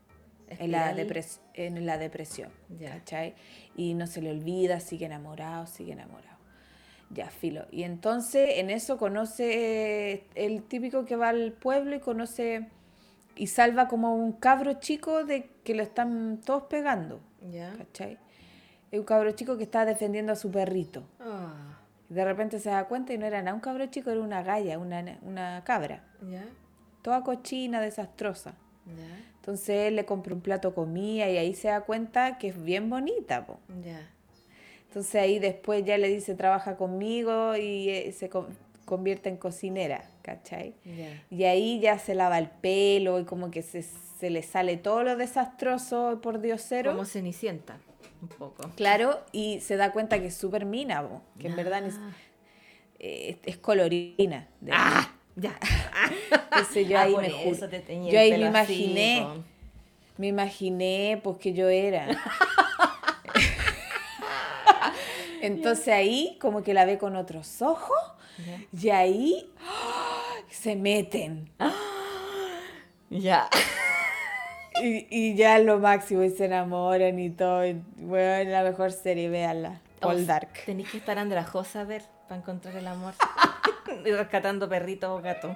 en 0.51 0.73
la, 0.73 0.91
en 0.91 2.01
depresión. 2.01 2.51
Ya. 2.79 2.91
¿cachai? 2.91 3.35
Y 3.77 3.95
no 3.95 4.07
se 4.07 4.23
le 4.23 4.31
olvida, 4.31 4.81
sigue 4.81 5.07
enamorado, 5.07 5.67
sigue 5.67 5.93
enamorado. 5.93 6.39
Ya, 7.11 7.31
filo. 7.31 7.67
Y 7.71 7.85
entonces 7.85 8.51
en 8.57 8.71
eso 8.71 8.99
conoce 8.99 10.25
el 10.35 10.63
típico 10.63 11.05
que 11.05 11.17
va 11.17 11.31
al 11.31 11.53
pueblo 11.53 11.97
y 11.97 12.01
conoce 12.01 12.69
y 13.35 13.47
salva 13.47 13.89
como 13.89 14.15
un 14.15 14.33
cabro 14.33 14.75
chico 14.75 15.25
de 15.25 15.51
que 15.65 15.75
lo 15.75 15.83
están 15.83 16.41
todos 16.45 16.65
pegando. 16.65 17.21
Ya. 17.51 17.73
¿Cachai? 17.77 18.19
Es 18.91 18.99
un 18.99 19.07
cabro 19.07 19.31
chico 19.33 19.57
que 19.57 19.65
está 19.65 19.85
defendiendo 19.85 20.33
a 20.33 20.37
su 20.37 20.51
perrito. 20.51 21.05
Y 22.11 22.15
de 22.15 22.25
repente 22.25 22.59
se 22.59 22.71
da 22.71 22.85
cuenta 22.85 23.13
y 23.13 23.19
no 23.19 23.27
era 23.27 23.41
nada 23.43 23.55
un 23.55 23.61
cabro 23.61 23.87
chico, 23.87 24.11
era 24.11 24.21
una 24.21 24.43
galla, 24.43 24.79
una, 24.79 25.19
una 25.23 25.63
cabra. 25.65 26.05
Ya. 26.29 26.45
Toda 27.03 27.23
cochina, 27.23 27.81
desastrosa. 27.81 28.55
Ya. 28.87 29.38
Entonces 29.49 29.71
él 29.89 29.97
le 29.97 30.05
compra 30.05 30.35
un 30.35 30.43
plato 30.43 30.69
de 30.69 30.75
comida 30.75 31.27
y 31.31 31.39
ahí 31.39 31.55
se 31.55 31.69
da 31.69 31.81
cuenta 31.81 32.37
que 32.37 32.49
es 32.49 32.63
bien 32.63 32.91
bonita. 32.91 33.47
po. 33.47 33.59
Ya. 33.83 34.07
Entonces 34.89 35.15
ahí 35.15 35.39
después 35.39 35.83
ya 35.87 35.97
le 35.97 36.09
dice, 36.09 36.35
trabaja 36.35 36.77
conmigo 36.77 37.57
y 37.57 37.89
eh, 37.89 38.13
se 38.13 38.29
con- 38.29 38.49
convierte 38.85 39.31
en 39.31 39.39
cocinera, 39.39 40.05
¿cachai? 40.21 40.75
Ya. 40.85 41.23
Y 41.31 41.45
ahí 41.45 41.81
ya 41.81 41.99
se 41.99 42.15
lava 42.15 42.39
el 42.39 42.51
pelo 42.51 43.19
y 43.21 43.25
como 43.25 43.51
que 43.51 43.63
se, 43.63 43.83
se 43.83 44.29
le 44.29 44.43
sale 44.43 44.77
todo 44.77 45.03
lo 45.03 45.17
desastroso 45.17 46.21
por 46.23 46.43
diosero. 46.43 46.91
Como 46.91 47.07
Cenicienta, 47.07 47.79
un 48.21 48.29
poco. 48.29 48.69
Claro, 48.77 49.19
y 49.33 49.61
se 49.61 49.77
da 49.77 49.93
cuenta 49.93 50.21
que 50.21 50.27
es 50.27 50.35
súper 50.37 50.67
mina, 50.67 51.09
po, 51.09 51.23
que 51.39 51.47
en 51.49 51.57
verdad 51.57 51.87
es, 51.87 51.95
Ah. 51.99 52.11
eh, 52.99 53.39
es 53.47 53.57
colorina. 53.57 54.47
de 54.61 54.73
¡Ah! 54.75 55.15
Ya. 55.41 55.57
Entonces 56.31 56.89
yo 56.89 56.99
Ah, 56.99 57.03
ahí 57.03 57.17
me 57.17 57.49
eso 57.51 57.69
te 57.69 57.81
teñí 57.81 58.11
yo 58.11 58.19
ahí 58.19 58.31
me 58.31 58.47
así, 58.59 58.75
imaginé, 58.75 59.27
me 60.17 60.27
imaginé 60.29 61.21
pues 61.23 61.37
que 61.39 61.53
yo 61.53 61.69
era. 61.69 62.09
Entonces 65.41 65.89
ahí 65.89 66.37
como 66.41 66.63
que 66.63 66.75
la 66.75 66.85
ve 66.85 66.99
con 66.99 67.15
otros 67.17 67.63
ojos 67.63 67.99
y 68.73 68.91
ahí 68.91 69.51
¡ah! 69.61 70.23
se 70.51 70.77
meten. 70.77 71.51
Ya. 73.11 73.49
Y, 74.81 75.09
y 75.11 75.35
ya 75.35 75.59
lo 75.59 75.81
máximo 75.81 76.23
y 76.23 76.31
se 76.31 76.45
enamoran 76.45 77.19
y 77.19 77.31
todo. 77.31 77.67
y, 77.67 77.83
bueno, 77.97 78.49
la 78.53 78.63
mejor 78.63 78.93
serie, 78.93 79.29
véanla. 79.29 79.81
Paul 79.99 80.19
Oh, 80.23 80.25
Dark. 80.25 80.51
Tenéis 80.67 80.89
que 80.91 80.99
estar 80.99 81.19
andrajosa 81.19 81.81
a 81.81 81.85
ver 81.85 82.05
para 82.29 82.41
encontrar 82.41 82.77
el 82.77 82.87
amor. 82.87 83.15
Rescatando 84.13 84.69
perrito 84.69 85.15
o 85.15 85.21
gato. 85.21 85.55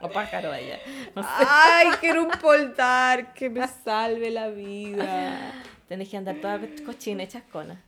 O 0.00 0.08
pájaro 0.08 0.50
allá. 0.50 0.78
No 1.14 1.22
sé. 1.22 1.28
Ay, 1.48 1.88
quiero 2.00 2.22
un 2.24 2.30
poltar 2.40 3.34
que 3.34 3.50
me 3.50 3.66
salve 3.68 4.30
la 4.30 4.48
vida. 4.48 5.52
Tenés 5.88 6.08
que 6.08 6.16
andar 6.16 6.36
toda 6.36 6.58
cochina 6.86 7.22
y 7.24 7.28
chascona. 7.28 7.82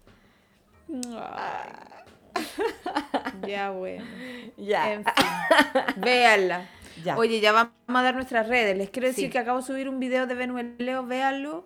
Ay. 1.34 1.70
Ya, 3.46 3.70
bueno. 3.70 4.04
Ya. 4.58 4.92
En 4.92 5.04
fin. 5.04 5.26
Véanla. 5.96 6.66
Ya. 7.02 7.16
Oye, 7.16 7.40
ya 7.40 7.52
vamos 7.52 7.72
a 7.88 8.02
dar 8.02 8.14
nuestras 8.14 8.46
redes. 8.46 8.76
Les 8.76 8.90
quiero 8.90 9.08
decir 9.08 9.24
Sí. 9.26 9.30
que 9.30 9.38
acabo 9.38 9.60
de 9.60 9.66
subir 9.66 9.88
un 9.88 9.98
video 9.98 10.26
de 10.26 10.34
Venueleo. 10.34 11.06
Véanlo. 11.06 11.64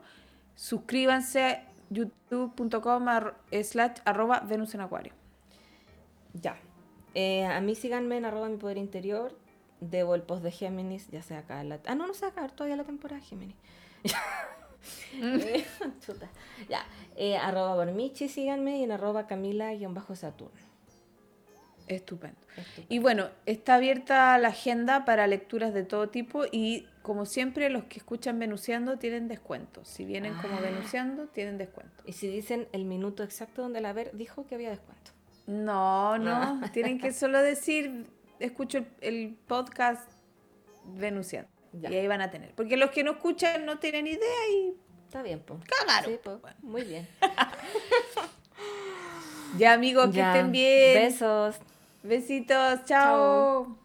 Suscríbanse 0.54 1.44
a 1.44 1.64
youtube.com 1.90 3.06
slash 3.64 3.98
arroba 4.04 4.40
Venus 4.40 4.74
en 4.74 4.82
Acuario. 4.82 5.12
Ya. 6.34 6.56
Eh, 7.14 7.44
a 7.44 7.60
mí 7.60 7.74
síganme 7.74 8.16
en 8.16 8.24
arroba 8.24 8.48
mi 8.48 8.56
poder 8.56 8.78
interior. 8.78 9.36
Debo 9.80 10.14
el 10.14 10.22
post 10.22 10.42
de 10.42 10.50
Géminis, 10.50 11.08
ya 11.10 11.22
se 11.22 11.34
acaba 11.34 11.64
la... 11.64 11.80
Ah, 11.86 11.94
no, 11.94 12.06
no 12.06 12.12
se 12.14 12.22
va 12.22 12.28
a 12.28 12.30
acabar 12.32 12.52
todavía 12.52 12.76
la 12.76 12.84
temporada 12.84 13.20
Géminis. 13.20 13.56
Eh, 15.20 15.62
Chuta. 16.00 16.30
Ya. 16.68 16.86
Eh, 17.14 17.36
arroba 17.36 17.74
Bormichi, 17.74 18.28
síganme. 18.28 18.78
Y 18.78 18.84
en 18.84 18.92
arroba 18.92 19.26
Camila-Saturno. 19.26 20.58
Estupendo. 21.86 22.38
Estupendo. 22.56 22.86
Y 22.88 22.98
bueno, 22.98 23.28
está 23.44 23.74
abierta 23.74 24.38
la 24.38 24.48
agenda 24.48 25.04
para 25.04 25.26
lecturas 25.26 25.74
de 25.74 25.82
todo 25.82 26.08
tipo 26.08 26.44
y 26.50 26.86
como 27.02 27.26
siempre 27.26 27.68
los 27.68 27.84
que 27.84 27.98
escuchan 27.98 28.38
Venuseando 28.38 28.98
tienen 28.98 29.28
descuento. 29.28 29.84
Si 29.84 30.04
vienen 30.04 30.34
como 30.34 30.56
Ah. 30.56 30.60
Venuseando, 30.60 31.26
tienen 31.26 31.58
descuento. 31.58 32.02
Y 32.06 32.12
si 32.12 32.28
dicen 32.28 32.68
el 32.72 32.84
minuto 32.84 33.22
exacto 33.22 33.62
donde 33.62 33.80
la 33.80 33.92
ver 33.92 34.12
dijo 34.14 34.46
que 34.46 34.54
había 34.54 34.70
descuento. 34.70 35.10
No, 35.46 36.18
no, 36.18 36.60
tienen 36.72 36.98
que 36.98 37.12
solo 37.12 37.40
decir, 37.42 38.06
escucho 38.38 38.78
el, 38.78 38.86
el 39.00 39.38
podcast. 39.46 40.08
Ya. 41.72 41.90
Y 41.90 41.96
ahí 41.96 42.06
van 42.08 42.20
a 42.20 42.30
tener. 42.30 42.52
Porque 42.54 42.76
los 42.76 42.90
que 42.90 43.04
no 43.04 43.12
escuchan 43.12 43.64
no 43.64 43.78
tienen 43.78 44.06
idea 44.06 44.48
y... 44.52 44.74
Está 45.06 45.22
bien, 45.22 45.42
pues. 45.44 45.60
Cagaron. 45.64 46.10
Sí, 46.12 46.18
po. 46.22 46.40
Muy 46.62 46.82
bien. 46.82 47.06
Ya 49.58 49.72
amigos, 49.72 50.10
que 50.10 50.18
Ya. 50.18 50.32
estén 50.32 50.52
bien. 50.52 50.94
Besos. 50.94 51.56
Besitos, 52.04 52.84
Chao. 52.84 53.64
chao. 53.66 53.79